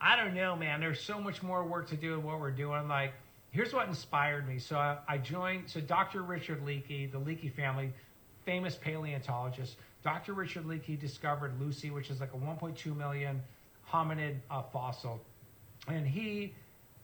I 0.00 0.16
don't 0.16 0.34
know, 0.34 0.56
man. 0.56 0.80
There's 0.80 1.00
so 1.00 1.20
much 1.20 1.42
more 1.42 1.64
work 1.64 1.88
to 1.88 1.96
do 1.96 2.14
in 2.14 2.22
what 2.22 2.40
we're 2.40 2.50
doing. 2.50 2.88
Like, 2.88 3.12
here's 3.50 3.72
what 3.72 3.88
inspired 3.88 4.48
me. 4.48 4.58
So 4.58 4.76
I, 4.76 4.98
I 5.08 5.18
joined. 5.18 5.68
So 5.68 5.80
Dr. 5.80 6.22
Richard 6.22 6.64
Leakey, 6.64 7.10
the 7.10 7.18
Leakey 7.18 7.52
family, 7.52 7.92
famous 8.44 8.76
paleontologist. 8.76 9.76
Dr. 10.02 10.32
Richard 10.32 10.64
Leakey 10.64 10.98
discovered 10.98 11.52
Lucy, 11.60 11.90
which 11.90 12.10
is 12.10 12.20
like 12.20 12.32
a 12.32 12.36
1.2 12.36 12.96
million 12.96 13.42
hominid 13.90 14.36
uh, 14.50 14.62
fossil, 14.62 15.20
and 15.88 16.06
he 16.06 16.54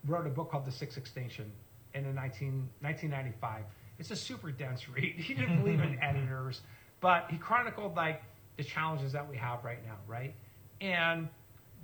wrote 0.06 0.26
a 0.26 0.30
book 0.30 0.50
called 0.50 0.64
The 0.64 0.72
Sixth 0.72 0.96
Extinction 0.96 1.50
in 1.94 2.04
the 2.04 2.12
19, 2.12 2.68
1995. 2.80 3.62
It's 3.98 4.10
a 4.10 4.16
super 4.16 4.50
dense 4.50 4.88
read. 4.88 5.14
He 5.18 5.34
didn't 5.34 5.62
believe 5.62 5.80
in 5.80 5.98
editors, 6.02 6.60
but 7.00 7.26
he 7.30 7.36
chronicled 7.36 7.96
like 7.96 8.22
the 8.56 8.64
challenges 8.64 9.12
that 9.12 9.28
we 9.28 9.36
have 9.36 9.64
right 9.64 9.84
now, 9.84 9.96
right? 10.06 10.34
And 10.80 11.28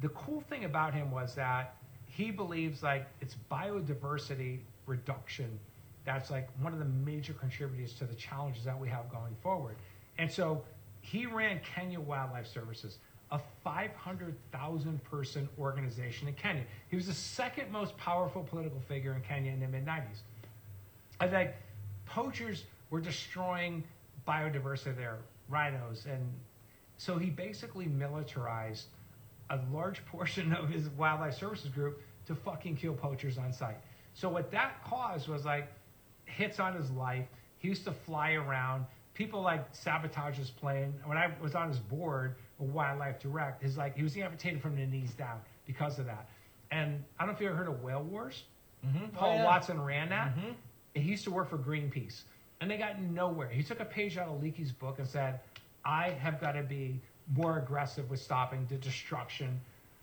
the 0.01 0.09
cool 0.11 0.40
thing 0.40 0.64
about 0.64 0.94
him 0.94 1.11
was 1.11 1.35
that 1.35 1.77
he 2.07 2.31
believes 2.31 2.83
like 2.83 3.07
it's 3.20 3.37
biodiversity 3.51 4.61
reduction 4.87 5.59
that's 6.05 6.31
like 6.31 6.48
one 6.61 6.72
of 6.72 6.79
the 6.79 6.85
major 6.85 7.33
contributors 7.33 7.92
to 7.94 8.05
the 8.05 8.14
challenges 8.14 8.64
that 8.64 8.79
we 8.79 8.88
have 8.88 9.11
going 9.11 9.35
forward. 9.42 9.77
And 10.18 10.31
so 10.31 10.62
he 11.01 11.27
ran 11.27 11.61
Kenya 11.61 12.01
Wildlife 12.01 12.46
Services, 12.46 12.98
a 13.31 13.40
500,000 13.62 15.05
person 15.05 15.48
organization 15.59 16.29
in 16.29 16.35
Kenya. 16.35 16.64
He 16.88 16.96
was 16.96 17.07
the 17.07 17.14
second 17.14 17.70
most 17.70 17.96
powerful 17.96 18.42
political 18.42 18.81
figure 18.81 19.14
in 19.14 19.20
Kenya 19.22 19.53
in 19.53 19.61
the 19.61 19.68
mid 19.68 19.87
90s. 19.87 20.22
I 21.20 21.29
think 21.29 21.51
poachers 22.12 22.64
were 22.90 23.01
destroying 23.01 23.83
biodiversity 24.29 24.96
there, 24.96 25.18
rhinos, 25.48 26.07
and 26.07 26.22
so 26.98 27.18
he 27.18 27.31
basically 27.31 27.87
militarized 27.87 28.87
a 29.51 29.59
large 29.72 30.05
portion 30.12 30.53
of 30.53 30.68
his 30.68 30.88
wildlife 30.90 31.37
services 31.37 31.70
group 31.70 32.01
to 32.27 32.35
fucking 32.35 32.77
kill 32.77 32.94
poachers 32.94 33.38
on 33.38 33.53
site. 33.53 33.79
So 34.14 34.29
what 34.29 34.51
that 34.51 34.85
caused 34.85 35.27
was 35.29 35.44
like 35.44 35.68
hits 36.27 36.61
on 36.61 36.75
his 36.75 36.90
life. 36.90 37.27
He 37.59 37.68
used 37.68 37.85
to 37.85 37.92
fly 37.92 38.33
around. 38.33 38.85
People 39.14 39.40
like 39.42 39.66
sabotage 39.72 40.37
his 40.37 40.51
plane. 40.51 40.94
When 41.05 41.18
I 41.18 41.31
was 41.42 41.55
on 41.55 41.68
his 41.68 41.79
board 41.79 42.37
Wildlife 42.59 43.20
Direct, 43.20 43.62
his 43.62 43.77
like 43.77 43.96
he 43.96 44.03
was 44.03 44.16
amputated 44.16 44.61
from 44.61 44.77
the 44.77 44.87
knees 44.87 45.12
down 45.14 45.40
because 45.66 45.98
of 45.98 46.07
that. 46.07 46.29
And 46.70 47.03
I 47.18 47.25
don't 47.25 47.33
know 47.33 47.35
if 47.35 47.40
you 47.40 47.48
ever 47.48 47.57
heard 47.57 47.68
of 47.68 47.83
Whale 47.83 48.03
Wars. 48.03 48.44
Mm-hmm. 48.87 49.16
Paul 49.16 49.37
yeah. 49.37 49.44
Watson 49.44 49.81
ran 49.83 50.09
that. 50.11 50.37
Mhm. 50.37 50.55
He 50.94 51.02
used 51.02 51.24
to 51.24 51.31
work 51.31 51.50
for 51.50 51.59
Greenpeace. 51.59 52.22
And 52.61 52.70
they 52.70 52.76
got 52.76 53.00
nowhere. 53.00 53.48
He 53.48 53.62
took 53.62 53.81
a 53.81 53.85
page 53.85 54.16
out 54.16 54.28
of 54.28 54.40
Leakey's 54.40 54.70
book 54.70 54.98
and 54.98 55.09
said, 55.09 55.40
I 55.85 56.11
have 56.11 56.40
got 56.40 56.52
to 56.52 56.62
be 56.62 57.00
more 57.35 57.59
aggressive 57.59 58.09
with 58.09 58.20
stopping 58.20 58.66
the 58.68 58.76
destruction 58.76 59.61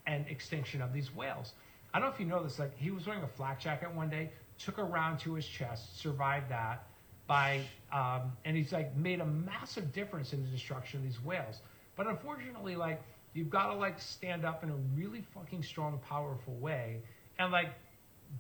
and 0.08 0.26
extinction 0.28 0.82
of 0.82 0.92
these 0.92 1.16
whales. 1.16 1.54
I 1.94 2.00
don't 2.00 2.10
know 2.10 2.14
if 2.14 2.20
you 2.20 2.26
know 2.26 2.44
this, 2.44 2.60
like 2.60 2.78
he 2.78 2.92
was 2.92 3.08
wearing 3.08 3.24
a 3.24 3.28
flak 3.28 3.60
jacket 3.60 3.92
one 3.92 4.10
day, 4.10 4.32
took 4.58 4.78
a 4.78 4.84
round 4.84 5.20
to 5.20 5.34
his 5.34 5.46
chest, 5.46 6.00
survived 6.00 6.50
that 6.50 6.84
by, 7.28 7.62
um, 7.92 8.34
and 8.46 8.58
he's 8.58 8.72
like 8.74 8.96
made 8.96 9.22
a 9.22 9.26
massive 9.26 9.94
difference 9.94 10.34
in 10.34 10.44
the 10.44 10.50
destruction 10.50 11.00
of 11.00 11.06
these 11.06 11.24
whales. 11.24 11.62
But 11.96 12.08
unfortunately, 12.08 12.76
like 12.76 13.02
you've 13.34 13.50
got 13.50 13.68
to 13.68 13.76
like 13.76 14.00
stand 14.00 14.46
up 14.46 14.64
in 14.64 14.70
a 14.70 14.76
really 14.96 15.24
fucking 15.34 15.64
strong, 15.64 16.00
powerful 16.10 16.56
way, 16.56 17.02
and 17.38 17.52
like 17.52 17.70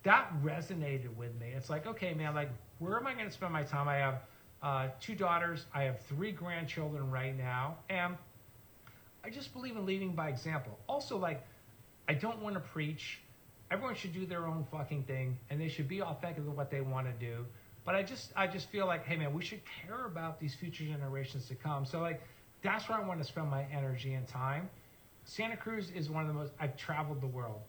that 0.03 0.31
resonated 0.43 1.15
with 1.15 1.37
me. 1.39 1.53
It's 1.55 1.69
like, 1.69 1.87
okay, 1.87 2.13
man, 2.13 2.35
like 2.35 2.49
where 2.79 2.97
am 2.97 3.07
I 3.07 3.13
going 3.13 3.25
to 3.25 3.31
spend 3.31 3.53
my 3.53 3.63
time? 3.63 3.87
I 3.87 3.95
have 3.95 4.21
uh, 4.61 4.87
two 4.99 5.15
daughters, 5.15 5.65
I 5.73 5.83
have 5.83 5.99
three 6.01 6.31
grandchildren 6.31 7.09
right 7.11 7.37
now, 7.37 7.77
and 7.89 8.17
I 9.23 9.29
just 9.29 9.53
believe 9.53 9.75
in 9.75 9.85
leading 9.85 10.13
by 10.13 10.29
example. 10.29 10.77
Also, 10.87 11.17
like 11.17 11.45
I 12.07 12.13
don't 12.13 12.41
want 12.41 12.55
to 12.55 12.61
preach. 12.61 13.19
Everyone 13.71 13.93
should 13.93 14.13
do 14.13 14.25
their 14.25 14.47
own 14.47 14.65
fucking 14.71 15.03
thing, 15.03 15.37
and 15.49 15.61
they 15.61 15.67
should 15.69 15.87
be 15.87 16.01
authentic 16.01 16.45
with 16.45 16.55
what 16.55 16.71
they 16.71 16.81
want 16.81 17.07
to 17.07 17.13
do. 17.25 17.45
But 17.85 17.95
I 17.95 18.03
just, 18.03 18.31
I 18.35 18.47
just 18.47 18.69
feel 18.69 18.85
like, 18.85 19.05
hey 19.05 19.15
man, 19.15 19.33
we 19.33 19.43
should 19.43 19.61
care 19.85 20.05
about 20.05 20.39
these 20.39 20.55
future 20.55 20.83
generations 20.83 21.47
to 21.47 21.55
come. 21.55 21.85
So 21.85 21.99
like, 21.99 22.21
that's 22.61 22.89
where 22.89 22.97
I 22.97 23.05
want 23.05 23.21
to 23.21 23.25
spend 23.25 23.49
my 23.49 23.65
energy 23.71 24.13
and 24.13 24.27
time. 24.27 24.69
Santa 25.23 25.55
Cruz 25.55 25.91
is 25.91 26.09
one 26.09 26.23
of 26.23 26.27
the 26.27 26.33
most. 26.33 26.53
I've 26.59 26.75
traveled 26.75 27.21
the 27.21 27.27
world. 27.27 27.61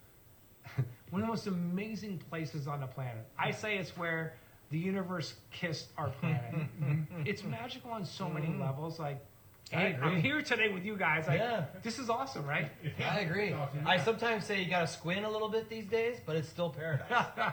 one 1.11 1.23
of 1.23 1.27
the 1.27 1.33
most 1.33 1.47
amazing 1.47 2.19
places 2.31 2.67
on 2.67 2.81
the 2.81 2.87
planet. 2.87 3.27
I 3.39 3.51
say 3.51 3.79
it's 3.79 3.97
where 3.97 4.35
the 4.71 4.79
universe 4.79 5.35
kissed 5.51 5.89
our 5.99 6.09
planet. 6.21 6.55
Mm-hmm. 6.55 7.23
it's 7.27 7.45
magical 7.45 7.91
on 7.91 8.05
so 8.05 8.29
many 8.29 8.47
mm-hmm. 8.47 8.63
levels. 8.63 8.99
Like, 8.99 9.25
I 9.73 9.77
hey, 9.77 9.99
I'm 10.03 10.21
here 10.21 10.43
today 10.43 10.69
with 10.69 10.85
you 10.85 10.97
guys. 10.97 11.29
Like, 11.29 11.39
Yeah. 11.39 11.67
this 11.83 11.99
is 12.01 12.11
awesome, 12.11 12.45
right? 12.45 12.71
I 12.99 13.21
agree. 13.21 13.53
Awesome. 13.53 13.87
I 13.87 13.99
sometimes 13.99 14.45
say 14.45 14.63
you 14.63 14.69
gotta 14.69 14.89
squint 14.89 15.25
a 15.25 15.31
little 15.31 15.49
bit 15.49 15.69
these 15.69 15.87
days, 15.87 16.17
but 16.27 16.35
it's 16.35 16.49
still 16.49 16.71
paradise. 16.71 17.07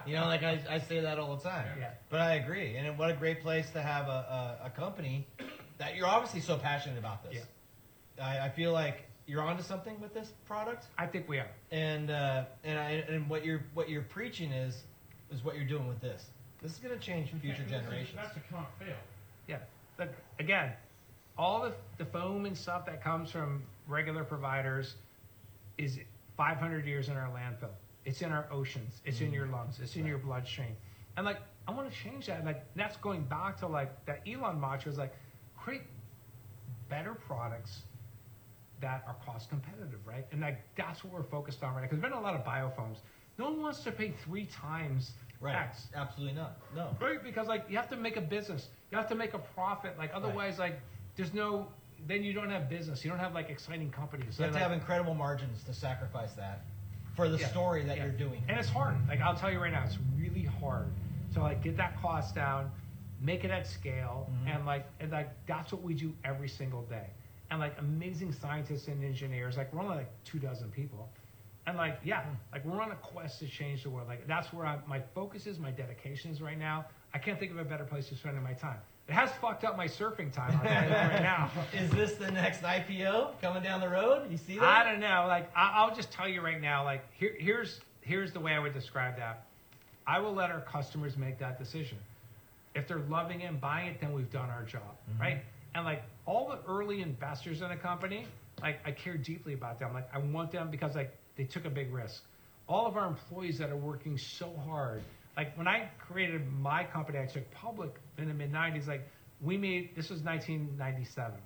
you 0.08 0.16
know, 0.16 0.26
like 0.26 0.42
I, 0.44 0.60
I 0.70 0.80
say 0.80 1.00
that 1.02 1.20
all 1.20 1.36
the 1.36 1.44
time. 1.44 1.68
Yeah. 1.80 1.92
But 2.10 2.22
I 2.22 2.36
agree, 2.36 2.76
and 2.76 2.98
what 2.98 3.12
a 3.12 3.14
great 3.14 3.42
place 3.42 3.70
to 3.72 3.82
have 3.82 4.08
a, 4.08 4.58
a, 4.62 4.66
a 4.66 4.70
company 4.72 5.28
that 5.78 5.96
you're 5.96 6.08
obviously 6.08 6.42
so 6.42 6.58
passionate 6.58 6.98
about 6.98 7.24
this. 7.30 7.44
I, 8.22 8.40
I 8.40 8.50
feel 8.50 8.72
like 8.72 9.07
you're 9.28 9.42
onto 9.42 9.62
something 9.62 10.00
with 10.00 10.14
this 10.14 10.32
product, 10.48 10.86
I 10.98 11.06
think 11.06 11.28
we 11.28 11.38
are. 11.38 11.50
and 11.72 12.10
uh, 12.10 12.46
and 12.64 12.80
I, 12.80 12.92
and 13.10 13.30
what 13.30 13.46
you're 13.46 13.64
what 13.74 13.90
you're 13.90 14.04
preaching 14.04 14.52
is 14.52 14.84
is 15.32 15.44
what 15.44 15.56
you're 15.56 15.68
doing 15.68 15.88
with 15.88 16.00
this. 16.00 16.26
This 16.62 16.72
is 16.72 16.80
gonna 16.80 16.98
change 16.98 17.30
future 17.42 17.64
generations. 17.70 18.16
That's 18.16 18.36
a 18.38 18.40
can't 18.40 18.66
fail. 18.80 18.96
Yeah. 19.48 19.58
Look, 20.00 20.10
again, 20.40 20.72
all 21.38 21.62
the, 21.62 21.74
the 21.98 22.06
foam 22.06 22.46
and 22.46 22.58
stuff 22.58 22.86
that 22.86 23.04
comes 23.04 23.30
from 23.30 23.64
regular 23.88 24.24
providers 24.24 24.96
is 25.78 26.00
500 26.36 26.86
years 26.86 27.10
in 27.10 27.18
our 27.18 27.30
landfill. 27.30 27.70
It's 28.06 28.22
in 28.22 28.32
our 28.32 28.48
oceans. 28.52 29.02
It's 29.06 29.22
in 29.22 29.34
your 29.34 29.48
lungs. 29.48 29.80
It's 29.82 29.96
in 29.96 30.06
your 30.06 30.18
bloodstream. 30.18 30.76
And 31.18 31.26
like, 31.26 31.40
I 31.68 31.72
want 31.72 31.92
to 31.92 31.98
change 31.98 32.28
that. 32.28 32.46
Like, 32.46 32.64
that's 32.76 32.96
going 32.98 33.24
back 33.24 33.60
to 33.60 33.68
like 33.68 34.06
that 34.06 34.22
Elon 34.28 34.60
mantra 34.60 34.92
is 34.92 34.98
like, 34.98 35.14
create 35.58 35.82
better 36.90 37.14
products 37.14 37.82
that 38.82 39.04
are 39.08 39.16
cost 39.26 39.50
competitive, 39.50 40.00
right? 40.06 40.26
And 40.32 40.42
like, 40.42 40.60
that's 40.76 41.04
what 41.04 41.14
we're 41.14 41.24
focused 41.24 41.64
on 41.64 41.74
right 41.74 41.82
now. 41.82 41.88
Because 41.88 42.00
there's 42.02 42.12
been 42.12 42.20
a 42.20 42.24
lot 42.24 42.36
of 42.36 42.44
biofoams. 42.44 42.98
No 43.38 43.46
one 43.46 43.62
wants 43.62 43.80
to 43.82 43.92
pay 43.92 44.14
three 44.24 44.46
times 44.46 45.12
Right? 45.40 45.56
X. 45.56 45.86
Absolutely 45.96 46.34
not. 46.34 46.58
No. 46.76 46.98
Right, 47.00 47.24
because 47.24 47.48
like 47.48 47.66
you 47.70 47.78
have 47.78 47.88
to 47.90 47.96
make 47.96 48.18
a 48.18 48.22
business, 48.22 48.70
you 48.92 48.98
have 48.98 49.08
to 49.10 49.14
make 49.16 49.36
a 49.36 49.38
profit. 49.40 49.96
Like 49.96 50.10
otherwise, 50.12 50.58
like 50.58 50.80
there's 51.16 51.32
no, 51.32 51.68
then 52.08 52.24
you 52.24 52.34
don't 52.34 52.50
have 52.50 52.68
business. 52.68 53.06
You 53.06 53.12
don't 53.12 53.20
have 53.20 53.36
like 53.36 53.52
exciting 53.52 53.92
companies. 53.92 54.40
You 54.40 54.46
have 54.46 54.54
to 54.54 54.60
like, 54.60 54.64
have 54.64 54.72
incredible 54.72 55.14
margins 55.14 55.64
to 55.66 55.76
sacrifice 55.76 56.34
that 56.34 56.62
for 57.16 57.30
the 57.30 57.38
Yeah. 57.38 57.48
story 57.50 57.84
that 57.84 57.98
Yeah. 57.98 58.06
you're 58.06 58.14
doing. 58.14 58.42
and 58.48 58.58
it's 58.60 58.68
hard. 58.70 58.96
Like 59.08 59.22
I'll 59.22 59.36
tell 59.36 59.52
you 59.52 59.60
right 59.60 59.72
now, 59.72 59.84
it's 59.84 60.00
really 60.18 60.44
hard 60.46 60.88
to 61.36 61.40
like 61.42 61.62
get 61.62 61.78
that 61.78 62.02
cost 62.02 62.34
down, 62.34 62.72
make 63.22 63.44
it 63.44 63.52
at 63.52 63.68
scale, 63.68 64.32
Mhm. 64.44 64.56
and 64.56 64.66
like 64.66 64.88
and 65.00 65.12
like 65.12 65.30
that's 65.46 65.72
what 65.72 65.84
we 65.84 65.94
do 65.94 66.16
every 66.24 66.50
single 66.50 66.82
day. 66.84 67.12
And 67.50 67.60
like 67.60 67.76
amazing 67.80 68.34
scientists 68.34 68.88
and 68.88 69.04
engineers, 69.04 69.56
like 69.58 69.74
we're 69.74 69.82
only 69.82 69.96
like 69.98 70.10
two 70.26 70.38
dozen 70.40 70.70
people. 70.70 71.08
And 71.66 71.78
like, 71.78 72.00
yeah, 72.04 72.24
like 72.52 72.66
we're 72.66 72.82
on 72.82 72.92
a 72.92 72.96
quest 72.96 73.40
to 73.40 73.48
change 73.48 73.84
the 73.84 73.90
world. 73.90 74.08
Like 74.08 74.28
that's 74.28 74.52
where 74.54 74.66
I, 74.66 74.80
my 74.88 75.02
focus 75.16 75.48
is, 75.48 75.60
my 75.60 75.72
dedication 75.72 76.32
is 76.32 76.42
right 76.42 76.58
now. 76.58 76.86
I 77.14 77.20
can't 77.20 77.40
think 77.40 77.52
of 77.52 77.58
a 77.58 77.64
better 77.66 77.84
place 77.86 78.10
to 78.10 78.16
spend 78.16 78.42
my 78.44 78.54
time. 78.54 78.78
It 79.08 79.14
has 79.14 79.32
fucked 79.42 79.64
up 79.64 79.78
my 79.78 79.88
surfing 79.88 80.32
time 80.34 80.52
I'll 80.62 80.68
tell 80.68 80.84
you 80.84 80.90
right 80.94 81.22
now. 81.22 81.50
Is 81.74 81.90
this 81.92 82.14
the 82.16 82.30
next 82.32 82.62
IPO 82.64 83.40
coming 83.42 83.64
down 83.64 83.80
the 83.80 83.88
road? 83.88 84.30
You 84.30 84.36
see 84.38 84.56
that? 84.60 84.64
I 84.64 84.90
don't 84.92 85.00
know. 85.00 85.26
Like 85.28 85.50
I, 85.56 85.72
I'll 85.76 85.96
just 85.96 86.12
tell 86.12 86.28
you 86.28 86.42
right 86.42 86.60
now. 86.62 86.84
Like 86.84 87.06
here, 87.14 87.34
here's 87.40 87.80
here's 88.02 88.34
the 88.34 88.40
way 88.42 88.54
I 88.54 88.60
would 88.60 88.74
describe 88.74 89.16
that. 89.18 89.46
I 90.06 90.20
will 90.20 90.34
let 90.34 90.52
our 90.52 90.62
customers 90.62 91.16
make 91.18 91.40
that 91.40 91.58
decision. 91.58 91.98
If 92.76 92.88
they're 92.88 93.00
loving 93.10 93.42
it 93.42 93.46
and 93.46 93.60
buying 93.62 93.88
it, 93.88 94.00
then 94.02 94.12
we've 94.14 94.32
done 94.32 94.50
our 94.50 94.64
job, 94.64 94.82
Mhm. 95.16 95.20
right? 95.22 95.38
And 95.74 95.86
like 95.86 96.04
all 96.28 96.48
the 96.50 96.60
early 96.72 97.02
investors 97.02 97.62
in 97.62 97.72
a 97.72 97.78
company, 97.78 98.28
like 98.62 98.80
I 98.86 98.92
care 98.92 99.18
deeply 99.18 99.54
about 99.54 99.80
them. 99.80 99.94
Like 99.94 100.08
I 100.14 100.20
want 100.20 100.52
them 100.52 100.70
because 100.70 100.96
like 100.96 101.18
they 101.36 101.46
took 101.46 101.66
a 101.66 101.70
big 101.70 101.92
risk. 101.92 102.22
All 102.68 102.86
of 102.86 102.96
our 102.98 103.08
employees 103.08 103.58
that 103.58 103.72
are 103.72 103.78
working 103.78 104.18
so 104.18 104.54
hard. 104.66 105.02
Like 105.36 105.58
when 105.58 105.68
I 105.68 105.90
created 106.00 106.52
my 106.52 106.84
company, 106.84 107.18
I 107.18 107.26
took 107.26 107.50
public 107.52 107.96
in 108.20 108.28
the 108.28 108.34
mid 108.36 108.52
'90s. 108.52 108.88
Like 108.88 109.08
we 109.42 109.58
made 109.58 109.96
this 109.96 110.10
was 110.10 110.22
1997 110.22 111.40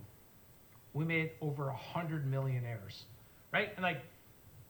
we 0.93 1.05
made 1.05 1.31
over 1.41 1.69
a 1.69 1.75
hundred 1.75 2.29
millionaires, 2.29 3.05
right? 3.53 3.69
And 3.75 3.83
like 3.83 4.01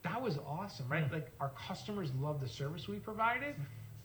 that 0.03 0.21
was 0.21 0.37
awesome, 0.45 0.87
right? 0.89 1.07
Mm. 1.09 1.13
Like 1.13 1.31
our 1.39 1.51
customers 1.67 2.09
loved 2.19 2.41
the 2.41 2.47
service 2.47 2.87
we 2.87 2.97
provided, 2.97 3.55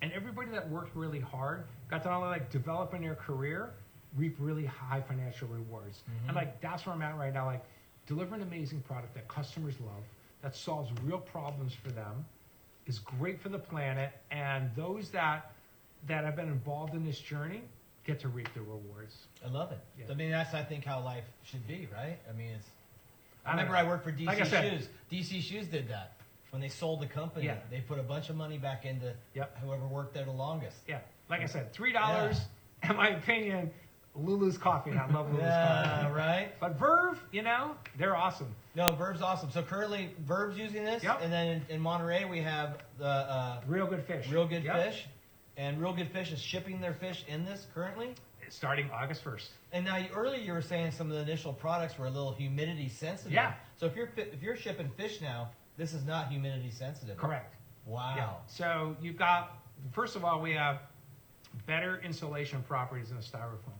and 0.02 0.12
everybody 0.12 0.50
that 0.50 0.68
worked 0.68 0.94
really 0.96 1.20
hard 1.20 1.64
got 1.90 2.02
to 2.02 2.08
not 2.08 2.18
only 2.18 2.28
like 2.30 2.50
develop 2.50 2.94
in 2.94 3.02
their 3.02 3.14
career, 3.14 3.74
reap 4.16 4.36
really 4.38 4.64
high 4.66 5.00
financial 5.00 5.48
rewards. 5.48 6.02
Mhm. 6.08 6.28
And 6.28 6.36
like 6.36 6.60
that's 6.60 6.86
where 6.86 6.94
I'm 6.94 7.02
at 7.02 7.16
right 7.18 7.32
now. 7.34 7.46
Like 7.46 7.64
deliver 8.06 8.34
an 8.34 8.42
amazing 8.42 8.80
product 8.82 9.14
that 9.14 9.26
customers 9.28 9.74
love, 9.80 10.02
that 10.42 10.54
solves 10.54 10.90
real 11.02 11.18
problems 11.18 11.74
for 11.74 11.90
them, 11.90 12.24
is 12.86 12.98
great 13.00 13.40
for 13.40 13.48
the 13.48 13.58
planet, 13.58 14.12
and 14.30 14.70
those 14.76 15.10
that 15.10 15.52
that 16.06 16.24
have 16.24 16.36
been 16.36 16.48
involved 16.48 16.94
in 16.94 17.04
this 17.04 17.18
journey 17.18 17.62
get 18.04 18.20
to 18.20 18.28
reap 18.28 18.52
the 18.54 18.60
rewards. 18.60 19.26
I 19.44 19.48
love 19.48 19.72
it. 19.72 19.80
Yeah. 19.98 20.04
I 20.10 20.14
mean, 20.14 20.30
that's 20.30 20.54
I 20.54 20.62
think 20.62 20.84
how 20.84 21.00
life 21.00 21.24
should 21.42 21.66
be, 21.66 21.88
right? 21.92 22.18
I 22.28 22.32
mean, 22.32 22.50
it's. 22.56 22.68
I, 23.44 23.48
I 23.48 23.52
remember 23.52 23.72
know. 23.72 23.78
I 23.80 23.82
worked 23.84 24.04
for 24.04 24.12
DC 24.12 24.26
Like 24.26 24.44
said- 24.46 24.72
Shoes. 24.72 24.88
DC 25.10 25.40
Shoes 25.42 25.66
did 25.66 25.88
that 25.88 26.12
when 26.50 26.60
they 26.62 26.68
sold 26.68 27.00
the 27.00 27.06
company. 27.06 27.46
Yeah. 27.46 27.56
They 27.70 27.80
put 27.80 27.98
a 27.98 28.02
bunch 28.04 28.30
of 28.30 28.36
money 28.36 28.58
back 28.58 28.84
into 28.84 29.12
Yep. 29.34 29.58
whoever 29.62 29.86
worked 29.88 30.14
there 30.14 30.24
the 30.24 30.30
longest. 30.30 30.76
Yeah, 30.86 31.00
like 31.28 31.40
I 31.40 31.46
said, 31.46 31.72
three 31.72 31.92
dollars. 31.92 32.40
In 32.88 32.94
my 32.94 33.08
opinion, 33.08 33.72
Lulu's 34.18 34.56
coffee, 34.58 34.90
and 34.90 34.98
I 34.98 35.06
love 35.12 35.26
Lulu's 35.28 35.42
Yeah, 35.42 36.00
coffee. 36.02 36.14
right. 36.14 36.48
But 36.60 36.78
Verve, 36.78 37.20
you 37.32 37.42
know, 37.42 37.72
they're 37.98 38.16
awesome. 38.16 38.54
No, 38.74 38.92
Verve's 38.92 39.22
awesome. 39.22 39.50
So 39.50 39.62
currently, 39.62 40.10
Verve's 40.20 40.58
using 40.58 40.84
this, 40.84 41.02
Yep. 41.02 41.20
and 41.22 41.32
then 41.32 41.46
in, 41.68 41.76
in 41.76 41.80
Monterey 41.80 42.24
we 42.24 42.40
have 42.40 42.78
the 42.98 43.04
uh, 43.06 43.60
Real 43.66 43.86
good 43.86 44.04
fish. 44.04 44.28
Real 44.30 44.46
Good 44.46 44.64
Yep. 44.64 44.74
Fish, 44.84 45.06
and 45.56 45.80
Real 45.80 45.92
Good 45.92 46.10
Fish 46.10 46.32
is 46.32 46.40
shipping 46.40 46.80
their 46.80 46.94
fish 46.94 47.24
in 47.28 47.44
this 47.44 47.66
currently. 47.74 48.14
Starting 48.48 48.88
August 48.92 49.24
first. 49.24 49.50
And 49.72 49.84
now, 49.84 49.96
you, 49.96 50.06
earlier 50.14 50.38
you 50.40 50.52
were 50.52 50.62
saying 50.62 50.92
some 50.92 51.10
of 51.10 51.16
the 51.16 51.22
initial 51.22 51.52
products 51.52 51.98
were 51.98 52.06
a 52.06 52.10
little 52.10 52.30
humidity 52.32 52.88
sensitive. 52.88 53.32
Yeah. 53.32 53.54
So 53.76 53.86
if 53.86 53.96
you're 53.96 54.08
if 54.16 54.40
you're 54.40 54.54
shipping 54.56 54.88
fish 54.96 55.20
now, 55.20 55.50
this 55.76 55.92
is 55.92 56.04
not 56.04 56.28
humidity 56.28 56.70
sensitive. 56.70 57.16
Correct. 57.16 57.56
Wow. 57.86 58.14
Yeah. 58.16 58.30
So 58.46 58.96
you've 59.02 59.16
got 59.16 59.58
first 59.92 60.14
of 60.14 60.24
all, 60.24 60.40
we 60.40 60.52
have 60.52 60.78
better 61.66 62.00
insulation 62.04 62.62
properties 62.68 63.10
in 63.10 63.16
the 63.16 63.22
styrofoam. 63.22 63.74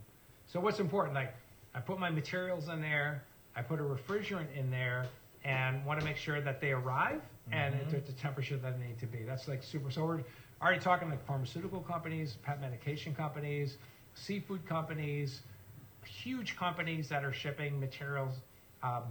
So 0.47 0.61
what's 0.61 0.81
important? 0.81 1.15
Like 1.15 1.35
I 1.75 1.81
put 1.81 1.99
my 1.99 2.11
materials 2.11 2.69
in 2.69 2.81
there, 2.81 3.25
I 3.55 3.63
put 3.63 3.81
a 3.81 3.83
refrigerant 3.83 4.55
in 4.57 4.71
there, 4.71 5.07
and 5.45 5.85
want 5.85 6.01
to 6.01 6.05
make 6.07 6.17
sure 6.17 6.41
that 6.41 6.61
they 6.61 6.73
arrive 6.73 7.21
and 7.53 7.75
Mhm. 7.75 7.83
it's 7.83 7.95
at 7.95 8.07
the 8.07 8.13
temperature 8.13 8.57
that 8.57 8.79
they 8.79 8.87
need 8.87 8.99
to 8.99 9.07
be. 9.07 9.23
That's 9.23 9.47
like 9.47 9.63
super. 9.63 9.91
So 9.91 10.05
we're 10.05 10.25
already 10.61 10.81
talking 10.81 11.09
like 11.09 11.25
pharmaceutical 11.25 11.81
companies, 11.81 12.35
pet 12.43 12.61
medication 12.61 13.15
companies, 13.15 13.79
seafood 14.15 14.67
companies, 14.67 15.43
huge 16.05 16.57
companies 16.57 17.09
that 17.09 17.25
are 17.25 17.33
shipping 17.33 17.79
materials, 17.79 18.41
um, 18.83 19.03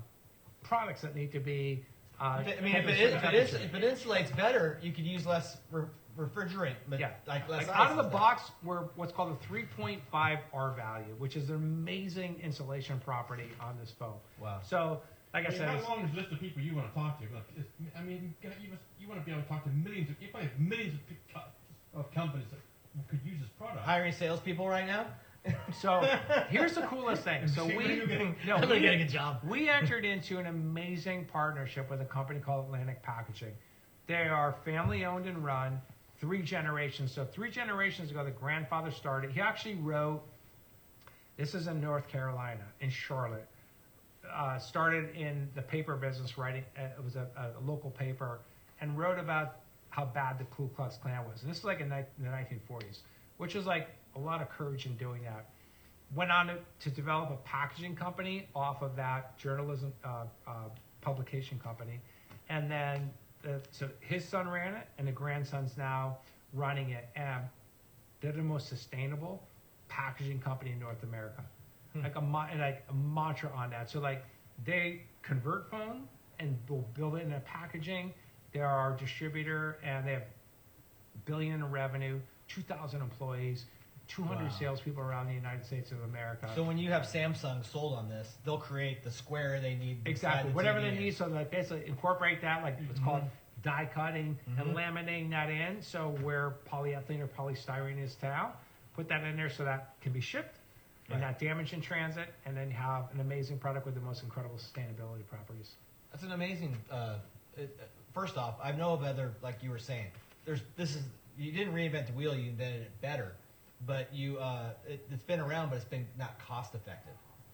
products 0.64 1.02
that 1.02 1.16
need 1.16 1.32
to 1.32 1.40
be. 1.40 1.86
Uh, 2.20 2.24
I 2.24 2.40
mean, 2.40 2.48
if 2.50 2.60
handled 2.60 2.96
it, 2.96 3.00
at 3.00 3.00
is, 3.00 3.14
a 3.14 3.18
if, 3.18 3.24
it 3.24 3.34
is, 3.34 3.54
if 3.54 3.76
it 3.76 3.84
insulates 3.84 4.36
better, 4.36 4.80
you 4.82 4.92
could 4.92 5.06
use 5.06 5.26
less 5.26 5.58
re- 5.72 5.86
refrigerant. 6.18 6.76
But 6.88 7.00
Yeah. 7.00 7.12
like 7.28 7.48
less 7.50 7.68
Like 7.68 7.76
out 7.78 7.92
of 7.92 7.98
the 7.98 8.04
stuff. 8.04 8.12
box, 8.12 8.52
we're 8.64 8.84
what's 8.96 9.12
called 9.12 9.32
a 9.42 9.46
3.5 9.48 10.40
R 10.54 10.72
value, 10.72 11.16
which 11.18 11.36
is 11.36 11.50
an 11.50 11.56
amazing 11.56 12.40
insulation 12.42 13.00
property 13.00 13.50
on 13.60 13.78
this 13.80 13.92
foam. 13.92 14.16
Wow. 14.42 14.60
So, 14.64 15.02
like 15.34 15.46
I, 15.46 15.50
I 15.50 15.52
said, 15.58 15.68
how 15.68 15.90
long 15.96 16.06
is 16.06 16.12
the 16.12 16.18
list 16.22 16.32
of 16.32 16.40
people 16.40 16.62
you 16.62 16.76
want 16.76 16.88
to 16.94 17.00
talk 17.00 17.20
to? 17.20 17.26
Like, 17.34 17.44
it's, 17.58 17.68
I 17.98 18.02
mean, 18.02 18.34
you, 18.42 18.50
you, 18.62 18.70
must, 18.70 18.82
you 19.00 19.08
want 19.08 19.20
to 19.20 19.26
be 19.26 19.32
able 19.32 19.42
to 19.44 19.48
talk 19.50 19.64
to 19.64 19.70
millions 19.70 20.10
of, 20.10 20.16
you 20.22 20.30
probably 20.30 20.50
have 20.50 20.60
millions 20.60 21.00
of, 21.36 21.42
of 22.00 22.12
companies 22.14 22.46
that 22.52 23.08
could 23.10 23.20
use 23.26 23.40
this 23.42 23.50
product. 23.58 23.80
Hiring 23.86 24.14
salespeople 24.14 24.68
right 24.68 24.88
now. 24.88 25.06
so 25.80 26.02
here's 26.50 26.74
the 26.74 26.82
coolest 26.84 27.24
thing. 27.24 27.48
So 27.50 27.68
See, 27.68 27.76
what 27.76 27.86
are 27.86 27.88
we, 27.90 27.96
you 27.96 28.08
getting? 28.08 28.36
no, 28.48 28.56
I'm 28.56 28.62
gonna 28.62 28.76
we- 28.76 28.80
get 28.80 28.94
a 28.94 28.98
good 28.98 29.10
job. 29.10 29.42
we 29.48 29.70
entered 29.70 30.06
into 30.06 30.40
an 30.40 30.48
amazing 30.48 31.26
partnership 31.26 31.90
with 31.90 32.02
a 32.02 32.06
company 32.06 32.40
called 32.40 32.66
Atlantic 32.66 33.04
Packaging. 33.04 33.52
They 34.08 34.28
are 34.28 34.56
family 34.64 35.04
owned 35.06 35.26
and 35.28 35.44
run, 35.44 35.82
three 36.20 36.42
generations. 36.42 37.12
So 37.12 37.26
three 37.26 37.52
generations 37.52 38.12
ago, 38.12 38.24
the 38.24 38.32
grandfather 38.32 38.92
started. 38.92 39.32
He 39.32 39.42
actually 39.42 39.76
wrote. 39.76 40.22
This 41.38 41.54
is 41.54 41.68
in 41.68 41.82
North 41.82 42.08
Carolina, 42.08 42.64
in 42.80 42.90
Charlotte. 42.90 43.48
Uh, 44.34 44.58
started 44.58 45.14
in 45.16 45.50
the 45.54 45.62
paper 45.62 45.96
business, 45.96 46.38
writing. 46.38 46.64
Uh, 46.78 46.84
it 46.98 47.04
was 47.04 47.16
a, 47.16 47.28
a 47.38 47.52
local 47.66 47.92
paper, 47.92 48.40
and 48.82 48.98
wrote 48.98 49.20
about 49.20 49.58
how 49.90 50.06
bad 50.06 50.40
the 50.40 50.46
Ku 50.46 50.70
Klux 50.76 50.98
Klan 50.98 51.26
was. 51.30 51.42
And 51.42 51.52
this 51.52 51.60
is 51.60 51.64
like 51.64 51.80
in, 51.80 51.90
ni- 51.90 52.06
in 52.18 52.24
the 52.24 52.30
1940s, 52.30 53.00
which 53.38 53.54
was 53.54 53.66
like 53.66 53.90
a 54.16 54.20
lot 54.20 54.42
of 54.42 54.50
courage 54.50 54.86
in 54.86 54.96
doing 54.96 55.24
that 55.24 55.46
went 56.14 56.32
on 56.32 56.48
to, 56.48 56.58
to 56.82 56.90
develop 56.90 57.32
a 57.32 57.38
packaging 57.48 57.96
company 57.96 58.48
off 58.56 58.82
of 58.82 58.96
that 58.96 59.38
journalism 59.38 59.92
uh, 60.04 60.26
uh, 60.48 60.52
publication 61.02 61.60
company, 61.60 62.00
and 62.50 62.70
then 62.70 63.10
uh, 63.46 63.60
so 63.72 63.90
his 64.00 64.28
son 64.28 64.48
ran 64.48 64.74
it, 64.74 64.88
and 64.98 65.08
the 65.08 65.12
grandson's 65.12 65.78
now 65.78 66.18
running 66.54 66.92
it, 66.92 67.10
and 67.16 67.44
they're 68.22 68.32
the 68.32 68.42
most 68.42 68.68
sustainable 68.68 69.44
packaging 69.88 70.40
company 70.40 70.72
in 70.72 70.80
North 70.80 71.04
America. 71.04 71.44
Hmm. 71.94 72.04
Like 72.04 72.16
a 72.16 72.20
like 72.60 72.84
a 72.90 72.94
mantra 72.94 73.52
on 73.56 73.70
that. 73.72 73.90
So 73.90 74.00
like 74.00 74.26
they 74.66 75.04
convert 75.22 75.70
foam 75.70 76.08
and 76.40 76.58
will 76.70 76.88
build 76.94 77.16
it 77.16 77.24
in 77.24 77.34
a 77.34 77.40
packaging. 77.42 78.14
They're 78.54 78.68
our 78.68 78.96
distributor, 78.96 79.78
and 79.84 80.08
they 80.08 80.14
have 80.14 80.24
billion 81.26 81.56
in 81.56 81.72
revenue, 81.72 82.20
two 82.48 82.62
thousand 82.62 83.02
employees, 83.02 83.66
two 84.08 84.24
hundred 84.24 84.46
Wow. 84.46 84.58
salespeople 84.60 85.02
around 85.04 85.28
the 85.28 85.34
United 85.34 85.66
States 85.66 85.92
of 85.92 86.02
America. 86.04 86.50
So 86.56 86.64
when 86.64 86.78
you 86.78 86.92
have 86.92 87.04
Samsung 87.04 87.66
sold 87.66 87.94
on 87.98 88.08
this, 88.10 88.36
they'll 88.46 88.58
create 88.58 89.04
the 89.04 89.12
square 89.12 89.60
they 89.62 89.76
need. 89.76 90.02
Exactly. 90.06 90.52
the 90.52 90.56
Whatever 90.56 90.82
they 90.82 90.92
TVA. 90.92 91.00
need, 91.00 91.16
so 91.16 91.28
like 91.28 91.52
basically 91.52 91.88
incorporate 91.88 92.42
that, 92.42 92.64
like 92.64 92.78
what's 92.88 93.00
called 93.00 93.24
die 93.64 93.90
cutting 93.94 94.38
and 94.58 94.68
Mhm. 94.68 94.74
laminating 94.76 95.30
that 95.32 95.50
in. 95.50 95.82
So 95.82 96.10
where 96.22 96.52
polyethylene 96.72 97.22
or 97.22 97.28
polystyrene 97.28 98.00
is 98.00 98.16
now, 98.22 98.54
put 98.94 99.08
that 99.10 99.24
in 99.24 99.36
there 99.36 99.50
so 99.50 99.64
that 99.66 100.00
can 100.02 100.12
be 100.14 100.22
shipped 100.22 100.58
and 101.10 101.22
not 101.22 101.40
damaged 101.40 101.74
in 101.74 101.82
transit, 101.82 102.28
and 102.46 102.56
then 102.58 102.70
you 102.70 102.76
have 102.76 103.12
an 103.14 103.20
amazing 103.22 103.58
product 103.60 103.86
with 103.86 103.96
the 103.96 104.02
most 104.02 104.24
incredible 104.24 104.58
sustainability 104.58 105.26
properties. 105.28 105.76
That's 106.12 106.24
an 106.24 106.32
amazing. 106.32 106.76
Uh, 106.92 107.16
it, 107.58 107.76
uh, 107.80 107.86
first 108.14 108.38
off, 108.38 108.56
I 108.62 108.72
know 108.72 108.94
of 108.94 109.04
other 109.04 109.34
like 109.42 109.62
you 109.64 109.70
were 109.72 109.80
saying. 109.80 110.12
There's 110.46 110.62
this 110.76 110.96
is 110.96 111.04
you 111.38 111.52
didn't 111.52 111.74
reinvent 111.74 112.08
the 112.08 112.14
wheel, 112.14 112.36
you 112.36 112.50
invented 112.52 112.84
it 112.84 113.02
better, 113.02 113.34
but 113.86 114.14
you 114.14 114.38
uh, 114.38 114.70
it, 114.88 115.06
it's 115.12 115.24
been 115.24 115.40
around, 115.40 115.70
but 115.70 115.76
it's 115.76 115.86
been 115.86 116.08
not 116.18 116.40
cost 116.40 116.76
effective. 116.76 117.14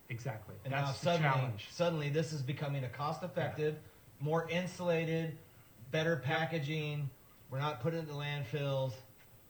Exactly. 0.10 0.56
And 0.66 0.74
That's 0.74 0.88
now 0.88 0.92
the 0.92 0.98
suddenly, 0.98 1.30
challenge. 1.30 1.68
suddenly 1.72 2.10
this 2.10 2.34
is 2.34 2.42
becoming 2.42 2.84
a 2.84 2.90
cost 2.90 3.24
effective, 3.24 3.76
more 4.20 4.50
insulated, 4.50 5.38
better 5.92 6.18
packaging. 6.18 7.10
We're 7.50 7.60
not 7.60 7.82
putting 7.82 8.00
it 8.00 8.04
in 8.04 8.08
the 8.08 8.14
landfills, 8.14 8.94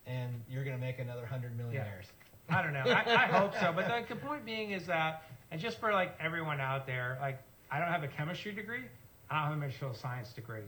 and 0.06 0.42
you're 0.50 0.64
going 0.64 0.76
to 0.76 0.82
make 0.82 1.00
another 1.00 1.26
hundred 1.26 1.58
millionaires. 1.58 2.06
I 2.50 2.62
don't 2.62 2.74
know. 2.74 2.84
I, 2.86 3.24
I 3.24 3.28
hope 3.28 3.54
so. 3.60 3.72
But 3.76 3.90
like 3.90 4.08
the 4.08 4.16
point 4.16 4.46
being 4.46 4.72
is 4.72 4.86
that, 4.88 5.24
and 5.52 5.60
just 5.60 5.80
for 5.80 5.92
like 5.92 6.16
everyone 6.20 6.60
out 6.60 6.86
there, 6.86 7.18
like 7.22 7.42
I 7.70 7.80
don't 7.80 7.88
have 7.88 8.04
a 8.04 8.08
chemistry 8.08 8.52
degree. 8.52 8.84
I 9.30 9.36
don't 9.36 9.44
have 9.50 9.54
a 9.54 9.68
material 9.68 9.96
science 9.96 10.34
degree. 10.34 10.64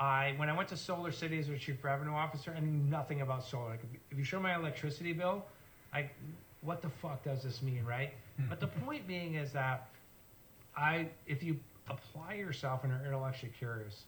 I 0.00 0.32
when 0.38 0.48
I 0.48 0.56
went 0.56 0.68
to 0.70 0.76
Solar 0.76 1.12
City 1.12 1.38
as 1.38 1.48
a 1.50 1.58
chief 1.58 1.84
revenue 1.84 2.12
officer, 2.14 2.54
I 2.56 2.60
knew 2.60 2.70
nothing 2.90 3.20
about 3.20 3.44
solar. 3.44 3.68
Like 3.70 3.80
if 4.10 4.16
you 4.18 4.24
show 4.24 4.40
my 4.40 4.54
electricity 4.56 5.12
bill, 5.12 5.44
like 5.92 6.14
what 6.62 6.80
the 6.80 6.88
fuck 6.88 7.22
does 7.22 7.42
this 7.42 7.62
mean, 7.62 7.84
right? 7.84 8.12
But 8.48 8.60
the 8.60 8.66
point 8.66 9.06
being 9.06 9.34
is 9.34 9.52
that 9.52 9.88
I, 10.76 11.08
if 11.26 11.42
you 11.42 11.58
apply 11.90 12.34
yourself 12.34 12.84
and 12.84 12.92
are 12.92 13.04
intellectually 13.04 13.52
curious, 13.58 14.04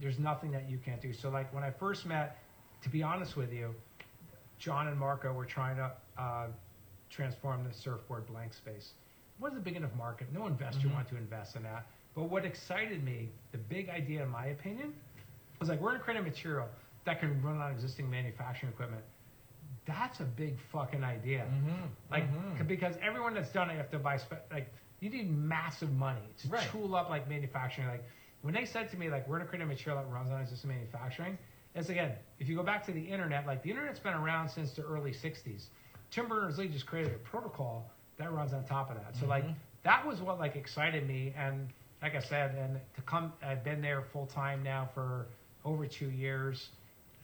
there's 0.00 0.18
nothing 0.20 0.52
that 0.52 0.68
you 0.70 0.78
can't 0.78 1.00
do. 1.02 1.12
So 1.12 1.28
like 1.30 1.52
when 1.52 1.64
I 1.64 1.70
first 1.70 2.06
met, 2.06 2.38
to 2.82 2.88
be 2.88 3.02
honest 3.02 3.36
with 3.36 3.52
you, 3.52 3.74
John 4.58 4.86
and 4.86 4.96
Marco 4.98 5.32
were 5.32 5.44
trying 5.44 5.76
to 5.76 5.90
uh, 6.18 6.46
transform 7.10 7.64
the 7.64 7.72
surfboard 7.72 8.26
blank 8.28 8.54
space. 8.54 8.92
It 9.38 9.42
wasn't 9.42 9.60
a 9.62 9.64
big 9.64 9.74
enough 9.76 9.94
market. 9.96 10.28
No 10.32 10.46
investor 10.46 10.86
Mhm. 10.86 10.94
wanted 10.94 11.08
to 11.08 11.16
invest 11.16 11.56
in 11.56 11.62
that. 11.64 11.86
But 12.14 12.24
what 12.24 12.44
excited 12.44 13.02
me, 13.02 13.30
the 13.52 13.58
big 13.58 13.88
idea 13.88 14.22
in 14.22 14.28
my 14.30 14.46
opinion, 14.46 14.94
was 15.60 15.68
like 15.68 15.80
we're 15.80 15.92
gonna 15.92 16.02
create 16.04 16.18
a 16.20 16.22
material 16.22 16.66
that 17.04 17.20
can 17.20 17.40
run 17.42 17.58
on 17.60 17.70
existing 17.72 18.10
manufacturing 18.10 18.72
equipment. 18.72 19.02
That's 19.86 20.18
a 20.20 20.24
big 20.24 20.56
fucking 20.72 21.04
idea. 21.04 21.44
Mm-hmm. 21.48 21.82
Like 22.10 22.24
c- 22.58 22.64
because 22.64 22.96
everyone 23.02 23.34
that's 23.34 23.50
done 23.52 23.70
it 23.70 23.76
have 23.76 23.90
to 23.90 23.98
buy 23.98 24.16
spe- 24.16 24.50
like 24.52 24.72
you 25.00 25.10
need 25.10 25.30
massive 25.30 25.92
money 25.92 26.20
to 26.42 26.48
Right. 26.48 26.68
tool 26.70 26.94
up 26.96 27.08
like 27.08 27.28
manufacturing. 27.28 27.86
Like 27.86 28.04
when 28.42 28.54
they 28.54 28.64
said 28.64 28.90
to 28.90 28.96
me 28.96 29.08
like 29.08 29.28
we're 29.28 29.38
gonna 29.38 29.48
create 29.48 29.62
a 29.62 29.66
material 29.66 30.02
that 30.02 30.10
runs 30.12 30.30
on 30.30 30.40
existing 30.40 30.70
manufacturing, 30.70 31.38
it's 31.74 31.88
again 31.88 32.12
if 32.40 32.48
you 32.48 32.56
go 32.56 32.62
back 32.64 32.84
to 32.86 32.92
the 32.92 33.00
internet, 33.00 33.46
like 33.46 33.62
the 33.62 33.70
internet's 33.70 34.00
been 34.00 34.14
around 34.14 34.48
since 34.48 34.72
the 34.72 34.82
early 34.82 35.12
'60s. 35.12 35.66
Tim 36.10 36.28
Berners 36.28 36.58
Lee 36.58 36.68
just 36.68 36.86
created 36.86 37.12
a 37.14 37.18
protocol 37.18 37.90
that 38.18 38.32
runs 38.32 38.52
on 38.52 38.64
top 38.64 38.90
of 38.90 38.96
that. 38.96 39.14
So 39.16 39.26
like 39.26 39.44
Mhm. 39.44 39.54
that 39.84 40.04
was 40.04 40.20
what 40.20 40.38
like 40.40 40.56
excited 40.56 41.06
me 41.06 41.32
and 41.36 41.68
like 42.02 42.14
I 42.16 42.20
said, 42.20 42.54
and 42.56 42.80
to 42.96 43.02
come 43.02 43.32
I've 43.42 43.62
been 43.62 43.80
there 43.80 44.02
full 44.12 44.26
time 44.26 44.62
now 44.64 44.88
for 44.94 45.26
over 45.66 45.84
two 45.86 46.10
years, 46.10 46.68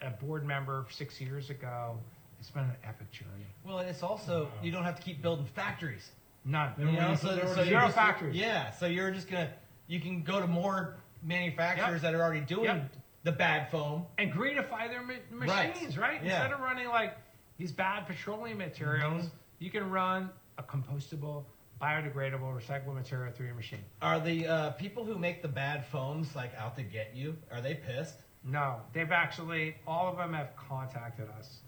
a 0.02 0.10
board 0.10 0.44
member 0.44 0.84
six 0.90 1.20
years 1.20 1.48
ago. 1.48 1.96
It's 2.40 2.50
been 2.50 2.64
an 2.64 2.76
epic 2.84 3.10
journey. 3.12 3.46
Well, 3.64 3.78
and 3.78 3.88
it's 3.88 4.02
also 4.02 4.48
you 4.62 4.72
don't 4.72 4.82
have 4.82 4.96
to 4.96 5.02
keep 5.02 5.22
building 5.22 5.46
factories. 5.54 6.10
None. 6.44 6.72
You 6.76 6.86
know, 6.86 7.14
so, 7.14 7.28
for- 7.28 7.34
they 7.36 7.42
were 7.42 7.54
so 7.54 7.64
Zero 7.64 7.82
just- 7.82 7.94
factories. 7.94 8.34
Yeah, 8.36 8.72
so 8.72 8.86
you're 8.86 9.12
just 9.12 9.28
gonna 9.30 9.48
you 9.86 10.00
can 10.00 10.22
go 10.22 10.40
to 10.40 10.46
more 10.48 10.96
manufacturers 11.22 12.02
that 12.02 12.14
are 12.14 12.22
already 12.22 12.40
doing 12.40 12.64
Yep. 12.64 12.92
the 13.22 13.32
bad 13.32 13.70
foam. 13.70 14.06
and 14.18 14.32
greenify 14.32 14.88
their 14.88 15.02
ma- 15.02 15.14
machines, 15.46 15.96
right? 15.96 16.20
Yeah. 16.22 16.42
Instead 16.42 16.52
of 16.52 16.60
running 16.60 16.88
like 16.88 17.16
these 17.58 17.70
bad 17.70 18.06
petroleum 18.08 18.58
materials, 18.58 19.26
Mhm. 19.26 19.30
you 19.60 19.70
can 19.70 19.88
run 19.88 20.30
a 20.58 20.62
compostable, 20.64 21.44
biodegradable, 21.80 22.52
recyclable 22.60 22.94
material 22.94 23.32
through 23.32 23.46
your 23.46 23.54
machine. 23.54 23.84
Are 24.00 24.18
the 24.18 24.46
uh, 24.48 24.70
people 24.72 25.04
who 25.04 25.16
make 25.16 25.42
the 25.42 25.48
bad 25.48 25.84
foams 25.86 26.34
like 26.34 26.52
out 26.56 26.74
to 26.76 26.82
get 26.82 27.14
you? 27.14 27.36
Are 27.52 27.60
they 27.60 27.74
pissed? 27.76 28.16
No, 28.44 28.80
they've 28.92 29.12
actually 29.12 29.76
all 29.86 30.08
of 30.08 30.16
them 30.16 30.32
have 30.34 30.56
contacted 30.56 31.28
us 31.38 31.58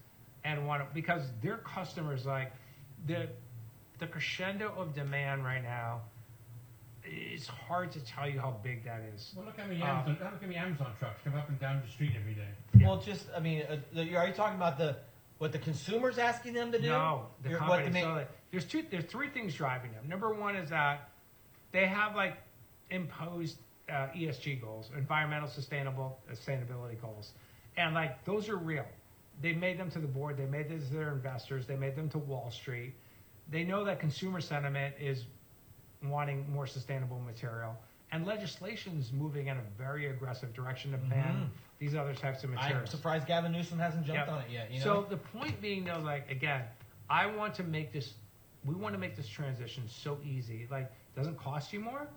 and 0.44 0.66
want 0.66 0.82
to, 0.86 0.94
because 0.94 1.22
their 1.42 1.58
customers 1.58 2.26
like 2.26 2.52
the 3.06 3.28
the 3.98 4.06
crescendo 4.06 4.72
of 4.76 4.94
demand 4.94 5.44
right 5.44 5.62
now. 5.62 6.00
It's 7.06 7.46
hard 7.46 7.92
to 7.92 8.00
tell 8.00 8.26
you 8.28 8.40
how 8.40 8.56
big 8.62 8.82
that 8.86 9.02
is. 9.14 9.34
Well, 9.36 9.44
look 9.44 9.58
how 9.58 9.66
many 9.66 9.82
Amazon, 9.82 10.16
look 10.18 10.32
how 10.40 10.40
many 10.40 10.56
Amazon 10.56 10.90
trucks 10.98 11.20
come 11.22 11.34
up 11.34 11.48
and 11.50 11.60
down 11.60 11.82
the 11.84 11.92
street 11.92 12.12
every 12.18 12.32
day. 12.32 12.48
Yeah. 12.78 12.88
Well, 12.88 12.98
just 12.98 13.26
I 13.36 13.40
mean, 13.40 13.62
uh, 13.68 13.76
the, 13.92 14.16
are 14.16 14.26
you 14.26 14.32
talking 14.32 14.56
about 14.56 14.78
the 14.78 14.96
what 15.38 15.52
the 15.52 15.58
consumers 15.58 16.16
asking 16.18 16.54
them 16.54 16.72
to 16.72 16.80
do? 16.80 16.88
No, 16.88 17.26
the 17.42 17.50
You're- 17.50 17.60
company. 17.60 18.00
what 18.00 18.02
so 18.02 18.14
like, 18.14 18.30
there's 18.50 18.64
two. 18.64 18.84
There's 18.90 19.04
three 19.04 19.28
things 19.28 19.54
driving 19.54 19.92
them. 19.92 20.08
Number 20.08 20.32
one 20.32 20.56
is 20.56 20.70
that 20.70 21.10
they 21.72 21.86
have 21.86 22.16
like 22.16 22.38
imposed 22.90 23.58
uh, 23.88 24.08
ESG 24.14 24.60
goals, 24.60 24.90
environmental 24.96 25.48
sustainable 25.48 26.18
sustainability 26.32 27.00
goals, 27.00 27.32
and 27.76 27.94
like 27.94 28.24
those 28.24 28.48
are 28.48 28.56
real. 28.56 28.86
They 29.42 29.52
made 29.52 29.78
them 29.78 29.90
to 29.90 29.98
the 29.98 30.06
board. 30.06 30.36
They 30.36 30.46
made 30.46 30.68
them 30.68 30.80
to 30.80 30.94
their 30.94 31.12
investors. 31.12 31.66
They 31.66 31.76
made 31.76 31.96
them 31.96 32.08
to 32.10 32.18
Wall 32.18 32.50
Street. 32.50 32.94
They 33.50 33.64
know 33.64 33.84
that 33.84 33.98
consumer 34.00 34.40
sentiment 34.40 34.94
is 35.00 35.24
wanting 36.02 36.50
more 36.52 36.66
sustainable 36.66 37.18
material, 37.20 37.76
and 38.12 38.26
legislation 38.26 38.96
is 38.98 39.12
moving 39.12 39.48
in 39.48 39.56
a 39.56 39.62
very 39.76 40.06
aggressive 40.10 40.52
direction 40.54 40.92
to 40.92 40.98
ban 40.98 41.34
Mhm. 41.34 41.48
these 41.78 41.94
other 41.94 42.14
types 42.14 42.44
of 42.44 42.50
materials. 42.50 42.80
I'm 42.80 42.86
surprised 42.86 43.26
Gavin 43.26 43.52
Newsom 43.52 43.78
hasn't 43.78 44.06
jumped 44.06 44.20
Yep. 44.20 44.28
on 44.28 44.42
it 44.42 44.50
yet. 44.50 44.70
You 44.70 44.78
know? 44.78 44.84
So 44.84 45.02
the 45.08 45.16
point 45.16 45.60
being, 45.60 45.84
though, 45.84 45.98
like 45.98 46.30
again, 46.30 46.62
I 47.10 47.26
want 47.26 47.54
to 47.56 47.62
make 47.64 47.92
this. 47.92 48.14
We 48.64 48.74
want 48.74 48.94
to 48.94 48.98
make 48.98 49.14
this 49.14 49.28
transition 49.28 49.86
so 49.88 50.18
easy. 50.24 50.66
Like, 50.70 50.90
doesn't 51.14 51.36
cost 51.36 51.70
you 51.72 51.80
more, 51.80 52.08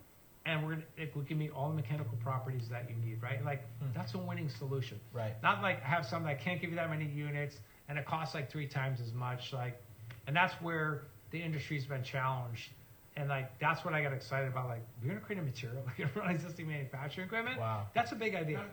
and 0.47 0.63
we're 0.65 0.71
gonna, 0.75 0.83
if 0.97 1.15
we 1.15 1.25
can 1.25 1.37
meet 1.37 1.51
all 1.51 1.67
the 1.69 1.75
mechanical 1.75 2.17
properties 2.23 2.69
that 2.69 2.89
you 2.89 2.95
need, 3.05 3.21
right? 3.21 3.43
Like, 3.43 3.61
Hmm. 3.79 3.87
that's 3.93 4.13
a 4.13 4.17
winning 4.17 4.49
solution. 4.49 4.99
right. 5.13 5.33
Not 5.43 5.61
like 5.61 5.81
have 5.83 6.05
something 6.05 6.27
that 6.27 6.39
can't 6.39 6.61
give 6.61 6.69
you 6.69 6.77
that 6.77 6.89
many 6.89 7.05
units 7.05 7.59
and 7.89 7.99
it 7.99 8.05
costs 8.05 8.33
like 8.33 8.49
three 8.49 8.67
times 8.67 9.01
as 9.01 9.13
much. 9.13 9.51
Like, 9.53 9.79
and 10.25 10.35
that's 10.35 10.53
where 10.61 11.03
the 11.31 11.41
industry's 11.41 11.85
been 11.85 12.03
challenged. 12.03 12.69
And 13.17 13.27
like, 13.29 13.59
that's 13.59 13.83
what 13.83 13.93
I 13.93 14.01
got 14.01 14.13
excited 14.13 14.47
about. 14.47 14.69
Like, 14.69 14.81
we're 15.01 15.09
gonna 15.09 15.19
create 15.19 15.39
a 15.39 15.43
material 15.43 15.83
like 15.99 16.15
run 16.15 16.31
existing 16.31 16.67
manufacturing 16.69 17.27
equipment. 17.27 17.59
Wow. 17.59 17.87
That's 17.93 18.13
a 18.13 18.15
big 18.15 18.33
idea. 18.35 18.63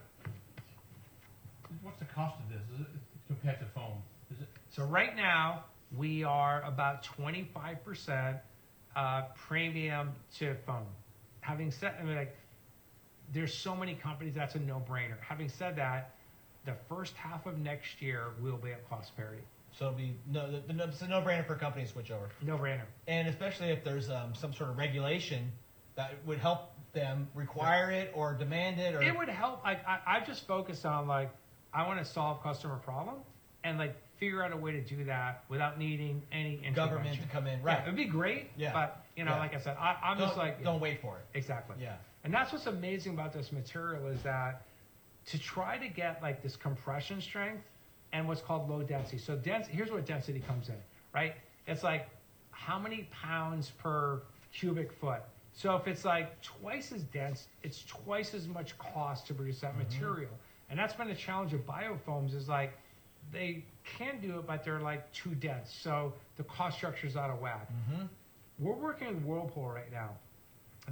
What's 1.82 1.98
the 1.98 2.04
cost 2.06 2.36
of 2.38 2.48
this 2.50 2.62
is 2.74 2.80
it, 2.82 2.86
compared 3.26 3.58
to 3.58 3.66
foam? 3.74 3.98
Is 4.32 4.40
it? 4.40 4.48
So 4.70 4.84
right 4.84 5.14
now, 5.16 5.64
we 5.96 6.24
are 6.24 6.62
about 6.62 7.04
25% 7.04 8.38
uh, 8.96 9.22
premium 9.34 10.12
to 10.38 10.54
foam. 10.66 10.86
Having 11.44 11.72
said, 11.72 11.94
I 12.00 12.02
mean, 12.04 12.16
like, 12.16 12.34
there's 13.34 13.52
so 13.52 13.76
many 13.76 13.94
companies 13.94 14.32
that's 14.34 14.54
a 14.54 14.58
no-brainer. 14.60 15.20
Having 15.20 15.50
said 15.50 15.76
that, 15.76 16.14
the 16.64 16.72
first 16.88 17.14
half 17.16 17.44
of 17.44 17.58
next 17.58 18.00
year 18.00 18.28
will 18.40 18.56
be 18.56 18.72
at 18.72 18.88
cost 18.88 19.14
parity. 19.14 19.42
So 19.78 19.86
it'll 19.88 19.98
be 19.98 20.14
no, 20.32 20.50
the, 20.50 20.72
the, 20.72 20.84
it's 20.84 21.02
a 21.02 21.08
no-brainer 21.08 21.46
for 21.46 21.52
a 21.54 21.58
company 21.58 21.84
to 21.84 21.90
switch 21.90 22.10
over, 22.10 22.30
No-brainer. 22.42 22.84
and 23.08 23.28
especially 23.28 23.68
if 23.68 23.84
there's 23.84 24.08
um, 24.08 24.32
some 24.34 24.54
sort 24.54 24.70
of 24.70 24.78
regulation 24.78 25.52
that 25.96 26.14
would 26.24 26.38
help 26.38 26.70
them 26.94 27.28
require 27.34 27.90
it 27.90 28.10
or 28.14 28.32
demand 28.32 28.80
it, 28.80 28.94
or 28.94 29.02
It 29.02 29.14
would 29.14 29.28
help. 29.28 29.62
Like, 29.64 29.86
I, 29.86 29.98
I 30.06 30.20
just 30.20 30.46
focused 30.46 30.86
on 30.86 31.06
like, 31.06 31.30
I 31.74 31.86
want 31.86 31.98
to 31.98 32.04
solve 32.06 32.42
customer 32.42 32.76
problem 32.76 33.16
and 33.64 33.76
like 33.76 33.96
figure 34.16 34.42
out 34.42 34.52
a 34.52 34.56
way 34.56 34.72
to 34.72 34.80
do 34.80 35.04
that 35.04 35.44
without 35.50 35.78
needing 35.78 36.22
any 36.32 36.56
government 36.74 37.20
to 37.20 37.26
come 37.28 37.46
in. 37.46 37.58
Yeah, 37.58 37.64
Right. 37.66 37.82
it'd 37.82 37.96
be 37.96 38.04
great. 38.06 38.50
Yeah. 38.56 38.72
But 38.72 39.03
you 39.16 39.24
know, 39.24 39.32
Yeah. 39.32 39.38
like 39.38 39.54
I 39.54 39.58
said, 39.58 39.76
I, 39.78 39.96
I'm 40.02 40.18
don't, 40.18 40.26
just 40.28 40.38
like 40.38 40.62
don't 40.64 40.80
wait 40.80 41.00
for 41.00 41.16
it. 41.18 41.38
exactly. 41.38 41.76
Yeah. 41.80 41.94
And 42.24 42.32
that's 42.32 42.52
what's 42.52 42.66
amazing 42.66 43.12
about 43.14 43.32
this 43.32 43.52
material 43.52 44.06
is 44.08 44.22
that 44.22 44.62
to 45.26 45.38
try 45.38 45.78
to 45.78 45.88
get 45.88 46.22
like 46.22 46.42
this 46.42 46.56
compression 46.56 47.20
strength 47.20 47.62
and 48.12 48.26
what's 48.28 48.40
called 48.40 48.68
low 48.68 48.82
density. 48.82 49.18
So 49.18 49.36
dense 49.36 49.66
here's 49.66 49.90
where 49.90 50.00
density 50.00 50.40
comes 50.40 50.68
in, 50.68 50.76
right? 51.14 51.34
It's 51.66 51.82
like 51.82 52.08
how 52.50 52.78
many 52.78 53.08
pounds 53.12 53.70
per 53.78 54.22
cubic 54.52 54.92
foot. 54.92 55.22
So 55.52 55.76
if 55.76 55.86
it's 55.86 56.04
like 56.04 56.40
twice 56.42 56.90
as 56.92 57.02
dense, 57.04 57.46
it's 57.62 57.84
twice 57.84 58.34
as 58.34 58.48
much 58.48 58.76
cost 58.78 59.26
to 59.28 59.34
produce 59.34 59.60
that 59.60 59.76
material. 59.78 60.30
And 60.70 60.78
that's 60.78 60.94
been 60.94 61.10
a 61.10 61.14
challenge 61.14 61.52
of 61.52 61.64
biofoams 61.66 62.34
is 62.34 62.48
like 62.48 62.72
they 63.32 63.64
can 63.84 64.20
do 64.20 64.38
it, 64.38 64.46
but 64.46 64.64
they're 64.64 64.80
like 64.80 65.10
too 65.12 65.30
dense. 65.36 65.72
So 65.72 66.12
the 66.36 66.42
cost 66.44 66.76
structure 66.76 67.06
is 67.06 67.16
out 67.16 67.30
of 67.30 67.40
whack. 67.40 67.68
Mm-hmm. 67.70 68.02
We're 68.58 68.74
working 68.74 69.08
with 69.14 69.24
Whirlpool 69.24 69.68
right 69.68 69.90
now. 69.92 70.10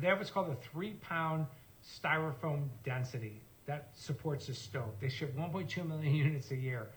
They 0.01 0.07
have 0.09 0.19
what's 0.19 0.31
called 0.31 0.49
a 0.51 0.57
three 0.73 0.93
pound 1.03 1.47
styrofoam 1.85 2.69
density 2.85 3.41
that 3.67 3.91
supports 3.95 4.47
the 4.47 4.55
stove. 4.55 4.91
They 5.01 5.09
ship 5.09 5.37
1.2 5.37 5.87
million 5.87 6.15
units 6.27 6.51
a 6.51 6.57
year. 6.57 6.89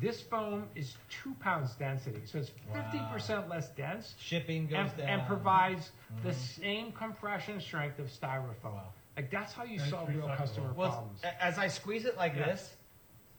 This 0.00 0.20
foam 0.20 0.64
is 0.76 0.96
two 1.10 1.34
pounds 1.40 1.74
density, 1.74 2.20
so 2.24 2.38
it's 2.38 2.52
50% 2.72 3.48
less 3.50 3.68
dense 3.70 4.14
Shipping 4.20 4.68
goes 4.68 4.78
and, 4.90 4.96
down. 4.96 5.08
and 5.08 5.26
provides 5.26 5.90
mm-hmm. 6.14 6.28
the 6.28 6.34
same 6.34 6.92
compression 6.92 7.60
strength 7.60 7.98
of 7.98 8.06
styrofoam. 8.06 8.64
Wow. 8.64 8.92
Like 9.16 9.30
that's 9.32 9.52
how 9.52 9.64
you 9.64 9.80
And 9.80 9.90
solve 9.90 10.08
real 10.08 10.20
recyclable. 10.20 10.36
customer 10.36 10.72
Well, 10.76 10.90
problems. 10.90 11.20
as 11.40 11.58
I 11.58 11.66
squeeze 11.66 12.04
it 12.04 12.16
like 12.16 12.34
Yeah. 12.36 12.46
this, 12.46 12.76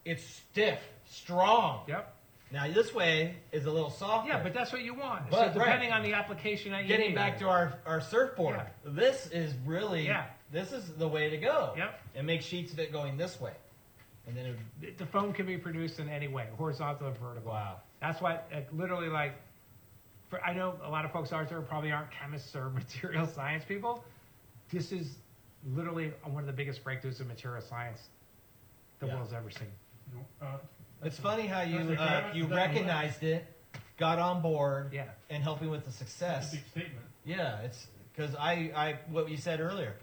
it's 0.03 0.23
stiff, 0.23 0.79
strong. 1.05 1.85
Yep. 1.87 2.13
Now 2.51 2.67
this 2.71 2.93
way 2.93 3.35
is 3.51 3.65
a 3.65 3.71
little 3.71 3.89
softer. 3.91 4.29
Yeah, 4.29 4.41
but 4.41 4.53
that's 4.53 4.71
what 4.71 4.81
you 4.83 4.93
want. 4.93 5.29
But, 5.29 5.37
so 5.37 5.43
right. 5.45 5.53
depending 5.53 5.91
on 5.91 6.01
the 6.03 6.13
application 6.13 6.71
that 6.71 6.81
you 6.83 6.87
getting 6.87 7.09
need. 7.09 7.15
back 7.15 7.37
to 7.39 7.47
our, 7.47 7.73
our 7.85 8.01
surfboard, 8.01 8.55
Yeah. 8.55 8.67
this 8.85 9.27
is 9.27 9.53
really 9.65 10.05
Yeah. 10.07 10.25
this 10.51 10.71
is 10.71 10.89
the 10.95 11.07
way 11.07 11.29
to 11.29 11.37
go. 11.37 11.73
Yep. 11.77 11.99
And 12.15 12.25
make 12.27 12.41
sheets 12.41 12.73
of 12.73 12.79
it 12.79 12.91
going 12.91 13.17
this 13.17 13.39
way, 13.39 13.53
and 14.27 14.35
then 14.35 14.45
it, 14.47 14.57
The- 14.81 14.91
The 14.91 15.05
foam 15.05 15.31
can 15.33 15.45
be 15.45 15.57
produced 15.57 15.99
in 15.99 16.09
any 16.09 16.27
way, 16.27 16.47
horizontal 16.57 17.07
or 17.07 17.11
vertical. 17.11 17.51
wow. 17.51 17.81
That's 18.01 18.19
why, 18.21 18.39
like, 18.53 18.67
literally, 18.73 19.09
like, 19.09 19.33
for, 20.29 20.41
I 20.43 20.53
know 20.53 20.75
a 20.83 20.89
lot 20.89 21.05
of 21.05 21.11
folks 21.11 21.33
out 21.33 21.49
there 21.49 21.61
probably 21.61 21.91
aren't 21.91 22.09
chemists 22.11 22.55
or 22.55 22.69
material 22.81 23.27
science 23.27 23.63
people. 23.65 24.03
This 24.71 24.91
is 24.91 25.17
literally 25.75 26.13
one 26.23 26.41
of 26.41 26.47
the 26.47 26.53
biggest 26.53 26.83
breakthroughs 26.83 27.19
in 27.19 27.27
material 27.27 27.61
science 27.61 28.07
the 28.99 29.07
Yeah. 29.07 29.15
world's 29.15 29.33
ever 29.33 29.49
seen. 29.51 29.67
Uh, 30.41 30.57
It's 31.03 31.19
funny 31.19 31.47
how 31.47 31.61
you 31.61 31.77
uh, 31.97 32.31
you 32.33 32.45
recognized 32.45 33.23
it, 33.23 33.45
got 33.97 34.19
on 34.19 34.41
board, 34.41 34.93
Yeah. 34.93 35.05
and 35.29 35.41
helping 35.43 35.69
with 35.69 35.81
the 35.81 35.87
That's 35.87 35.97
success. 35.97 36.53
a 36.53 36.55
big 36.57 36.65
statement. 36.67 37.05
Yeah, 37.25 37.59
it's 37.61 37.87
because 38.13 38.35
I, 38.35 38.71
I 38.75 38.99
what 39.09 39.29
you 39.29 39.37
said 39.37 39.59
earlier. 39.61 39.95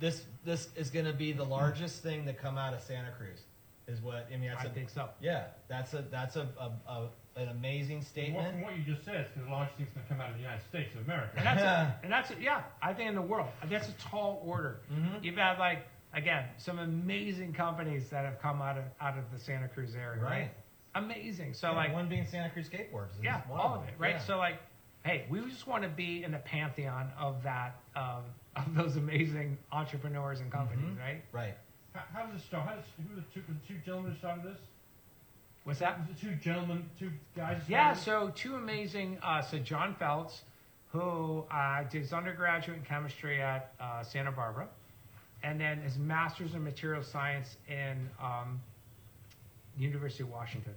This 0.00 0.24
this 0.44 0.68
is 0.74 0.90
going 0.90 1.04
to 1.06 1.12
be 1.12 1.32
the 1.32 1.44
largest 1.44 2.02
thing 2.02 2.24
to 2.26 2.32
come 2.32 2.56
out 2.58 2.74
of 2.74 2.80
Santa 2.82 3.10
Cruz, 3.12 3.40
is 3.86 4.00
what 4.00 4.26
I 4.32 4.36
mean. 4.36 4.48
That's 4.50 4.64
I 4.64 4.68
a, 4.68 4.70
think 4.70 4.88
so. 4.90 5.08
yeah, 5.20 5.44
that's 5.68 5.92
a 5.94 6.02
that's 6.10 6.36
a, 6.36 6.48
a, 6.58 6.90
a 6.90 7.08
an 7.36 7.48
amazing 7.48 7.98
From 8.00 8.04
what, 8.04 8.06
statement. 8.06 8.52
from 8.54 8.62
what 8.62 8.76
you 8.76 8.82
just 8.84 9.04
said, 9.04 9.16
it's 9.16 9.30
the 9.36 9.50
largest 9.50 9.76
thing's 9.76 9.90
going 9.90 10.06
to 10.06 10.12
come 10.12 10.20
out 10.20 10.30
of 10.30 10.34
the 10.36 10.42
United 10.42 10.62
States 10.68 10.94
of 10.94 11.02
America. 11.02 11.32
And 11.36 11.46
that's, 11.46 11.94
and 12.02 12.12
that's, 12.12 12.30
yeah, 12.40 12.60
I 12.82 12.92
think 12.92 13.08
in 13.08 13.14
the 13.14 13.22
world, 13.22 13.48
that's 13.70 13.88
a 13.88 13.92
tall 13.92 14.42
order. 14.44 14.80
Mhm. 14.92 15.24
You've 15.24 15.36
had, 15.38 15.58
like, 15.58 15.86
again, 16.14 16.44
some 16.58 16.78
amazing 16.78 17.52
companies 17.52 18.08
that 18.10 18.24
have 18.24 18.40
come 18.40 18.60
out 18.62 18.78
of, 18.78 18.84
out 19.00 19.18
of 19.18 19.24
the 19.32 19.38
Santa 19.38 19.68
Cruz 19.68 19.94
area, 19.94 20.22
right? 20.22 20.30
Right. 20.30 20.50
Amazing. 20.94 21.54
So, 21.54 21.70
Yeah, 21.70 21.76
like, 21.76 21.92
one 21.94 22.08
being 22.08 22.26
Santa 22.26 22.50
Cruz 22.50 22.68
Skateboards. 22.68 23.12
Yeah, 23.22 23.40
one 23.48 23.60
all 23.60 23.74
of 23.76 23.82
of 23.82 23.88
it, 23.88 23.94
right? 23.98 24.12
Yeah. 24.16 24.18
So 24.18 24.36
like, 24.36 24.60
hey, 25.04 25.24
we 25.30 25.40
just 25.48 25.66
want 25.66 25.82
to 25.84 25.88
be 25.88 26.22
in 26.22 26.32
the 26.32 26.38
pantheon 26.38 27.10
of 27.18 27.42
that 27.42 27.76
um, 27.96 28.22
of 28.56 28.74
those 28.74 28.96
amazing 28.96 29.56
entrepreneurs 29.72 30.40
and 30.40 30.52
companies, 30.52 30.84
Mhm. 30.84 30.98
right? 31.00 31.22
right. 31.32 31.54
How, 31.94 32.02
how 32.12 32.26
did 32.26 32.36
it 32.36 32.42
start? 32.42 32.68
How 32.68 32.74
did, 32.74 32.84
who 33.08 33.14
were 33.14 33.20
the 33.22 33.26
two, 33.32 33.42
the 33.48 33.66
two 33.66 33.80
gentlemen 33.84 34.12
who 34.12 34.18
started 34.18 34.44
this? 34.44 34.58
What's 35.64 35.78
that? 35.78 35.98
Was 36.00 36.10
it 36.10 36.20
two 36.20 36.34
gentlemen, 36.34 36.84
two 36.98 37.10
guys? 37.36 37.62
Yeah, 37.68 37.94
started 37.94 38.32
so 38.36 38.48
two 38.50 38.56
amazing. 38.56 39.18
Uh, 39.22 39.40
so 39.40 39.58
John 39.58 39.94
Felts, 39.94 40.42
who 40.90 41.44
uh, 41.50 41.84
did 41.84 42.02
his 42.02 42.12
undergraduate 42.12 42.76
in 42.78 42.84
chemistry 42.84 43.40
at 43.40 43.72
uh, 43.80 44.02
Santa 44.02 44.32
Barbara, 44.32 44.68
and 45.42 45.60
then 45.60 45.80
his 45.80 45.98
master's 45.98 46.54
in 46.54 46.62
material 46.62 47.02
science 47.02 47.56
in 47.68 48.08
um, 48.22 48.60
University 49.76 50.22
of 50.22 50.30
Washington. 50.30 50.74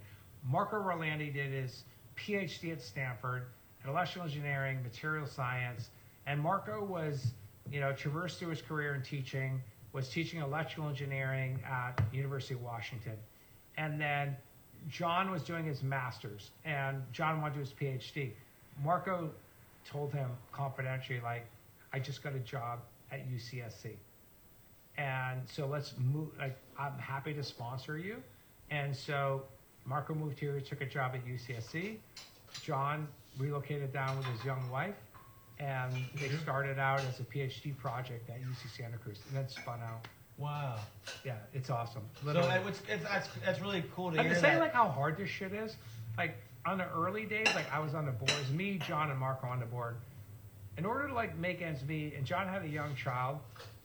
Marco 0.47 0.77
Rolandi 0.77 1.33
did 1.33 1.51
his 1.51 1.83
PhD 2.17 2.71
at 2.71 2.81
Stanford 2.81 3.43
in 3.83 3.89
electrical 3.89 4.27
engineering, 4.27 4.81
material 4.83 5.27
science, 5.27 5.89
and 6.27 6.39
Marco 6.39 6.83
was, 6.83 7.27
you 7.71 7.79
know, 7.79 7.93
traversed 7.93 8.39
through 8.39 8.49
his 8.49 8.61
career 8.61 8.95
in 8.95 9.01
teaching, 9.01 9.61
was 9.93 10.09
teaching 10.09 10.41
electrical 10.41 10.89
engineering 10.89 11.59
at 11.65 12.01
University 12.11 12.55
of 12.55 12.61
Washington, 12.61 13.17
and 13.77 13.99
then 13.99 14.35
John 14.89 15.31
was 15.31 15.43
doing 15.43 15.65
his 15.65 15.83
master's, 15.83 16.51
and 16.63 17.01
John 17.11 17.41
wanted 17.41 17.55
to 17.55 17.59
do 17.59 17.89
his 17.89 18.01
PhD. 18.01 18.31
Marco 18.83 19.29
told 19.87 20.11
him 20.11 20.29
confidentially, 20.51 21.19
like, 21.21 21.45
I 21.93 21.99
just 21.99 22.23
got 22.23 22.35
a 22.35 22.39
job 22.39 22.79
at 23.11 23.27
UCSC. 23.29 23.93
And 24.97 25.41
so 25.51 25.65
let's 25.67 25.93
move, 25.97 26.29
like, 26.39 26.57
I'm 26.79 26.97
happy 26.97 27.33
to 27.33 27.43
sponsor 27.43 27.97
you. 27.97 28.17
And 28.71 28.95
so 28.95 29.43
Marco 29.85 30.13
moved 30.13 30.39
here, 30.39 30.59
took 30.59 30.81
a 30.81 30.85
job 30.85 31.15
at 31.15 31.25
UCSC. 31.25 31.97
John 32.63 33.07
relocated 33.37 33.93
down 33.93 34.17
with 34.17 34.25
his 34.27 34.43
young 34.43 34.69
wife, 34.71 34.95
and 35.59 35.91
they 36.15 36.27
mm-hmm. 36.27 36.37
started 36.37 36.79
out 36.79 37.01
as 37.01 37.19
a 37.19 37.23
PhD 37.23 37.77
project 37.77 38.29
at 38.29 38.37
UC 38.41 38.75
Santa 38.75 38.97
Cruz, 38.97 39.19
and 39.27 39.37
then 39.37 39.49
spun 39.49 39.79
out. 39.81 40.07
Wow. 40.37 40.79
Yeah, 41.23 41.35
it's 41.53 41.69
awesome. 41.69 42.03
So 42.21 42.27
Literally. 42.27 42.55
it 42.55 42.65
was, 42.65 42.81
it's, 42.89 43.03
that's 43.03 43.29
that's 43.45 43.61
really 43.61 43.83
cool 43.95 44.11
to 44.11 44.17
And 44.17 44.27
hear 44.27 44.35
to 44.35 44.41
say 44.41 44.51
that. 44.51 44.59
like 44.59 44.73
how 44.73 44.87
hard 44.89 45.17
this 45.17 45.29
shit 45.29 45.53
is, 45.53 45.75
like 46.17 46.35
on 46.65 46.77
the 46.77 46.89
early 46.89 47.25
days, 47.25 47.47
like 47.55 47.71
I 47.71 47.79
was 47.79 47.93
on 47.93 48.05
the 48.05 48.11
board, 48.11 48.31
it 48.31 48.53
me, 48.53 48.79
John, 48.85 49.11
and 49.11 49.19
Marco 49.19 49.47
on 49.47 49.59
the 49.59 49.65
board. 49.65 49.95
In 50.77 50.85
order 50.85 51.07
to 51.07 51.13
like 51.13 51.37
make 51.37 51.61
ends 51.61 51.83
meet, 51.87 52.15
and 52.15 52.25
John 52.25 52.47
had 52.47 52.63
a 52.63 52.67
young 52.67 52.95
child, 52.95 53.39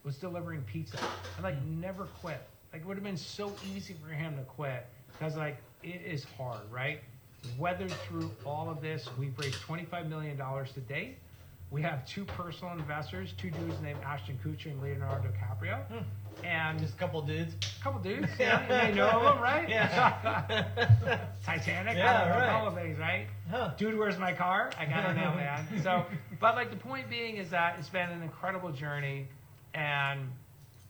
was 0.05 0.17
delivering 0.17 0.63
pizza, 0.63 0.99
and 1.37 1.45
like 1.45 1.63
never 1.65 2.05
quit. 2.21 2.41
Like 2.73 2.83
it 2.83 2.87
would 2.87 2.97
have 2.97 3.05
been 3.05 3.17
so 3.17 3.53
easy 3.75 3.95
for 3.95 4.13
him 4.13 4.37
to 4.37 4.43
quit 4.43 4.87
because 5.13 5.37
like 5.37 5.59
it 5.83 6.03
is 6.05 6.25
hard, 6.37 6.61
right? 6.71 7.01
Weathered 7.59 7.91
through 7.93 8.31
all 8.45 8.69
of 8.71 8.81
this, 8.81 9.09
we've 9.19 9.37
raised 9.39 9.61
twenty 9.61 9.85
five 9.85 10.09
million 10.09 10.37
dollars 10.37 10.73
to 10.73 10.81
date. 10.81 11.17
We 11.71 11.83
have 11.83 12.05
two 12.05 12.25
personal 12.25 12.73
investors, 12.73 13.33
two 13.39 13.49
dudes 13.51 13.81
named 13.81 14.01
Ashton 14.05 14.37
Kutcher 14.45 14.73
and 14.73 14.83
Leonardo 14.83 15.29
DiCaprio, 15.29 15.81
hmm. 15.87 16.45
and 16.45 16.81
Just 16.81 16.95
a 16.95 16.97
couple 16.97 17.23
dudes. 17.23 17.55
a 17.55 17.83
couple 17.85 18.01
dudes, 18.01 18.27
Yeah. 18.41 18.89
you 18.89 18.95
know 18.97 19.23
them, 19.23 19.39
right? 19.41 19.69
Yeah. 19.69 21.21
Titanic, 21.45 21.97
Yeah, 21.97 22.29
right. 22.29 22.45
a 22.49 22.51
couple 22.51 22.69
of 22.69 22.75
things, 22.75 22.99
right? 22.99 23.27
Huh. 23.49 23.71
Dude, 23.77 23.97
where's 23.97 24.19
my 24.19 24.33
car? 24.33 24.71
I 24.81 24.85
got 24.85 25.11
it 25.11 25.15
now, 25.15 25.33
man. 25.37 25.65
So, 25.85 26.05
but 26.41 26.57
like 26.57 26.71
the 26.71 26.77
point 26.77 27.09
being 27.09 27.37
is 27.37 27.51
that 27.51 27.77
it's 27.79 27.89
been 27.89 28.11
an 28.11 28.23
incredible 28.23 28.71
journey, 28.73 29.29
and 29.75 30.29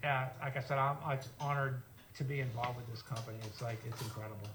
uh, 0.05 0.26
like 0.41 0.57
I 0.57 0.61
said, 0.61 0.78
I'm 0.78 0.97
like 1.07 1.22
honored 1.41 1.83
to 2.16 2.24
be 2.24 2.41
involved 2.41 2.76
with 2.76 2.91
this 2.91 3.03
company. 3.03 3.39
It's 3.47 3.61
like 3.61 3.78
it's 3.87 4.01
incredible. 4.03 4.49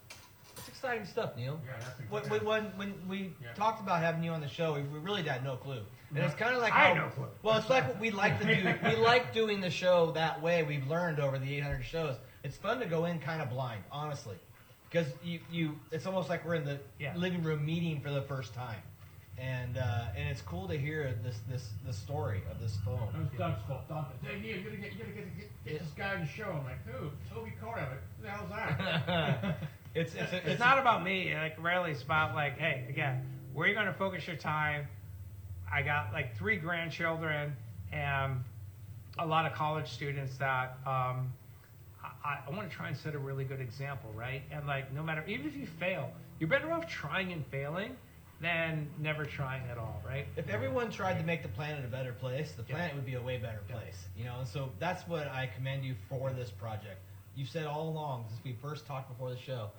It's 0.57 0.67
exciting 0.69 1.05
stuff, 1.05 1.35
Neil. 1.35 1.59
Yeah, 1.65 1.73
that's 1.85 1.99
When, 2.09 2.23
incredible. 2.23 2.47
when, 2.49 2.63
when 2.77 3.07
we 3.07 3.33
Yeah. 3.41 3.53
talked 3.55 3.81
about 3.81 3.99
having 3.99 4.23
you 4.23 4.31
on 4.31 4.41
the 4.41 4.47
show, 4.47 4.73
we, 4.73 4.81
we 4.83 4.99
really 4.99 5.21
had 5.23 5.43
no 5.43 5.57
clue. 5.57 5.81
And 6.09 6.23
it's 6.23 6.33
kind 6.35 6.55
of 6.55 6.61
like 6.61 6.71
I 6.73 6.75
how, 6.77 6.87
had 6.93 6.97
no 6.97 7.09
clue. 7.09 7.27
Well, 7.43 7.57
it's 7.57 7.69
like 7.69 7.87
what 7.87 7.99
we 7.99 8.09
like 8.09 8.39
to 8.39 8.45
do. 8.45 8.73
We 8.89 8.95
like 9.11 9.33
doing 9.33 9.59
the 9.59 9.69
show 9.69 10.11
that 10.11 10.41
way. 10.41 10.63
We've 10.63 10.87
learned 10.87 11.19
over 11.19 11.37
the 11.37 11.55
800 11.57 11.83
shows. 11.83 12.15
It's 12.43 12.55
fun 12.55 12.79
to 12.79 12.85
go 12.85 13.05
in 13.05 13.19
kind 13.19 13.41
of 13.41 13.49
blind, 13.49 13.83
honestly, 13.91 14.37
because 14.89 15.07
you, 15.23 15.39
you 15.51 15.77
it's 15.91 16.05
almost 16.05 16.29
like 16.29 16.45
we're 16.45 16.55
in 16.55 16.63
the 16.63 16.79
Yeah. 16.99 17.15
living 17.17 17.43
room 17.43 17.65
meeting 17.65 17.99
for 17.99 18.11
the 18.11 18.21
first 18.21 18.53
time, 18.53 18.79
and 19.37 19.77
uh, 19.77 20.05
and 20.15 20.29
it's 20.29 20.41
cool 20.41 20.67
to 20.67 20.77
hear 20.77 21.13
this 21.23 21.39
this 21.49 21.69
the 21.85 21.91
story 21.93 22.41
of 22.49 22.59
this 22.59 22.73
That 22.77 22.85
phone. 22.85 22.99
was 23.31 23.37
Doug's 23.37 23.59
fault. 23.67 23.87
Doug, 23.89 24.05
hey, 24.23 24.39
Neil, 24.41 24.57
you 24.57 24.63
gotta 24.63 24.77
get, 24.77 24.93
you 24.93 24.99
gotta 24.99 25.11
get, 25.11 25.37
get, 25.37 25.65
get 25.65 25.79
this 25.79 25.91
guy 25.97 26.13
on 26.15 26.21
the 26.21 26.27
show. 26.27 26.45
I'm 26.45 26.63
like, 26.63 26.85
who? 26.85 27.09
Toby 27.33 27.53
Corey. 27.61 27.81
I'm 27.81 27.89
like, 27.89 27.99
who 28.17 28.23
the 28.23 28.29
hell's 28.29 28.49
that? 28.49 29.57
it's 29.95 30.13
it's 30.15 30.31
a, 30.33 30.49
It's 30.51 30.59
not 30.59 30.79
about 30.79 31.03
me. 31.03 31.33
Like 31.35 31.61
rarely, 31.61 31.91
it's 31.91 32.01
about 32.03 32.33
like, 32.35 32.57
hey, 32.57 32.85
again, 32.89 33.21
where 33.53 33.65
are 33.65 33.69
you 33.69 33.75
going 33.75 33.87
to 33.87 33.93
focus 33.93 34.25
your 34.27 34.37
time? 34.37 34.87
I 35.71 35.81
got 35.81 36.13
like 36.13 36.37
three 36.37 36.55
grandchildren 36.57 37.53
and 37.91 38.37
a 39.19 39.25
lot 39.25 39.45
of 39.45 39.53
college 39.53 39.89
students 39.89 40.37
that 40.37 40.77
um, 40.85 41.31
I, 42.23 42.39
I 42.47 42.49
want 42.51 42.69
to 42.69 42.75
try 42.75 42.87
and 42.87 42.95
set 42.97 43.15
a 43.15 43.19
really 43.19 43.43
good 43.43 43.59
example, 43.61 44.11
right? 44.15 44.41
And 44.51 44.65
like, 44.67 44.93
no 44.93 45.03
matter, 45.03 45.23
even 45.27 45.45
if 45.47 45.55
you 45.55 45.65
fail, 45.65 46.11
you're 46.39 46.49
better 46.49 46.71
off 46.71 46.87
trying 46.87 47.31
and 47.33 47.45
failing 47.47 47.95
than 48.41 48.87
never 48.99 49.25
trying 49.25 49.63
at 49.69 49.77
all, 49.77 50.01
right? 50.05 50.27
If 50.35 50.49
everyone 50.49 50.91
tried 50.91 51.17
to 51.19 51.23
make 51.25 51.41
the 51.41 51.49
planet 51.49 51.85
a 51.85 51.87
better 51.87 52.13
place, 52.13 52.51
the 52.51 52.63
Yeah. 52.63 52.75
planet 52.75 52.95
would 52.95 53.05
be 53.05 53.15
a 53.15 53.21
way 53.21 53.37
better 53.37 53.61
Yeah. 53.69 53.75
place. 53.75 54.07
You 54.17 54.25
know, 54.25 54.39
and 54.39 54.47
so 54.47 54.71
that's 54.79 55.07
what 55.07 55.27
I 55.27 55.47
commend 55.47 55.85
you 55.85 55.95
for 56.09 56.31
this 56.31 56.51
project. 56.51 56.99
You've 57.35 57.49
said 57.49 57.65
all 57.65 57.89
along, 57.89 58.25
since 58.29 58.43
we 58.43 58.53
first 58.53 58.85
talked 58.85 59.09
before 59.09 59.29
the 59.29 59.37
show, 59.37 59.71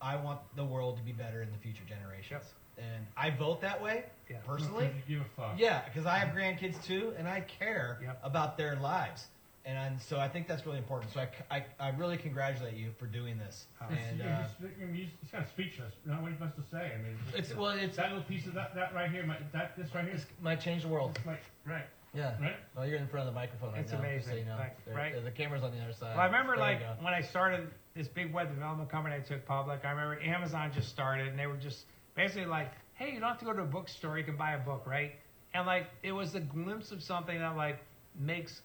I 0.00 0.16
want 0.16 0.40
the 0.56 0.64
world 0.64 0.96
to 0.98 1.02
be 1.02 1.12
better 1.12 1.42
in 1.42 1.50
the 1.50 1.58
future 1.58 1.84
generations. 1.88 2.30
Yep. 2.30 2.44
And 2.76 3.06
I 3.16 3.30
vote 3.30 3.60
that 3.60 3.80
way, 3.80 4.04
Yeah. 4.28 4.38
personally. 4.44 4.90
Give 5.06 5.20
a 5.20 5.24
fuck. 5.24 5.58
Yeah, 5.58 5.84
because 5.84 6.06
I 6.06 6.18
have 6.18 6.28
mm-hmm. 6.28 6.38
grandkids 6.66 6.82
too, 6.84 7.14
and 7.16 7.28
I 7.28 7.40
care 7.42 7.98
Yep. 8.02 8.20
about 8.22 8.56
their 8.56 8.76
lives. 8.76 9.28
And, 9.66 9.78
and 9.78 10.00
so 10.00 10.18
I 10.18 10.28
think 10.28 10.46
that's 10.46 10.66
really 10.66 10.78
important. 10.78 11.12
So 11.12 11.20
I, 11.20 11.28
I, 11.50 11.64
I 11.80 11.88
really 11.90 12.18
congratulate 12.18 12.76
you 12.76 12.90
for 12.98 13.06
doing 13.06 13.38
this. 13.38 13.64
And 13.80 13.98
It's, 13.98 14.20
uh, 14.22 14.46
it's, 14.62 14.74
I 14.80 14.84
mean, 14.84 14.94
he's, 14.94 15.08
he's 15.22 15.30
kind 15.30 15.42
of 15.42 15.50
speechless. 15.50 15.92
You 16.04 16.12
know 16.12 16.18
what 16.20 16.32
he's 16.32 16.38
supposed 16.38 16.56
to 16.56 16.70
say? 16.70 16.92
I 16.94 17.02
mean, 17.02 17.16
it's 17.34 17.54
well, 17.54 17.70
it's 17.70 17.96
that 17.96 18.10
little 18.10 18.24
piece 18.24 18.46
of 18.46 18.54
that, 18.54 18.74
that 18.74 18.94
right 18.94 19.10
here, 19.10 19.24
might, 19.24 19.50
that 19.52 19.76
this 19.76 19.94
right 19.94 20.04
here, 20.04 20.14
this 20.14 20.26
might 20.42 20.60
change 20.60 20.82
the 20.82 20.88
world. 20.88 21.14
this 21.14 21.24
might, 21.24 21.40
right. 21.66 21.86
Yeah. 22.14 22.34
right? 22.40 22.56
Well, 22.76 22.86
you're 22.86 22.98
in 22.98 23.08
front 23.08 23.26
of 23.26 23.34
the 23.34 23.40
microphone 23.40 23.72
right 23.72 23.80
It's 23.80 23.90
now. 23.92 23.98
just 23.98 24.26
so 24.26 24.30
amazing, 24.32 24.38
you 24.38 24.52
know. 24.52 24.58
like, 24.58 24.76
right? 24.94 25.24
The 25.24 25.30
camera's 25.30 25.62
on 25.64 25.72
the 25.72 25.82
other 25.82 25.92
side. 25.92 26.12
Well, 26.14 26.20
I 26.20 26.26
remember 26.26 26.54
There 26.56 26.64
like 26.64 27.02
when 27.02 27.12
I 27.14 27.22
started 27.22 27.68
this 27.96 28.06
big 28.06 28.32
web 28.32 28.50
development 28.54 28.90
company 28.90 29.16
I 29.16 29.20
took 29.20 29.44
public. 29.46 29.80
I 29.84 29.90
remember 29.90 30.22
Amazon 30.22 30.70
just 30.72 30.88
started, 30.90 31.28
and 31.28 31.38
they 31.38 31.46
were 31.46 31.56
just 31.56 31.86
basically 32.14 32.46
like, 32.46 32.70
"Hey, 32.94 33.12
you 33.12 33.20
don't 33.20 33.28
have 33.28 33.38
to 33.40 33.44
go 33.44 33.52
to 33.52 33.62
a 33.62 33.66
bookstore; 33.66 34.16
you 34.18 34.24
can 34.24 34.36
buy 34.36 34.52
a 34.52 34.58
book, 34.58 34.84
right?" 34.86 35.12
And 35.54 35.66
like 35.66 35.86
it 36.02 36.12
was 36.12 36.34
a 36.36 36.40
glimpse 36.40 36.92
of 36.92 37.02
something 37.02 37.38
that 37.38 37.56
like 37.56 37.78
makes 38.18 38.62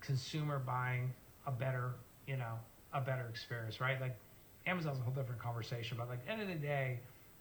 consumer 0.00 0.58
buying 0.58 1.12
a 1.46 1.50
better, 1.52 1.92
you 2.26 2.36
know, 2.36 2.54
a 2.92 3.00
better 3.00 3.26
experience, 3.28 3.80
right? 3.80 4.00
Like 4.00 4.16
Amazon's 4.66 4.98
a 4.98 5.02
whole 5.02 5.12
different 5.14 5.40
conversation, 5.40 5.96
but 5.98 6.08
like 6.08 6.20
end 6.28 6.40
of 6.42 6.48
the 6.48 6.54
day, 6.54 6.98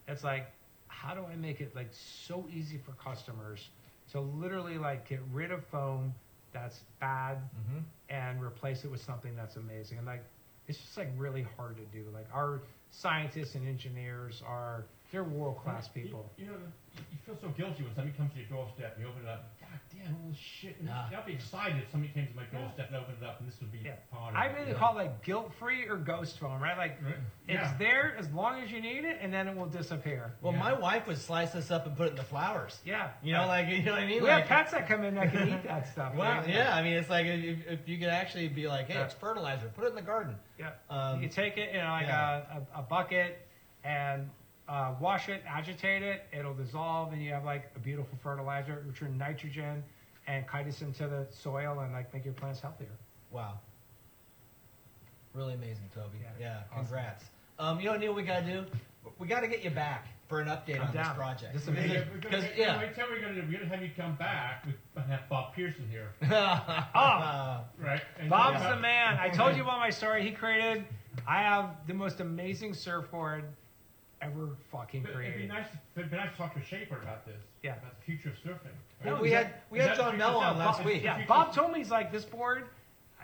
it's 0.08 0.24
like, 0.24 0.48
how 0.88 1.14
do 1.14 1.24
I 1.32 1.36
make 1.36 1.62
it 1.62 1.76
like 1.76 1.90
so 1.92 2.46
easy 2.54 2.78
for 2.78 2.92
customers 2.94 3.70
to 4.12 4.20
literally 4.22 4.78
like 4.78 5.08
get 5.10 5.20
rid 5.34 5.52
of 5.52 5.64
foam 5.66 6.14
that's 6.54 6.80
bad 7.00 7.38
Mhm. 7.38 7.84
and 8.10 8.42
replace 8.42 8.86
it 8.86 8.92
with 8.92 9.02
something 9.02 9.36
that's 9.36 9.56
amazing. 9.58 9.98
And 9.98 10.08
like, 10.08 10.24
it's 10.68 10.80
just 10.80 10.98
like 10.98 11.10
really 11.18 11.44
hard 11.58 11.76
to 11.78 11.84
do. 11.86 12.06
Like 12.14 12.28
our 12.34 12.62
scientists 12.92 13.56
and 13.56 13.68
engineers 13.68 14.42
are 14.46 14.86
they're 15.12 15.24
world 15.24 15.58
class 15.58 15.90
You- 15.94 16.04
people. 16.04 16.32
You, 16.38 16.46
know, 16.48 16.58
you 17.12 17.18
feel 17.26 17.38
so 17.42 17.50
guilty 17.50 17.84
when 17.84 17.94
somebody 17.96 18.18
comes 18.18 18.32
to 18.34 18.40
your 18.40 18.48
doorstep 18.50 18.94
and 18.96 19.04
you 19.04 19.10
open 19.10 19.24
it 19.24 19.28
up. 19.30 19.55
God 19.76 20.00
damn, 20.06 20.16
all 20.16 20.30
this 20.30 20.38
shit. 20.38 20.78
And 20.80 20.90
Ah. 20.90 21.10
I'd 21.12 21.26
be 21.26 21.34
excited 21.34 21.78
if 21.84 21.92
somebody 21.92 22.14
came 22.14 22.28
to 22.28 22.34
my 22.36 22.44
doorstep 22.46 22.88
and 22.88 22.96
opened 22.96 23.18
it 23.22 23.26
up 23.28 23.40
and 23.40 23.50
this 23.52 23.60
would 23.60 23.72
be 23.72 23.80
Yeah. 23.80 23.96
part 24.12 24.34
of 24.34 24.40
I 24.40 24.46
it. 24.48 24.54
really 24.58 24.72
Yeah. 24.72 24.78
call 24.78 24.94
it 24.98 25.04
like 25.04 25.24
guilt 25.24 25.54
free 25.56 25.86
or 25.88 25.98
ghost 25.98 26.40
foam, 26.40 26.62
right? 26.62 26.78
Like 26.78 27.04
Right? 27.04 27.16
it's 27.48 27.54
Yeah. 27.72 27.78
there 27.78 28.16
as 28.18 28.32
long 28.32 28.62
as 28.62 28.72
you 28.72 28.80
need 28.82 29.04
it, 29.04 29.18
and 29.22 29.34
then 29.34 29.48
it 29.50 29.56
will 29.56 29.66
disappear. 29.66 30.34
Well, 30.42 30.54
Yeah. 30.54 30.60
my 30.60 30.74
wife 30.74 31.08
would 31.08 31.18
slice 31.18 31.52
this 31.52 31.72
up 31.72 31.86
and 31.88 31.98
put 31.98 32.08
it 32.08 32.10
in 32.12 32.16
the 32.16 32.24
flowers. 32.24 32.80
Yeah, 32.86 33.10
You 33.22 33.34
know, 33.34 33.48
like 33.48 33.68
you 33.68 33.84
know 33.84 33.92
what 33.92 34.02
I 34.02 34.06
mean? 34.06 34.24
we 34.24 34.30
like, 34.30 34.48
have 34.48 34.48
pets 34.48 34.72
that 34.72 34.88
come 34.88 35.04
in 35.04 35.16
that 35.16 35.32
can 35.32 35.50
eat 35.50 35.64
that 35.64 35.88
stuff. 35.88 36.14
Well, 36.16 36.32
right? 36.40 36.48
yeah. 36.48 36.74
I 36.76 36.82
mean, 36.82 36.94
it's 36.94 37.10
like 37.10 37.26
if, 37.26 37.68
if 37.68 37.88
you 37.90 37.98
could 37.98 38.10
actually 38.10 38.48
be 38.48 38.68
like, 38.68 38.88
hey, 38.88 38.94
Yeah. 38.96 39.06
it's 39.06 39.14
fertilizer. 39.14 39.68
Put 39.70 39.84
it 39.86 39.90
in 39.90 39.96
the 39.96 40.02
garden. 40.02 40.38
yeah. 40.58 40.72
Um, 40.90 41.22
you 41.22 41.28
take 41.28 41.58
it 41.58 41.76
in 41.76 41.84
like 41.86 42.08
yeah. 42.08 42.44
a, 42.74 42.78
a, 42.78 42.80
a 42.80 42.82
bucket 42.84 43.46
and 43.84 44.30
uh, 44.68 44.94
wash 45.00 45.30
it, 45.30 45.44
agitate 45.48 46.02
it. 46.04 46.26
It'll 46.38 46.54
dissolve, 46.54 47.14
and 47.14 47.22
you 47.24 47.32
have 47.32 47.44
like 47.46 47.72
a 47.76 47.80
beautiful 47.80 48.18
fertilizer, 48.24 48.84
return 48.88 49.18
nitrogen 49.18 49.84
and 50.28 50.44
chitin 50.52 50.88
into 50.88 51.08
the 51.08 51.28
soil, 51.32 51.80
and 51.82 51.94
like 51.94 52.12
make 52.14 52.26
your 52.26 52.34
plants 52.34 52.60
healthier. 52.60 52.88
Wow. 53.32 53.60
Really 55.34 55.54
amazing, 55.54 55.90
Toby. 55.94 56.18
Yeah. 56.22 56.30
Yeah, 56.40 56.58
Awesome. 56.72 56.86
congrats. 56.86 57.26
Um, 57.60 57.80
you 57.80 57.86
know, 57.92 57.98
Neil, 57.98 58.14
we 58.14 58.24
gotta 58.24 58.46
do. 58.46 58.66
We 59.20 59.28
gotta 59.28 59.48
get 59.48 59.64
you 59.64 59.70
back 59.70 60.08
for 60.28 60.42
an 60.42 60.48
update 60.48 60.82
I'm 60.82 60.88
on 60.88 60.94
this 60.96 61.08
project. 61.16 61.54
This 61.54 61.62
is 61.64 61.68
Hey, 61.68 61.74
amazing. 61.86 61.98
we're 62.12 62.18
gonna, 62.20 62.20
Because 62.22 62.44
wait, 62.44 62.54
yeah. 62.58 62.78
wait 62.80 62.96
till 62.96 63.06
we're 63.10 63.22
gonna 63.22 63.36
do. 63.36 63.42
We're 63.48 63.60
gonna 63.60 63.66
have 63.70 63.82
you 63.84 63.92
come 63.96 64.16
back. 64.16 64.66
We 64.96 65.02
have 65.04 65.30
Bob 65.30 65.54
Pearson 65.54 65.88
here, 65.92 66.12
Oh. 66.24 67.62
right? 67.80 68.02
And 68.20 68.30
Bob's 68.30 68.62
yeah. 68.62 68.74
the 68.76 68.82
man. 68.82 69.18
I 69.20 69.30
told 69.30 69.56
you 69.56 69.62
about 69.64 69.80
my 69.80 69.90
story. 69.92 70.24
He 70.24 70.32
created. 70.32 70.86
I 71.28 71.42
have 71.42 71.76
the 71.88 71.94
most 71.94 72.20
amazing 72.20 72.74
surfboard 72.74 73.44
ever 74.22 74.50
fucking 74.72 75.04
But 75.04 75.22
It'd 75.22 75.38
be 75.38 75.48
nice. 75.48 75.68
It'd 75.96 76.10
be 76.10 76.18
nice 76.18 76.32
to 76.32 76.38
talk 76.38 76.54
to 76.56 76.62
Shaper 76.64 76.98
about 76.98 77.26
this. 77.26 77.42
Yeah. 77.64 77.74
About 77.78 77.98
the 78.00 78.06
future 78.06 78.30
of 78.30 78.36
surfing. 78.36 78.72
Well, 79.04 79.22
we 79.22 79.32
had 79.32 79.48
that- 79.48 79.64
we 79.70 79.80
had 79.80 79.96
John 79.96 80.12
future 80.12 80.18
Mello 80.18 80.40
on 80.40 80.58
last 80.58 80.78
Bob- 80.78 80.86
week. 80.86 81.04
Yeah, 81.04 81.26
Bob 81.26 81.54
told 81.54 81.72
me 81.72 81.80
he's 81.80 81.92
like 81.92 82.12
this 82.12 82.26
board 82.26 82.66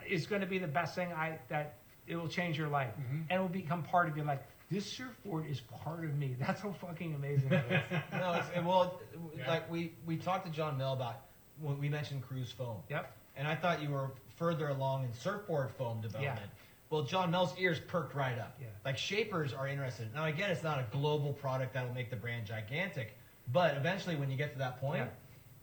is 0.07 0.25
going 0.27 0.41
to 0.41 0.47
be 0.47 0.57
the 0.57 0.67
best 0.67 0.95
thing 0.95 1.11
I 1.13 1.39
that 1.49 1.75
it 2.07 2.15
will 2.15 2.27
change 2.27 2.57
your 2.57 2.67
life 2.67 2.93
Mhm. 2.97 3.25
and 3.29 3.31
it 3.31 3.39
will 3.39 3.47
become 3.47 3.83
part 3.83 4.09
of 4.09 4.17
you. 4.17 4.23
Like 4.23 4.43
this 4.69 4.85
surfboard 4.91 5.45
is 5.47 5.61
part 5.61 6.03
of 6.03 6.15
me. 6.17 6.35
That's 6.39 6.61
how 6.61 6.71
fucking 6.73 7.13
amazing 7.15 7.51
it 7.51 7.65
is. 7.71 8.01
no, 8.13 8.33
it's, 8.33 8.49
and 8.55 8.65
well, 8.65 8.99
Yeah. 9.35 9.47
like 9.49 9.69
we 9.71 9.93
we 10.05 10.17
talked 10.17 10.45
to 10.45 10.51
John 10.51 10.77
Mel 10.77 10.93
about 10.93 11.21
when 11.59 11.77
we 11.79 11.89
mentioned 11.89 12.23
Cruz 12.23 12.51
Foam, 12.51 12.81
Yep. 12.89 13.11
and 13.35 13.47
I 13.47 13.55
thought 13.55 13.81
you 13.81 13.89
were 13.91 14.11
further 14.37 14.69
along 14.69 15.03
in 15.05 15.13
surfboard 15.13 15.71
foam 15.71 16.01
development. 16.01 16.39
Yeah. 16.41 16.60
Well, 16.91 17.03
John 17.03 17.31
Mel's 17.31 17.57
ears 17.57 17.79
perked 17.79 18.13
right 18.13 18.37
up. 18.37 18.57
Yeah. 18.61 18.67
Like 18.83 18.97
shapers 18.97 19.53
are 19.53 19.67
interested. 19.67 20.13
Now, 20.13 20.25
again, 20.25 20.51
it's 20.51 20.61
not 20.61 20.77
a 20.77 20.85
global 20.91 21.31
product 21.33 21.73
that 21.73 21.87
will 21.87 21.95
make 21.95 22.09
the 22.09 22.17
brand 22.17 22.45
gigantic, 22.45 23.17
but 23.51 23.75
eventually, 23.77 24.17
when 24.17 24.29
you 24.29 24.37
get 24.37 24.51
to 24.51 24.59
that 24.59 24.79
point, 24.79 24.99
Yeah. 24.99 25.07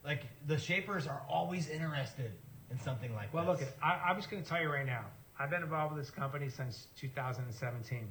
like 0.09 0.23
the 0.47 0.59
shapers 0.59 1.07
are 1.07 1.23
always 1.29 1.69
interested 1.69 2.33
in 2.71 2.81
something 2.81 3.15
like 3.15 3.27
this. 3.27 3.35
Well, 3.35 3.55
this. 3.55 3.61
look, 3.61 3.75
I, 3.83 4.01
I'm 4.09 4.17
just 4.17 4.31
going 4.31 4.43
to 4.43 4.49
tell 4.49 4.61
you 4.61 4.71
right 4.71 4.87
now. 4.87 5.05
I've 5.39 5.51
been 5.51 5.63
involved 5.63 5.95
with 5.95 6.03
this 6.05 6.11
company 6.11 6.49
since 6.49 6.89
2017. 6.97 8.11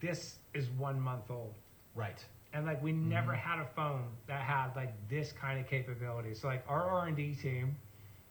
This 0.00 0.38
is 0.54 0.68
one 0.70 1.00
month 1.00 1.30
old. 1.30 1.54
right. 1.94 2.22
and 2.52 2.66
like 2.66 2.82
we 2.82 2.90
never 2.92 3.32
mm-hmm. 3.32 3.48
had 3.48 3.60
a 3.60 3.68
foam 3.76 4.02
that 4.26 4.40
had 4.42 4.74
like 4.74 4.92
this 5.08 5.30
kind 5.32 5.60
of 5.60 5.68
capability. 5.68 6.34
So 6.34 6.48
like 6.48 6.64
our 6.68 6.82
R 6.82 7.06
and 7.06 7.16
D 7.16 7.34
team, 7.34 7.76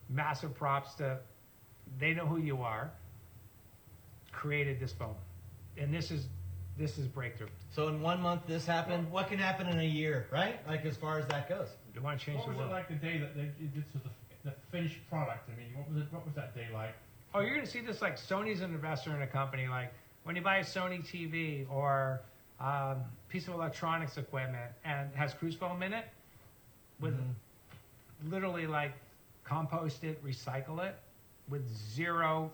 massive 0.10 0.54
props 0.54 0.94
to, 0.96 1.20
they 1.98 2.14
know 2.14 2.26
who 2.26 2.38
you 2.38 2.62
are. 2.62 2.92
Created 4.32 4.80
this 4.80 4.93
foam, 4.93 5.15
and 5.77 5.93
this 5.93 6.11
is 6.11 6.27
this 6.77 6.97
is 6.97 7.07
breakthrough. 7.07 7.47
So 7.71 7.88
in 7.89 8.01
one 8.01 8.21
month 8.21 8.43
this 8.47 8.65
happened. 8.65 9.11
What 9.11 9.27
can 9.27 9.38
happen 9.38 9.67
in 9.67 9.80
a 9.80 9.84
year, 9.84 10.27
right? 10.32 10.65
Like 10.67 10.86
as 10.86 10.95
far 10.95 11.19
as 11.19 11.25
that 11.27 11.49
goes. 11.49 11.67
You 11.93 12.01
want 12.01 12.19
to 12.19 12.25
change 12.25 12.38
What 12.39 12.51
the 12.53 12.57
was 12.57 12.67
it 12.67 12.71
like 12.71 12.88
the 12.88 12.95
day 12.95 13.17
that 13.17 13.36
they, 13.36 13.49
this 13.75 13.84
was 13.93 14.03
the, 14.03 14.49
the 14.51 14.55
finished 14.71 14.97
product? 15.09 15.49
I 15.53 15.57
mean, 15.57 15.67
what 15.75 15.89
was 15.89 15.97
it? 16.03 16.07
What 16.13 16.25
was 16.25 16.36
that 16.36 16.55
day 16.55 16.67
like? 16.73 16.93
Oh, 17.34 17.41
you're 17.41 17.53
gonna 17.55 17.65
see 17.67 17.82
this 17.82 18.01
like 18.01 18.17
Sony's 18.17 18.61
an 18.61 18.71
investor 18.73 19.13
in 19.15 19.21
a 19.21 19.27
company. 19.27 19.67
Like 19.67 19.91
when 20.23 20.36
you 20.36 20.41
buy 20.41 20.57
a 20.57 20.63
Sony 20.63 21.05
TV 21.05 21.69
or 21.69 22.21
um, 22.59 22.97
piece 23.27 23.47
of 23.47 23.55
electronics 23.55 24.17
equipment 24.17 24.71
and 24.86 25.09
has 25.15 25.34
Cruz 25.34 25.55
Foam 25.55 25.84
in 25.84 25.91
it, 25.93 26.05
with 26.99 27.15
Mhm. 27.17 27.34
literally 28.32 28.67
like 28.67 28.93
compost 29.43 30.03
it, 30.03 30.23
recycle 30.23 30.84
it, 30.84 30.95
with 31.49 31.67
zero 31.67 32.51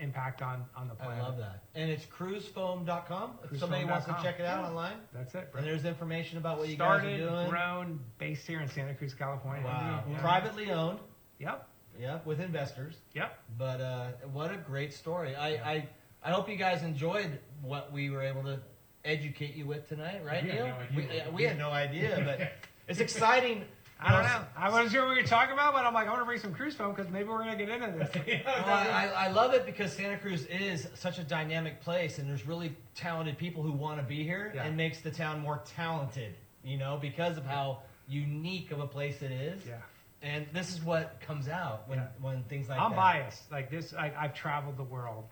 impact 0.00 0.42
on 0.42 0.64
on 0.76 0.88
the 0.88 0.94
planet. 0.94 1.18
I 1.22 1.26
love 1.26 1.38
that. 1.38 1.62
And 1.74 1.90
it's 1.90 2.04
cruzfoam.com. 2.06 3.38
If 3.50 3.58
somebody 3.60 3.84
wants 3.84 4.06
to 4.06 4.16
check 4.22 4.38
it 4.40 4.46
out 4.46 4.62
Yeah. 4.62 4.68
online, 4.68 4.96
That's 5.12 5.34
it. 5.34 5.50
Bro. 5.52 5.60
and 5.60 5.68
there's 5.70 5.84
information 5.84 6.38
about 6.38 6.58
what 6.58 6.68
you 6.68 6.74
Started, 6.74 7.18
guys 7.18 7.26
are 7.26 7.30
doing. 7.30 7.48
grown, 7.50 8.00
based 8.18 8.46
here 8.46 8.60
in 8.60 8.68
Santa 8.68 8.94
Cruz, 8.94 9.14
California. 9.14 9.64
Wow. 9.64 10.04
Yeah. 10.10 10.18
Privately 10.20 10.70
owned. 10.70 10.98
Yep. 11.38 11.68
Yeah, 11.98 12.18
with 12.26 12.40
investors. 12.40 12.96
Yep. 13.14 13.38
But 13.56 13.80
uh, 13.80 14.06
what 14.32 14.52
a 14.52 14.56
great 14.58 14.92
story. 14.92 15.34
I, 15.34 15.48
I 15.48 15.88
I 16.22 16.30
hope 16.30 16.48
you 16.48 16.56
guys 16.56 16.82
enjoyed 16.82 17.38
what 17.62 17.90
we 17.92 18.10
were 18.10 18.22
able 18.22 18.42
to 18.44 18.60
educate 19.04 19.54
you 19.54 19.64
with 19.66 19.88
tonight, 19.88 20.22
right, 20.24 20.42
We 20.42 20.50
had 20.50 20.58
Neil? 20.58 20.66
no. 20.66 21.30
We, 21.30 21.32
we 21.36 21.42
had 21.44 21.56
no 21.58 21.70
idea, 21.84 22.20
but 22.24 22.52
it's 22.88 23.00
exciting. 23.00 23.64
I 23.98 24.12
don't 24.12 24.24
know. 24.24 24.44
I 24.56 24.68
wasn't 24.70 24.92
sure 24.92 25.06
what 25.06 25.16
we 25.16 25.22
were 25.22 25.26
talking 25.26 25.54
about, 25.54 25.72
but 25.72 25.86
I'm 25.86 25.94
like, 25.94 26.06
I 26.06 26.10
want 26.10 26.20
to 26.20 26.26
bring 26.26 26.38
some 26.38 26.52
Cruz 26.52 26.74
Foam 26.74 26.94
because 26.94 27.10
maybe 27.10 27.28
we're 27.28 27.38
gonna 27.38 27.56
get 27.56 27.68
into 27.70 27.86
this. 27.98 28.10
Well, 28.44 28.66
I, 28.68 29.10
I 29.16 29.28
love 29.30 29.54
it 29.54 29.64
because 29.64 29.92
Santa 29.92 30.18
Cruz 30.18 30.44
is 30.46 30.86
such 30.94 31.18
a 31.18 31.24
dynamic 31.24 31.80
place, 31.80 32.18
and 32.18 32.28
there's 32.28 32.46
really 32.46 32.76
talented 32.94 33.38
people 33.38 33.62
who 33.62 33.72
want 33.72 33.98
to 33.98 34.04
be 34.06 34.22
here, 34.22 34.52
Yeah. 34.54 34.64
and 34.64 34.76
makes 34.76 35.00
the 35.00 35.10
town 35.10 35.40
more 35.40 35.62
talented. 35.64 36.34
You 36.62 36.76
know, 36.78 36.98
because 37.00 37.38
of 37.38 37.46
how 37.46 37.82
unique 38.08 38.70
of 38.70 38.80
a 38.80 38.86
place 38.86 39.22
it 39.22 39.30
is. 39.32 39.64
yeah. 39.66 39.76
And 40.22 40.46
this 40.52 40.72
is 40.72 40.82
what 40.82 41.20
comes 41.20 41.48
out 41.48 41.88
when 41.88 41.98
Yeah. 41.98 42.06
when 42.20 42.42
things 42.44 42.68
like 42.68 42.78
I'm 42.80 42.90
that. 42.90 42.96
biased. 42.96 43.50
Like 43.50 43.70
this, 43.70 43.94
I, 43.94 44.12
I've 44.18 44.34
traveled 44.34 44.76
the 44.76 44.82
world. 44.84 45.24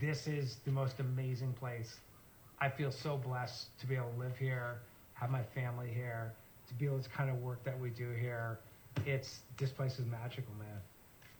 This 0.00 0.26
is 0.26 0.56
the 0.64 0.70
most 0.72 1.00
amazing 1.00 1.52
place. 1.52 2.00
I 2.60 2.68
feel 2.70 2.90
so 2.90 3.16
blessed 3.16 3.78
to 3.80 3.86
be 3.86 3.94
able 3.94 4.10
to 4.12 4.18
live 4.18 4.36
here, 4.36 4.80
have 5.14 5.30
my 5.30 5.42
family 5.42 5.90
here, 5.94 6.32
to 6.68 6.74
be 6.74 6.86
able 6.86 7.00
to 7.00 7.08
kind 7.10 7.30
of 7.30 7.42
work 7.42 7.64
that 7.64 7.78
we 7.78 7.90
do 7.90 8.10
here. 8.10 8.58
It's 9.06 9.40
this 9.56 9.70
place 9.70 9.98
is 9.98 10.06
magical, 10.06 10.52
man. 10.58 10.80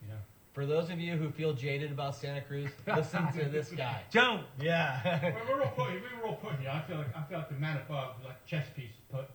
Yeah. 0.09 0.15
For 0.55 0.67
those 0.67 0.91
of 0.91 0.99
you 0.99 1.17
who 1.17 1.31
feel 1.31 1.53
jaded 1.53 1.93
about 1.93 2.17
Santa 2.17 2.41
Cruz, 2.41 2.71
listen 2.87 3.31
to 3.33 3.45
this 3.49 3.71
guy. 3.71 4.03
Don't. 4.11 4.45
Yeah. 4.61 5.01
We're, 5.49 5.57
we're 5.57 5.63
all 5.63 5.71
put, 5.73 5.91
we 5.93 6.01
were 6.21 6.27
all 6.29 6.37
put 6.37 6.59
here. 6.59 6.71
I 6.71 6.81
feel 6.89 6.97
like 6.99 7.15
I 7.17 7.23
feel 7.29 7.39
like 7.39 7.49
the 7.49 7.57
man 7.57 7.77
above, 7.77 8.15
like 8.25 8.45
chess 8.47 8.67
piece, 8.75 8.95
put 9.11 9.27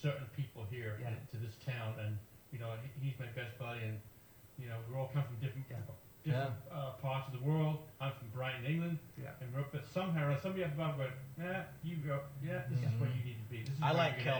certain 0.00 0.26
people 0.36 0.64
here 0.70 0.98
Yeah. 1.00 1.08
into 1.10 1.44
this 1.44 1.54
town, 1.66 1.94
and 2.04 2.16
you 2.52 2.58
know 2.58 2.70
he's 3.00 3.14
my 3.18 3.26
best 3.34 3.58
buddy, 3.58 3.80
and 3.82 3.98
you 4.58 4.68
know 4.68 4.76
we 4.88 4.94
all 4.96 5.10
come 5.12 5.22
from 5.24 5.36
different 5.40 5.66
Yeah. 5.68 5.76
different 6.24 6.54
uh, 6.70 6.90
parts 7.02 7.26
of 7.26 7.32
the 7.40 7.44
world. 7.48 7.78
I'm 8.00 8.12
from 8.12 8.28
Brighton, 8.34 8.64
England, 8.66 8.98
Yeah. 9.20 9.30
and 9.40 9.52
we're 9.54 9.60
up 9.60 9.74
at 9.74 9.86
somehow 9.86 10.30
or 10.30 10.38
somebody 10.40 10.64
up 10.64 10.74
above 10.74 10.98
went, 10.98 11.10
yeah, 11.38 11.62
you 11.82 11.96
go, 11.96 12.20
yeah, 12.44 12.62
this 12.70 12.78
is 12.78 12.92
where 13.00 13.10
you 13.10 13.24
need 13.24 13.38
to 13.42 13.48
be. 13.50 13.60
This 13.62 13.74
is 13.74 13.82
I 13.82 13.92
like 13.92 14.14
you're 14.22 14.34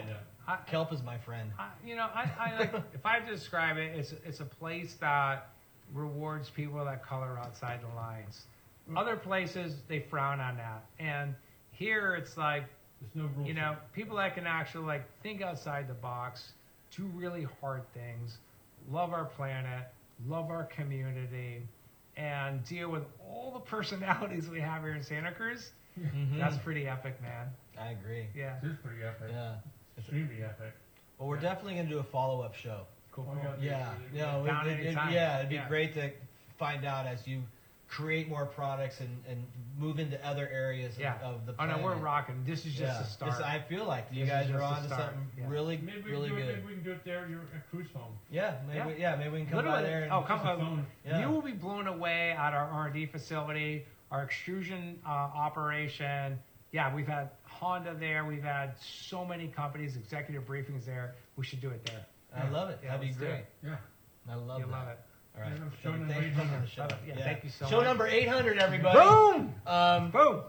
gonna 0.49 0.59
kelp. 0.59 0.69
I, 0.69 0.71
Kelp 0.71 0.93
is 0.93 1.03
my 1.03 1.19
friend. 1.19 1.51
I, 1.59 1.69
you 1.87 1.97
know, 1.97 2.09
I, 2.15 2.31
I 2.39 2.59
like, 2.59 2.75
if 2.95 3.05
I 3.05 3.15
had 3.15 3.27
to 3.27 3.35
describe 3.35 3.77
it, 3.77 3.97
it's 3.97 4.15
it's 4.25 4.41
a 4.41 4.45
place 4.45 4.95
that 5.01 5.49
rewards 5.95 6.51
people 6.51 6.85
that 6.85 7.05
color 7.05 7.39
outside 7.39 7.81
the 7.83 7.95
lines. 7.97 8.45
Other 8.97 9.17
places 9.17 9.75
they 9.89 10.01
frown 10.01 10.41
on 10.41 10.57
that, 10.57 10.85
and 10.99 11.35
here 11.73 12.15
it's 12.15 12.37
like 12.39 12.65
There's 13.01 13.15
no 13.15 13.31
rules. 13.37 13.47
you 13.49 13.53
know 13.55 13.77
people 13.93 14.17
that 14.17 14.35
can 14.35 14.47
actually 14.47 14.87
like 14.87 15.05
think 15.23 15.43
outside 15.43 15.89
the 15.89 15.95
box, 15.95 16.53
do 16.97 17.05
really 17.15 17.47
hard 17.61 17.83
things, 17.93 18.39
love 18.91 19.13
our 19.13 19.27
planet, 19.27 19.89
love 20.27 20.51
our 20.51 20.65
community, 20.65 21.61
and 22.17 22.65
deal 22.65 22.89
with 22.91 23.03
all 23.29 23.53
the 23.53 23.61
personalities 23.71 24.49
we 24.49 24.61
have 24.61 24.83
here 24.83 24.95
in 24.95 25.03
Santa 25.03 25.33
Cruz. 25.33 25.71
Mhm. 26.01 26.39
That's 26.39 26.57
pretty 26.57 26.87
epic, 26.89 27.21
man. 27.21 27.49
I 27.79 27.91
agree. 27.91 28.27
Yeah. 28.35 28.55
This 28.63 28.73
is 28.73 28.79
pretty 28.83 29.03
epic. 29.03 29.29
Yeah. 29.33 29.57
Extremely 29.99 30.43
epic. 30.43 30.73
Well, 31.19 31.29
we're 31.29 31.37
Yeah. 31.37 31.43
definitely 31.43 31.75
going 31.75 31.87
to 31.87 31.93
do 31.93 31.99
a 31.99 32.05
follow 32.05 32.41
up 32.43 32.55
show 32.55 32.87
Cool. 33.13 33.27
Oh, 33.31 33.35
cool. 33.35 33.43
God. 33.51 33.63
Yeah, 33.63 33.89
no, 34.15 34.47
Down 34.47 34.69
it, 34.69 34.79
it, 34.81 34.87
anytime. 34.87 35.13
yeah, 35.13 35.39
it'd 35.39 35.49
be 35.49 35.57
Yeah. 35.57 35.69
great 35.69 35.93
to 35.95 36.11
find 36.57 36.85
out 36.85 37.07
as 37.07 37.27
you 37.27 37.43
create 37.89 38.29
more 38.29 38.45
products 38.47 39.01
and, 39.01 39.09
and 39.29 39.45
move 39.79 39.99
into 39.99 40.23
other 40.25 40.47
areas 40.51 40.95
of, 40.95 41.01
Yeah. 41.01 41.19
of 41.23 41.47
the 41.47 41.55
Oh 41.59 41.65
no, 41.67 41.79
we're 41.79 41.95
rocking. 41.97 42.45
This 42.45 42.67
is 42.67 42.75
just 42.75 42.81
yeah. 42.83 43.01
a 43.01 43.05
start. 43.05 43.33
This- 43.33 43.41
I 43.41 43.59
feel 43.61 43.87
like 43.87 44.07
you 44.13 44.25
This 44.27 44.31
guys 44.33 44.51
are 44.51 44.59
just 44.59 44.65
on 44.65 44.83
to 44.83 44.89
something 44.91 45.31
Yeah. 45.39 45.45
really, 45.49 45.79
Maybe 45.79 46.03
we 46.03 46.11
really 46.11 46.29
can 46.29 46.37
do 46.37 46.43
good. 46.45 46.51
it, 46.51 46.55
maybe 46.57 46.67
we 46.67 46.75
can 46.75 46.85
do 46.85 46.93
it 46.93 47.05
there. 47.05 47.27
You're 47.29 47.41
a 47.41 47.61
cruise 47.71 47.91
home. 47.95 48.13
Yeah, 48.31 48.57
maybe, 48.69 48.91
Yeah. 49.01 49.13
yeah. 49.13 49.17
maybe 49.17 49.31
we 49.31 49.39
can 49.45 49.51
come 49.51 49.65
by 49.65 49.83
there. 49.83 50.03
And 50.05 50.13
oh, 50.13 50.23
come 50.23 50.39
Just 50.39 50.49
a 50.51 50.63
on. 50.63 50.87
Yeah. 51.07 51.21
You 51.21 51.31
will 51.31 51.43
be 51.43 51.53
blown 51.53 51.87
away 51.89 52.33
at 52.33 52.53
our 52.53 52.67
R&D 52.71 53.07
facility, 53.07 53.85
our 54.13 54.23
extrusion 54.23 55.01
uh, 55.07 55.09
operation. 55.09 56.39
Yeah, 56.73 56.95
we've 56.95 57.07
had 57.09 57.31
Honda 57.45 57.95
there. 57.99 58.25
We've 58.25 58.43
had 58.43 58.75
so 58.81 59.25
many 59.25 59.49
companies, 59.49 59.97
executive 59.97 60.45
briefings 60.47 60.85
there. 60.85 61.15
We 61.37 61.45
should 61.45 61.61
do 61.61 61.71
it 61.71 61.85
there. 61.87 62.05
I 62.37 62.49
love 62.51 62.69
it. 62.71 62.79
Yeah, 62.83 62.97
That'd 62.97 63.09
be 63.09 63.15
great. 63.15 63.31
it. 63.31 63.47
Yeah. 63.65 63.77
I 64.31 64.35
love 64.35 64.61
You'll 64.61 64.69
that. 64.69 64.75
love 64.77 64.89
it. 64.89 64.99
All 65.37 65.43
right. 65.43 65.53
Yeah, 65.53 65.65
show 65.83 65.91
Thank 65.93 66.01
number 66.09 66.15
you 66.23 66.31
for 66.31 66.37
coming 66.41 66.53
800. 66.55 66.63
the 66.63 66.67
show. 66.69 66.83
Love 66.83 66.91
it. 66.93 66.99
Yeah, 67.07 67.25
thank 67.25 67.45
you 67.45 67.51
so 67.51 67.67
show 67.67 67.77
much. 67.79 67.85
number 67.87 68.07
800, 68.07 68.59
everybody. 68.59 68.99
Boom! 68.99 69.55
Um, 69.67 70.11
Boom! 70.11 70.41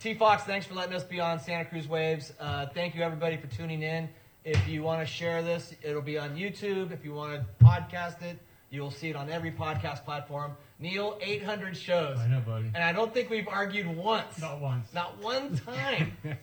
T 0.00 0.14
Fox, 0.14 0.42
thanks 0.42 0.66
for 0.66 0.74
letting 0.74 0.94
us 0.94 1.04
be 1.04 1.20
on 1.20 1.38
Santa 1.38 1.64
Cruz 1.66 1.86
Waves. 1.86 2.32
Uh, 2.40 2.66
thank 2.66 2.94
you, 2.96 3.02
everybody, 3.02 3.36
for 3.36 3.46
tuning 3.46 3.82
in. 3.82 4.08
If 4.44 4.66
you 4.68 4.82
want 4.82 5.00
to 5.00 5.06
share 5.06 5.42
this, 5.42 5.72
it'll 5.82 6.02
be 6.02 6.18
on 6.18 6.36
YouTube. 6.36 6.90
If 6.90 7.04
you 7.04 7.14
want 7.14 7.34
to 7.40 7.64
podcast 7.64 8.22
it, 8.22 8.38
you'll 8.70 8.90
see 8.90 9.08
it 9.08 9.16
on 9.16 9.30
every 9.30 9.52
podcast 9.52 10.04
platform. 10.04 10.56
Neil, 10.80 11.16
800 11.22 11.76
shows. 11.76 12.18
I 12.18 12.26
know, 12.26 12.40
buddy. 12.40 12.66
And 12.74 12.82
I 12.82 12.92
don't 12.92 13.14
think 13.14 13.30
we've 13.30 13.46
argued 13.46 13.86
once. 13.96 14.40
Not 14.40 14.60
once. 14.60 14.92
Not 14.92 15.22
one 15.22 15.56
time. 15.56 16.16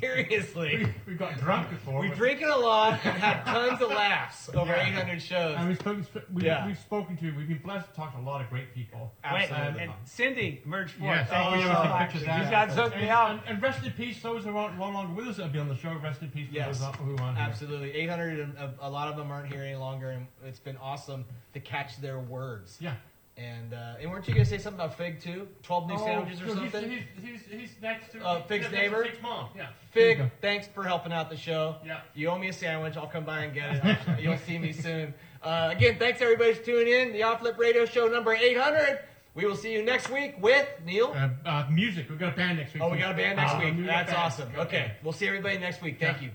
Seriously. 0.00 0.86
We, 1.06 1.12
we 1.12 1.18
got 1.18 1.36
drunk 1.38 1.70
before. 1.70 2.00
We've 2.00 2.14
drinking 2.14 2.48
a 2.48 2.56
lot 2.56 2.92
and 3.04 3.16
had 3.18 3.44
tons 3.44 3.82
of 3.82 3.90
laughs 3.90 4.48
over 4.54 4.72
Yeah. 4.72 4.88
800 4.88 5.20
shows. 5.20 5.56
And 5.58 5.68
we've 5.68 5.78
spoken, 5.78 6.06
we, 6.32 6.42
Yeah. 6.44 6.66
we've 6.66 6.78
spoken 6.78 7.16
to, 7.18 7.30
we've 7.36 7.48
been 7.48 7.58
blessed 7.58 7.88
to 7.90 7.94
talk 7.96 8.14
to 8.14 8.20
a 8.20 8.22
lot 8.22 8.40
of 8.40 8.48
great 8.50 8.72
people. 8.72 9.12
Wait, 9.24 9.50
Absolutely. 9.50 9.82
and 9.82 9.92
Cindy, 10.04 10.62
merge 10.64 10.92
forth. 10.92 11.02
Yes. 11.10 11.28
Oh, 11.30 11.34
Thank 11.34 11.46
Oh, 11.46 11.54
you 11.54 11.60
yeah, 11.66 11.82
so 11.82 11.88
much. 11.88 12.00
pictures 12.12 12.22
You 12.22 12.32
of 12.32 12.38
that. 12.38 12.50
guys 12.68 12.76
hooked 12.76 12.94
and, 12.94 13.02
me 13.02 13.10
up. 13.10 13.30
And, 13.30 13.40
and 13.46 13.62
rest 13.62 13.84
in 13.84 13.92
peace, 13.92 14.22
those 14.22 14.44
who 14.44 14.56
aren't 14.56 14.78
no 14.78 14.88
longer 14.90 15.12
with 15.12 15.26
us 15.28 15.36
that'll 15.38 15.52
be 15.52 15.58
on 15.58 15.68
the 15.68 15.76
show. 15.76 15.92
Rest 16.02 16.22
in 16.22 16.30
peace 16.30 16.48
Yes. 16.52 16.78
those 16.78 16.94
who 16.96 17.16
aren't 17.18 17.36
here. 17.36 17.46
Absolutely. 17.46 17.92
800, 17.92 18.38
a, 18.56 18.74
a 18.80 18.88
lot 18.90 19.08
of 19.08 19.16
them 19.16 19.30
aren't 19.32 19.52
here 19.52 19.62
any 19.62 19.74
longer, 19.76 20.10
and 20.10 20.26
it's 20.44 20.60
been 20.60 20.76
awesome 20.76 21.24
to 21.54 21.60
catch 21.60 22.00
their 22.00 22.20
words. 22.20 22.76
Yeah. 22.80 22.94
And 23.38 23.74
uh, 23.74 23.96
and 24.00 24.10
weren't 24.10 24.26
you 24.26 24.32
going 24.32 24.46
to 24.46 24.50
say 24.50 24.56
something 24.56 24.80
about 24.80 24.96
Fig, 24.96 25.20
too? 25.20 25.46
12 25.62 25.88
new 25.88 25.94
Oh, 25.94 26.04
sandwiches 26.06 26.40
or 26.40 26.48
so 26.48 26.54
he's- 26.54 26.72
something? 26.72 26.90
He's, 26.90 27.02
he's, 27.22 27.40
he's, 27.60 27.70
next 27.82 28.12
to 28.12 28.24
Uh, 28.24 28.40
Fig's 28.44 28.62
next 28.64 28.74
to 28.74 28.80
neighbor? 28.80 29.04
Fig's 29.04 29.20
mom. 29.20 29.48
Yeah. 29.54 29.66
Fig, 29.90 30.02
There 30.02 30.10
you 30.10 30.16
go. 30.16 30.30
thanks 30.40 30.66
for 30.68 30.82
helping 30.84 31.12
out 31.12 31.28
the 31.28 31.36
show. 31.36 31.76
Yeah. 31.84 32.00
You 32.14 32.28
owe 32.30 32.38
me 32.38 32.48
a 32.48 32.52
sandwich. 32.52 32.96
I'll 32.96 33.06
come 33.06 33.24
by 33.24 33.40
and 33.44 33.52
get 33.52 33.84
it. 33.84 34.20
You'll 34.22 34.38
see 34.38 34.56
me 34.58 34.72
soon. 34.72 35.12
Uh, 35.42 35.68
again, 35.70 35.96
thanks 35.98 36.22
everybody 36.22 36.54
for 36.54 36.64
tuning 36.64 36.92
in. 36.92 37.12
The 37.12 37.24
Off 37.24 37.40
The 37.40 37.44
Lip 37.44 37.58
Radio 37.58 37.84
Show 37.84 38.08
number 38.08 38.32
800. 38.32 39.00
We 39.34 39.44
will 39.44 39.54
see 39.54 39.70
you 39.70 39.82
next 39.84 40.08
week 40.08 40.36
with 40.40 40.66
Neil. 40.86 41.12
Uh, 41.14 41.28
uh, 41.46 41.66
music. 41.70 42.08
We've 42.08 42.18
got 42.18 42.32
a 42.32 42.36
band 42.36 42.56
next 42.56 42.72
week. 42.72 42.82
Oh, 42.82 42.88
we 42.90 42.96
got 42.96 43.12
a 43.12 43.16
band 43.18 43.36
next 43.36 43.52
Uh, 43.52 43.58
week. 43.64 43.74
got 43.76 43.82
a 43.82 43.86
That's 43.86 44.10
band. 44.12 44.22
awesome. 44.22 44.48
Okay, 44.56 44.92
we'll 45.02 45.12
see 45.12 45.26
everybody 45.26 45.58
next 45.58 45.82
week. 45.82 46.00
Thank 46.00 46.22
Yeah. 46.22 46.28
you. 46.28 46.30